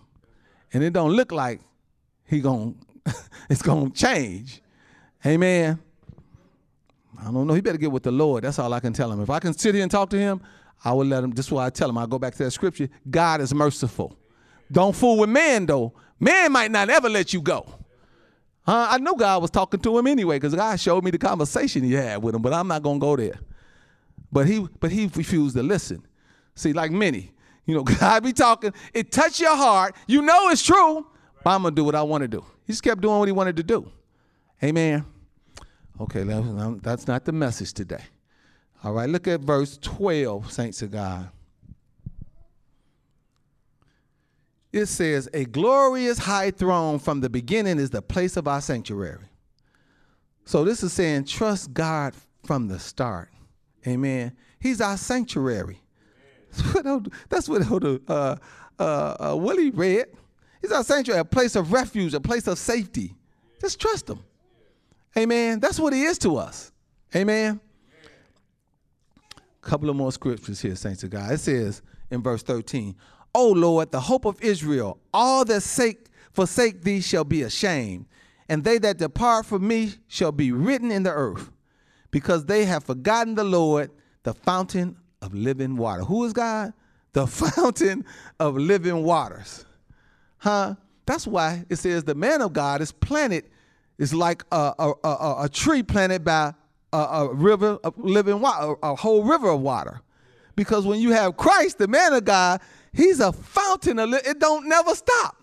And 0.75 0.85
it 0.85 0.93
don't 0.93 1.13
look 1.13 1.33
like 1.33 1.63
he 2.27 2.41
going 2.41 2.85
it's 3.49 3.63
gonna 3.63 3.89
change. 3.89 4.61
Amen. 5.25 5.79
I 7.19 7.25
don't 7.33 7.47
know. 7.47 7.55
He 7.55 7.63
better 7.63 7.79
get 7.79 7.91
with 7.91 8.03
the 8.03 8.13
Lord. 8.13 8.45
That's 8.45 8.59
all 8.59 8.75
I 8.75 8.81
can 8.81 8.93
tell 8.93 9.11
him. 9.11 9.23
If 9.23 9.31
I 9.31 9.39
can 9.39 9.55
sit 9.55 9.75
here 9.75 9.83
and 9.83 9.91
talk 9.91 10.11
to 10.11 10.19
him, 10.19 10.43
I 10.85 10.93
will 10.93 11.07
let 11.07 11.25
him. 11.25 11.31
This 11.31 11.47
is 11.47 11.53
why 11.53 11.65
I 11.65 11.71
tell 11.71 11.89
him. 11.89 11.97
I 11.97 12.05
go 12.05 12.19
back 12.19 12.35
to 12.35 12.45
that 12.45 12.51
scripture. 12.51 12.91
God 13.11 13.41
is 13.41 13.55
merciful. 13.55 14.19
Don't 14.71 14.95
fool 14.95 15.17
with 15.17 15.31
man 15.31 15.65
though. 15.65 15.95
Man 16.21 16.53
might 16.53 16.71
not 16.71 16.91
ever 16.91 17.09
let 17.09 17.33
you 17.33 17.41
go. 17.41 17.78
I 18.71 18.99
knew 18.99 19.17
God 19.17 19.41
was 19.41 19.51
talking 19.51 19.81
to 19.81 19.99
him 19.99 20.07
anyway 20.07 20.37
because 20.37 20.55
God 20.55 20.79
showed 20.79 21.03
me 21.03 21.11
the 21.11 21.19
conversation 21.19 21.83
he 21.83 21.95
had 21.95 22.23
with 22.23 22.35
him, 22.35 22.43
but 22.43 22.53
I'm 22.53 22.69
not 22.69 22.83
gonna 22.83 22.99
go 22.99 23.17
there. 23.17 23.39
But 24.31 24.47
he, 24.47 24.67
but 24.81 24.91
he 24.91 25.07
refused 25.07 25.57
to 25.57 25.63
listen. 25.63 26.07
See, 26.55 26.73
like 26.73 26.91
many, 26.91 27.33
you 27.65 27.75
know, 27.75 27.83
God 28.01 28.25
be 28.25 28.33
talking. 28.33 28.75
It 28.93 29.11
touched 29.11 29.41
your 29.41 29.57
heart. 29.57 29.97
You 30.07 30.23
know 30.23 30.51
it's 30.51 30.63
true. 30.63 31.07
But 31.45 31.51
I'm 31.51 31.63
gonna 31.63 31.75
do 31.75 31.85
what 31.85 31.95
I 31.95 32.03
want 32.03 32.23
to 32.23 32.29
do. 32.29 32.45
He 32.67 32.73
just 32.73 32.83
kept 32.83 33.01
doing 33.01 33.19
what 33.19 33.29
he 33.29 33.33
wanted 33.33 33.57
to 33.57 33.63
do. 33.63 33.91
Amen. 34.63 35.05
Okay, 36.01 36.21
um, 36.33 36.81
that's 36.83 37.07
not 37.07 37.25
the 37.25 37.33
message 37.33 37.73
today. 37.73 38.03
All 38.85 38.93
right, 38.93 39.09
look 39.09 39.27
at 39.27 39.41
verse 39.41 39.79
12, 39.79 40.53
saints 40.53 40.83
of 40.83 40.93
God. 40.93 41.31
It 44.73 44.87
says, 44.87 45.29
A 45.33 45.45
glorious 45.45 46.19
high 46.19 46.51
throne 46.51 46.99
from 46.99 47.21
the 47.21 47.31
beginning 47.31 47.79
is 47.79 47.91
the 47.91 48.03
place 48.03 48.37
of 48.37 48.47
our 48.47 48.61
sanctuary. 48.61 49.25
So 50.45 50.65
this 50.65 50.83
is 50.83 50.93
saying, 50.93 51.25
trust 51.25 51.75
God 51.75 52.15
from 52.45 52.69
the 52.69 52.79
start. 52.79 53.31
Amen. 53.87 54.35
He's 54.59 54.81
our 54.81 54.97
sanctuary. 54.97 55.83
That's 57.29 57.49
what 57.49 57.63
uh, 57.63 57.99
uh, 58.09 58.37
uh, 58.79 59.37
Willie 59.37 59.71
read. 59.71 60.07
He's 60.63 60.73
our 60.73 60.83
sanctuary, 60.83 61.21
a 61.21 61.25
place 61.25 61.55
of 61.55 61.73
refuge, 61.73 62.15
a 62.15 62.21
place 62.21 62.47
of 62.47 62.59
safety. 62.59 63.15
Just 63.61 63.81
trust 63.81 64.09
him. 64.09 64.21
Amen. 65.17 65.61
That's 65.61 65.79
what 65.79 65.93
he 65.93 66.03
is 66.03 66.19
to 66.19 66.37
us. 66.37 66.73
Amen 67.15 67.61
A 69.37 69.67
couple 69.67 69.89
of 69.89 69.97
more 69.97 70.13
scriptures 70.13 70.61
here, 70.61 70.77
saints 70.77 71.03
of 71.03 71.11
God. 71.11 71.33
It 71.33 71.41
says 71.41 71.83
in 72.11 72.23
verse 72.23 72.43
13, 72.43 72.95
O 73.39 73.53
Lord, 73.53 73.93
the 73.93 74.01
hope 74.01 74.25
of 74.25 74.43
Israel, 74.43 74.99
all 75.15 75.45
that 75.45 75.61
sake 75.61 76.07
forsake 76.33 76.83
thee 76.83 77.01
shall 77.01 77.23
be 77.23 77.43
ashamed, 77.43 78.07
and 78.49 78.65
they 78.65 78.79
that 78.79 78.99
depart 78.99 79.47
from 79.47 79.69
me 79.69 79.93
shall 80.09 80.33
be 80.33 80.51
written 80.51 80.91
in 80.91 81.05
the 81.05 81.13
earth, 81.13 81.53
because 82.11 82.47
they 82.47 82.65
have 82.65 82.83
forgotten 82.83 83.37
the 83.37 83.45
Lord, 83.45 83.93
the 84.25 84.35
fountain 84.35 84.97
of 85.23 85.35
living 85.35 85.77
water. 85.77 86.03
Who 86.03 86.25
is 86.25 86.33
God? 86.33 86.73
The 87.13 87.27
fountain 87.27 88.05
of 88.39 88.57
living 88.57 89.03
waters. 89.03 89.65
Huh? 90.37 90.75
That's 91.07 91.27
why 91.27 91.65
it 91.71 91.77
says 91.77 92.05
the 92.05 92.15
man 92.15 92.43
of 92.43 92.53
God 92.53 92.81
is 92.83 92.93
planted, 92.93 93.45
is 93.99 94.13
like 94.13 94.45
a, 94.53 94.75
a, 94.79 94.93
a, 95.03 95.37
a 95.45 95.49
tree 95.49 95.83
planted 95.83 96.23
by 96.23 96.53
a, 96.93 96.97
a 96.97 97.35
river 97.35 97.79
of 97.83 97.95
living 97.99 98.41
water, 98.41 98.75
a 98.83 98.95
whole 98.95 99.25
river 99.25 99.49
of 99.49 99.61
water. 99.61 100.03
Because 100.55 100.85
when 100.87 101.01
you 101.01 101.13
have 101.13 101.37
Christ, 101.37 101.79
the 101.79 101.89
man 101.89 102.13
of 102.13 102.25
God, 102.25 102.61
he's 102.99 103.21
a 103.21 103.33
fountain 103.33 103.99
of 103.99 104.11
li- 104.11 104.21
it 104.25 104.39
don't 104.39 104.69
never 104.69 104.95
stop. 104.95 105.37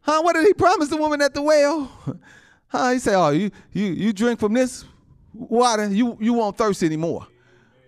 Huh? 0.00 0.20
What 0.22 0.34
did 0.34 0.46
he 0.46 0.52
promise 0.52 0.88
the 0.88 0.96
woman 0.96 1.22
at 1.22 1.34
the 1.34 1.42
well? 1.42 1.90
Huh? 2.68 2.90
He 2.90 2.98
said, 2.98 3.14
"Oh, 3.14 3.30
you 3.30 3.52
you 3.72 3.86
you 3.86 4.12
drink 4.12 4.40
from 4.40 4.52
this 4.52 4.84
water, 5.32 5.86
you 5.86 6.18
you 6.20 6.32
won't 6.32 6.58
thirst 6.58 6.82
anymore." 6.82 7.28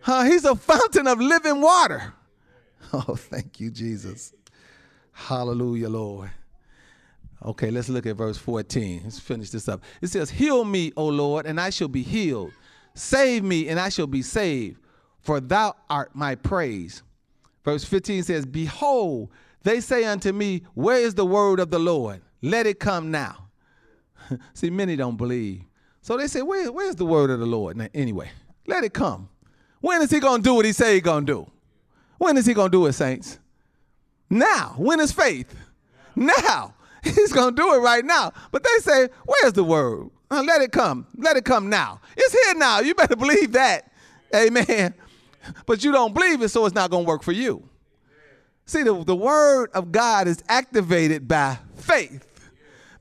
Huh? 0.01 0.22
He's 0.22 0.45
a 0.45 0.55
fountain 0.55 1.09
of 1.09 1.20
living 1.20 1.61
water. 1.61 2.14
Oh, 2.93 3.16
thank 3.16 3.61
you, 3.61 3.70
Jesus. 3.70 4.33
Hallelujah, 5.12 5.89
Lord. 5.91 6.31
Okay, 7.45 7.70
let's 7.70 7.89
look 7.89 8.07
at 8.07 8.16
verse 8.16 8.39
14. 8.39 9.03
Let's 9.05 9.18
finish 9.18 9.51
this 9.51 9.68
up. 9.68 9.83
It 10.01 10.07
says, 10.09 10.31
Heal 10.31 10.64
me, 10.64 10.93
O 10.97 11.07
Lord, 11.07 11.45
and 11.45 11.61
I 11.61 11.70
shall 11.70 11.89
be 11.89 12.03
healed. 12.03 12.53
Save 12.95 13.45
me, 13.45 13.68
and 13.68 13.79
I 13.79 13.91
shall 13.91 14.07
be 14.07 14.22
saved, 14.22 14.81
for 15.20 15.41
thou 15.41 15.74
art 15.91 16.14
my 16.14 16.35
praise. 16.35 17.03
Verse 17.65 17.85
15 17.85 18.23
says, 18.23 18.47
Behold, 18.47 19.31
they 19.63 19.81
say 19.81 20.05
unto 20.05 20.33
me, 20.33 20.63
Where 20.75 20.99
is 20.99 21.15
the 21.15 21.27
word 21.27 21.61
of 21.61 21.71
the 21.71 21.79
Lord? 21.79 22.21
Let 22.43 22.67
it 22.67 22.81
come 22.81 23.11
now. 23.11 23.49
See, 24.55 24.71
many 24.71 24.97
don't 24.97 25.17
believe. 25.17 25.63
So 26.01 26.17
they 26.17 26.27
say, 26.27 26.43
Where, 26.43 26.71
Where's 26.71 26.97
the 26.97 27.05
word 27.07 27.31
of 27.31 27.41
the 27.41 27.47
Lord? 27.47 27.77
Now, 27.77 27.89
anyway, 27.95 28.31
let 28.67 28.85
it 28.85 28.95
come. 28.95 29.29
When 29.81 30.03
is 30.03 30.11
he 30.11 30.21
going 30.21 30.43
to 30.43 30.49
do 30.49 30.55
what 30.55 30.65
he 30.65 30.73
say 30.73 30.95
he 30.95 31.01
going 31.01 31.27
to 31.27 31.33
do? 31.33 31.51
When 32.19 32.37
is 32.37 32.47
he 32.47 32.55
going 32.55 32.71
to 32.71 32.77
do 32.77 32.87
it, 32.87 32.93
saints? 32.93 33.39
Now. 34.31 34.75
When 34.77 35.01
is 35.01 35.13
faith? 35.13 35.55
Now. 36.17 36.75
He's 37.05 37.33
going 37.33 37.55
to 37.55 37.63
do 37.63 37.75
it 37.75 37.79
right 37.79 38.05
now. 38.05 38.33
But 38.51 38.65
they 38.65 38.83
say, 38.83 39.09
Where's 39.25 39.53
the 39.53 39.65
word? 39.65 40.11
Uh, 40.31 40.43
let 40.43 40.61
it 40.61 40.73
come. 40.73 41.07
Let 41.17 41.37
it 41.37 41.45
come 41.45 41.71
now. 41.71 42.01
It's 42.17 42.33
here 42.33 42.55
now. 42.55 42.81
You 42.81 42.95
better 42.95 43.17
believe 43.17 43.53
that. 43.53 43.91
Amen. 44.35 44.95
But 45.66 45.84
you 45.84 45.92
don't 45.92 46.14
believe 46.14 46.42
it, 46.42 46.49
so 46.49 46.64
it's 46.66 46.74
not 46.74 46.90
going 46.90 47.05
to 47.05 47.09
work 47.09 47.22
for 47.22 47.32
you. 47.32 47.68
See, 48.66 48.82
the, 48.82 49.03
the 49.05 49.16
word 49.16 49.70
of 49.72 49.92
God 49.92 50.28
is 50.28 50.42
activated 50.49 51.26
by 51.26 51.59
faith. 51.76 52.26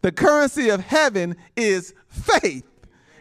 The 0.01 0.11
currency 0.11 0.69
of 0.69 0.79
heaven 0.79 1.35
is 1.55 1.93
faith. 2.07 2.63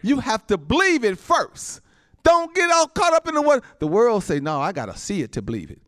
You 0.01 0.19
have 0.19 0.47
to 0.47 0.57
believe 0.57 1.03
it 1.03 1.17
first. 1.17 1.81
Don't 2.23 2.53
get 2.53 2.69
all 2.71 2.87
caught 2.87 3.13
up 3.13 3.27
in 3.27 3.35
the 3.35 3.41
word. 3.41 3.63
The 3.79 3.87
world 3.87 4.23
say, 4.23 4.39
no, 4.39 4.61
I 4.61 4.71
gotta 4.71 4.95
see 4.97 5.21
it 5.21 5.33
to 5.33 5.41
believe 5.41 5.71
it. 5.71 5.81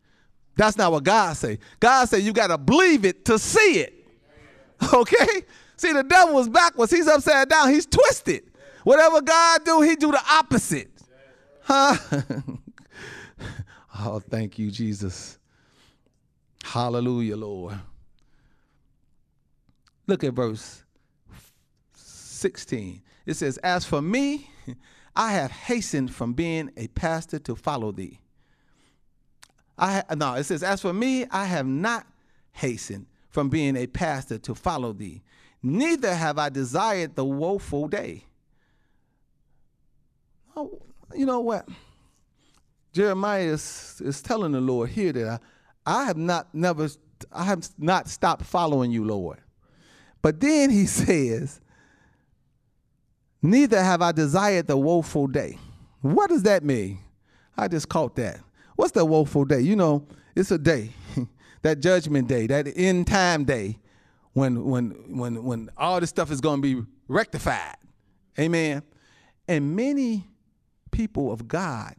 That's 0.55 0.77
not 0.77 0.91
what 0.91 1.03
God 1.03 1.37
say. 1.37 1.59
God 1.79 2.09
say 2.09 2.19
you 2.19 2.33
gotta 2.33 2.57
believe 2.57 3.05
it 3.05 3.25
to 3.25 3.39
see 3.39 3.79
it. 3.79 3.93
Okay? 4.93 5.43
See, 5.77 5.93
the 5.93 6.03
devil 6.03 6.39
is 6.39 6.49
backwards. 6.49 6.91
He's 6.91 7.07
upside 7.07 7.49
down. 7.49 7.69
He's 7.69 7.85
twisted. 7.85 8.43
Whatever 8.83 9.21
God 9.21 9.63
do, 9.63 9.81
he 9.81 9.95
do 9.95 10.11
the 10.11 10.21
opposite. 10.29 10.89
Huh? 11.63 11.95
oh, 13.99 14.19
thank 14.19 14.57
you, 14.57 14.71
Jesus. 14.71 15.37
Hallelujah, 16.63 17.37
Lord. 17.37 17.79
Look 20.07 20.23
at 20.23 20.33
verse 20.33 20.83
16. 21.93 23.01
It 23.25 23.35
says, 23.35 23.57
As 23.59 23.85
for 23.85 24.01
me, 24.01 24.49
I 25.15 25.33
have 25.33 25.51
hastened 25.51 26.13
from 26.13 26.33
being 26.33 26.71
a 26.77 26.87
pastor 26.87 27.39
to 27.39 27.55
follow 27.55 27.91
thee. 27.91 28.19
I 29.77 30.03
no, 30.15 30.33
it 30.33 30.43
says, 30.43 30.63
As 30.63 30.81
for 30.81 30.93
me, 30.93 31.25
I 31.31 31.45
have 31.45 31.65
not 31.65 32.05
hastened 32.51 33.05
from 33.29 33.49
being 33.49 33.75
a 33.75 33.87
pastor 33.87 34.37
to 34.39 34.55
follow 34.55 34.93
thee, 34.93 35.21
neither 35.61 36.13
have 36.13 36.37
I 36.37 36.49
desired 36.49 37.15
the 37.15 37.25
woeful 37.25 37.87
day. 37.87 38.25
Oh, 40.55 40.81
you 41.15 41.25
know 41.25 41.39
what? 41.39 41.67
Jeremiah 42.91 43.41
is, 43.41 44.01
is 44.03 44.21
telling 44.21 44.51
the 44.51 44.61
Lord 44.61 44.89
here 44.89 45.11
that 45.13 45.41
I, 45.85 46.01
I 46.01 46.05
have 46.05 46.17
not 46.17 46.53
never 46.53 46.89
I 47.31 47.43
have 47.43 47.67
not 47.77 48.07
stopped 48.07 48.45
following 48.45 48.91
you, 48.91 49.03
Lord. 49.05 49.39
But 50.21 50.39
then 50.39 50.69
he 50.69 50.85
says, 50.85 51.59
Neither 53.41 53.81
have 53.81 54.01
I 54.01 54.11
desired 54.11 54.67
the 54.67 54.77
woeful 54.77 55.27
day. 55.27 55.57
What 56.01 56.29
does 56.29 56.43
that 56.43 56.63
mean? 56.63 56.99
I 57.57 57.67
just 57.67 57.87
caught 57.87 58.15
that. 58.17 58.39
What's 58.75 58.91
the 58.91 59.05
woeful 59.05 59.45
day? 59.45 59.61
You 59.61 59.75
know, 59.75 60.07
it's 60.35 60.51
a 60.51 60.57
day, 60.57 60.91
that 61.61 61.79
judgment 61.79 62.27
day, 62.27 62.47
that 62.47 62.67
end 62.75 63.07
time 63.07 63.45
day, 63.45 63.79
when 64.33 64.63
when 64.65 65.17
when 65.17 65.43
when 65.43 65.69
all 65.77 65.99
this 65.99 66.09
stuff 66.09 66.31
is 66.31 66.41
going 66.41 66.61
to 66.61 66.81
be 66.81 66.87
rectified. 67.07 67.75
Amen. 68.37 68.83
And 69.47 69.75
many 69.75 70.27
people 70.91 71.31
of 71.31 71.47
God 71.47 71.95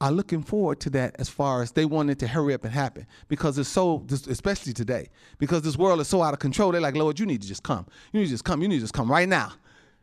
are 0.00 0.10
looking 0.10 0.42
forward 0.42 0.80
to 0.80 0.90
that 0.90 1.14
as 1.18 1.28
far 1.28 1.62
as 1.62 1.72
they 1.72 1.84
want 1.84 2.08
it 2.08 2.18
to 2.18 2.26
hurry 2.26 2.54
up 2.54 2.64
and 2.64 2.72
happen 2.72 3.06
because 3.28 3.58
it's 3.58 3.68
so, 3.68 4.06
especially 4.28 4.72
today, 4.72 5.08
because 5.38 5.62
this 5.62 5.76
world 5.76 6.00
is 6.00 6.08
so 6.08 6.22
out 6.22 6.32
of 6.32 6.40
control. 6.40 6.72
They're 6.72 6.80
like, 6.80 6.96
Lord, 6.96 7.18
you 7.20 7.26
need 7.26 7.42
to 7.42 7.48
just 7.48 7.62
come. 7.62 7.86
You 8.12 8.20
need 8.20 8.26
to 8.26 8.32
just 8.32 8.44
come. 8.44 8.62
You 8.62 8.68
need 8.68 8.76
to 8.76 8.82
just 8.82 8.94
come 8.94 9.10
right 9.10 9.28
now. 9.28 9.52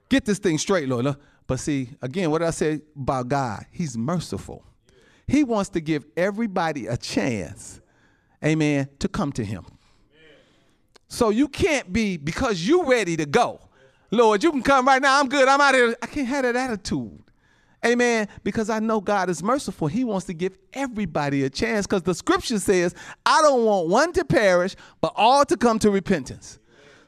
Get 0.09 0.23
this 0.23 0.37
thing 0.37 0.57
straight, 0.57 0.87
Lord. 0.87 1.15
But 1.47 1.59
see, 1.59 1.89
again, 2.01 2.29
what 2.29 2.43
I 2.43 2.51
say 2.51 2.81
about 2.95 3.27
God, 3.27 3.65
He's 3.71 3.97
merciful. 3.97 4.63
He 5.25 5.43
wants 5.43 5.69
to 5.71 5.81
give 5.81 6.05
everybody 6.15 6.87
a 6.87 6.95
chance, 6.95 7.81
amen, 8.43 8.89
to 8.99 9.07
come 9.07 9.31
to 9.33 9.43
Him. 9.43 9.65
So 11.09 11.29
you 11.29 11.47
can't 11.47 11.91
be, 11.91 12.17
because 12.17 12.67
you're 12.67 12.85
ready 12.85 13.17
to 13.17 13.25
go, 13.25 13.61
Lord, 14.11 14.43
you 14.43 14.51
can 14.51 14.61
come 14.61 14.85
right 14.87 15.01
now. 15.01 15.19
I'm 15.19 15.27
good. 15.27 15.47
I'm 15.47 15.59
out 15.59 15.73
of 15.73 15.79
here. 15.79 15.95
I 16.01 16.05
can't 16.07 16.27
have 16.27 16.43
that 16.43 16.55
attitude. 16.55 17.23
Amen. 17.85 18.27
Because 18.43 18.69
I 18.69 18.79
know 18.79 18.99
God 18.99 19.29
is 19.29 19.43
merciful. 19.43 19.87
He 19.87 20.03
wants 20.03 20.25
to 20.25 20.33
give 20.33 20.57
everybody 20.73 21.43
a 21.43 21.49
chance 21.49 21.85
because 21.85 22.03
the 22.03 22.15
scripture 22.15 22.59
says, 22.59 22.95
I 23.25 23.41
don't 23.41 23.65
want 23.65 23.87
one 23.87 24.13
to 24.13 24.25
perish, 24.25 24.75
but 24.99 25.13
all 25.15 25.45
to 25.45 25.55
come 25.55 25.79
to 25.79 25.91
repentance. 25.91 26.59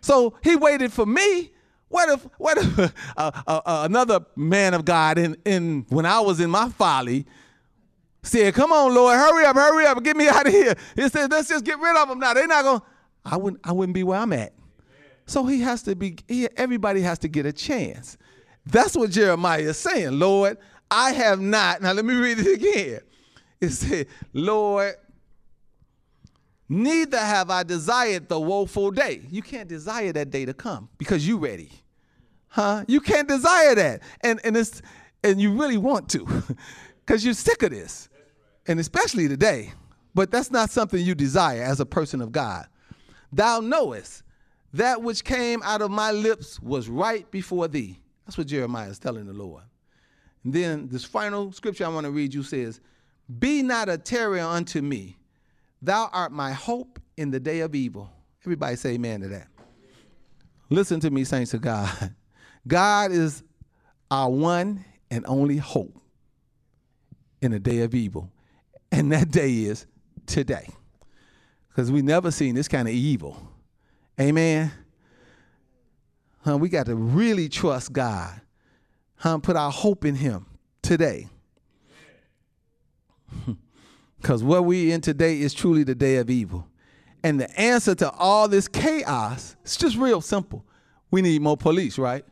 So 0.02 0.36
he 0.44 0.56
waited 0.56 0.94
for 0.94 1.06
me. 1.06 1.52
What 1.90 2.10
if, 2.10 2.28
what 2.38 2.58
if 2.58 2.80
uh, 3.18 3.32
uh, 3.48 3.62
another 3.66 4.20
man 4.36 4.74
of 4.74 4.86
God 4.86 5.18
in, 5.18 5.38
in 5.44 5.86
when 5.90 6.06
I 6.06 6.20
was 6.20 6.40
in 6.40 6.50
my 6.50 6.70
folly 6.70 7.26
said, 8.24 8.54
Come 8.54 8.72
on, 8.72 8.94
Lord, 8.94 9.16
hurry 9.18 9.46
up, 9.46 9.56
hurry 9.56 9.86
up, 9.86 10.04
get 10.04 10.16
me 10.16 10.28
out 10.30 10.48
of 10.48 10.54
here. 10.54 10.76
He 10.96 11.10
said, 11.10 11.32
Let's 11.32 11.50
just 11.50 11.66
get 11.66 11.80
rid 11.80 11.98
of 11.98 12.10
them 12.10 12.20
now. 12.20 12.34
They're 12.34 12.48
not 12.48 12.64
going 12.64 12.80
to, 12.80 12.86
I 13.26 13.38
wouldn't, 13.38 13.62
I 13.64 13.72
wouldn't 13.72 13.96
be 13.96 14.04
where 14.04 14.20
I'm 14.20 14.34
at. 14.34 14.54
So 15.26 15.46
he 15.46 15.62
has 15.62 15.84
to 15.84 15.96
be, 15.96 16.18
he, 16.28 16.48
everybody 16.58 17.02
has 17.02 17.20
to 17.20 17.28
get 17.28 17.46
a 17.46 17.54
chance. 17.54 18.18
That's 18.66 18.96
what 18.96 19.12
Jeremiah 19.12 19.62
is 19.62 19.78
saying. 19.78 20.20
Lord, 20.20 20.58
I 20.92 21.12
have 21.12 21.40
not. 21.40 21.82
Now 21.82 21.92
let 21.94 22.06
me 22.06 22.16
read 22.16 22.40
it 22.40 22.56
again. 22.56 23.02
It 23.62 23.70
said, 23.70 24.08
Lord, 24.34 24.96
neither 26.68 27.20
have 27.20 27.50
I 27.50 27.64
desired 27.64 28.30
the 28.30 28.40
woeful 28.40 28.92
day. 28.92 29.22
You 29.30 29.42
can't 29.42 29.68
desire 29.68 30.14
that 30.14 30.30
day 30.30 30.46
to 30.46 30.54
come 30.54 30.90
because 30.98 31.28
you 31.28 31.38
ready. 31.38 31.72
Huh? 32.48 32.84
You 32.88 33.02
can't 33.02 33.28
desire 33.28 33.76
that. 33.76 34.02
And 34.22 34.40
and 34.44 34.56
it's 34.56 34.82
and 35.24 35.40
you 35.42 35.52
really 35.54 35.78
want 35.78 36.10
to 36.10 36.26
because 37.06 37.24
you're 37.24 37.34
sick 37.34 37.64
of 37.64 37.72
this. 37.72 38.10
And 38.68 38.80
especially 38.80 39.28
today. 39.28 39.74
But 40.16 40.32
that's 40.32 40.52
not 40.52 40.70
something 40.70 41.04
you 41.04 41.16
desire 41.16 41.62
as 41.62 41.80
a 41.80 41.86
person 41.86 42.22
of 42.22 42.32
God. 42.32 42.68
Thou 43.32 43.60
knowest 43.60 44.24
that 44.74 45.02
which 45.02 45.24
came 45.24 45.62
out 45.64 45.82
of 45.82 45.92
my 45.92 46.12
lips 46.12 46.60
was 46.60 46.90
right 46.90 47.30
before 47.32 47.68
thee. 47.68 48.00
That's 48.30 48.38
what 48.38 48.46
Jeremiah 48.46 48.90
is 48.90 49.00
telling 49.00 49.26
the 49.26 49.34
Lord. 49.34 49.64
And 50.44 50.54
then 50.54 50.88
this 50.88 51.04
final 51.04 51.52
scripture 51.52 51.84
I 51.84 51.88
want 51.88 52.06
to 52.06 52.12
read 52.12 52.32
you 52.32 52.44
says, 52.44 52.80
Be 53.40 53.64
not 53.64 53.90
a 53.90 53.98
terror 53.98 54.40
unto 54.40 54.84
me. 54.84 55.18
Thou 55.82 56.12
art 56.14 56.32
my 56.32 56.52
hope 56.52 57.00
in 57.18 57.32
the 57.32 57.40
day 57.40 57.62
of 57.62 57.74
evil. 57.74 58.08
Everybody 58.44 58.76
say 58.76 58.92
amen 58.92 59.22
to 59.22 59.30
that. 59.30 59.48
Listen 60.70 61.00
to 61.00 61.10
me, 61.10 61.24
saints 61.24 61.56
of 61.56 61.62
God. 61.62 62.14
God 62.68 63.12
is 63.12 63.42
our 64.12 64.30
one 64.30 64.86
and 65.10 65.26
only 65.28 65.58
hope 65.58 66.00
in 67.42 67.50
the 67.50 67.60
day 67.60 67.80
of 67.80 67.96
evil. 67.96 68.30
And 68.92 69.12
that 69.12 69.32
day 69.32 69.54
is 69.54 69.88
today. 70.28 70.68
Because 71.70 71.92
we 71.92 72.04
never 72.04 72.30
seen 72.30 72.54
this 72.54 72.68
kind 72.68 72.88
of 72.88 72.94
evil. 72.94 73.42
Amen. 74.22 74.72
Huh, 76.42 76.58
we 76.58 76.70
got 76.70 76.86
to 76.86 76.96
really 76.96 77.50
trust 77.50 77.94
God. 77.94 78.42
Huh, 79.16 79.40
put 79.40 79.56
our 79.56 79.72
hope 79.72 80.06
in 80.06 80.16
Him 80.16 80.46
today. 80.82 81.28
Because 84.22 84.44
what 84.44 84.66
we 84.66 84.92
in 84.92 85.02
today 85.02 85.40
is 85.40 85.54
truly 85.54 85.84
the 85.84 85.96
day 85.96 86.18
of 86.18 86.30
evil. 86.30 86.68
And 87.24 87.40
the 87.40 87.60
answer 87.60 87.96
to 87.96 88.12
all 88.12 88.48
this 88.48 88.68
chaos, 88.68 89.56
it's 89.64 89.78
just 89.78 89.98
real 89.98 90.22
simple. 90.22 90.66
We 91.12 91.22
need 91.22 91.42
more 91.42 91.58
police, 91.58 91.98
right? 91.98 92.24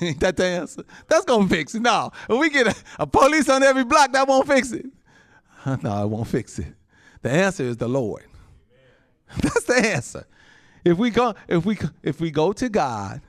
Ain't 0.00 0.20
that 0.20 0.36
the 0.36 0.44
answer? 0.44 0.84
That's 1.08 1.24
gonna 1.24 1.48
fix 1.48 1.74
it. 1.74 1.82
No, 1.82 2.10
if 2.28 2.38
we 2.38 2.50
get 2.50 2.66
a, 2.66 2.74
a 2.98 3.06
police 3.06 3.48
on 3.48 3.62
every 3.62 3.84
block, 3.84 4.12
that 4.12 4.28
won't 4.28 4.46
fix 4.46 4.72
it. 4.72 4.86
No, 5.64 6.04
it 6.04 6.08
won't 6.08 6.28
fix 6.28 6.58
it. 6.58 6.74
The 7.22 7.30
answer 7.30 7.62
is 7.62 7.76
the 7.76 7.88
Lord. 7.88 8.24
That's 9.40 9.64
the 9.64 9.76
answer. 9.76 10.26
If 10.84 10.98
we 10.98 11.10
go, 11.10 11.34
if 11.48 11.64
we 11.64 11.78
if 12.02 12.20
we 12.20 12.30
go 12.30 12.52
to 12.52 12.68
God 12.68 13.20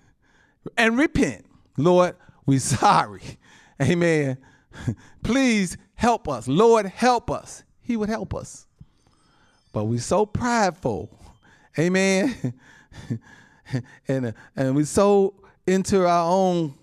and 0.78 0.97
repent, 0.97 1.45
Lord, 1.78 2.16
we 2.45 2.60
sorry. 2.60 3.22
Amen. 3.82 4.38
Please 5.24 5.78
help 5.95 6.28
us. 6.28 6.47
Lord, 6.47 6.86
help 6.86 7.30
us. 7.30 7.64
He 7.82 7.97
would 7.97 8.10
help 8.10 8.34
us. 8.34 8.68
But 9.72 9.86
we're 9.86 9.99
so 9.99 10.26
prideful. 10.26 11.10
Amen. 11.78 12.54
and 14.08 14.34
and 14.56 14.76
we're 14.76 14.86
so 14.86 15.36
into 15.66 16.08
our 16.08 16.30
own 16.30 16.76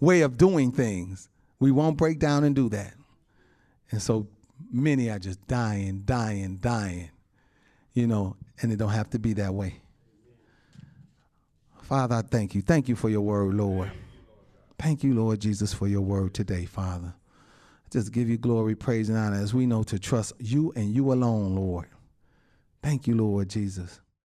way 0.00 0.22
of 0.22 0.36
doing 0.36 0.72
things. 0.72 1.28
We 1.60 1.70
won't 1.70 1.96
break 1.96 2.18
down 2.18 2.44
and 2.44 2.54
do 2.54 2.68
that. 2.70 2.94
And 3.90 4.00
so 4.00 4.28
many 4.70 5.10
are 5.10 5.18
just 5.18 5.46
dying, 5.46 6.02
dying, 6.04 6.58
dying. 6.58 7.10
You 7.94 8.06
know, 8.06 8.36
and 8.62 8.72
it 8.72 8.76
don't 8.76 8.90
have 8.90 9.10
to 9.10 9.18
be 9.18 9.32
that 9.34 9.54
way. 9.54 9.80
Father, 11.88 12.16
I 12.16 12.20
thank 12.20 12.54
you. 12.54 12.60
Thank 12.60 12.86
you 12.90 12.96
for 12.96 13.08
your 13.08 13.22
word, 13.22 13.54
Lord. 13.54 13.90
Thank 14.78 15.02
you, 15.02 15.14
Lord 15.14 15.40
Jesus, 15.40 15.72
for 15.72 15.88
your 15.88 16.02
word 16.02 16.34
today, 16.34 16.66
Father. 16.66 17.14
I 17.16 17.88
just 17.90 18.12
give 18.12 18.28
you 18.28 18.36
glory, 18.36 18.74
praise, 18.74 19.08
and 19.08 19.16
honor 19.16 19.40
as 19.40 19.54
we 19.54 19.64
know 19.64 19.82
to 19.84 19.98
trust 19.98 20.34
you 20.38 20.70
and 20.76 20.94
you 20.94 21.10
alone, 21.10 21.56
Lord. 21.56 21.86
Thank 22.82 23.06
you, 23.06 23.14
Lord 23.14 23.48
Jesus. 23.48 24.02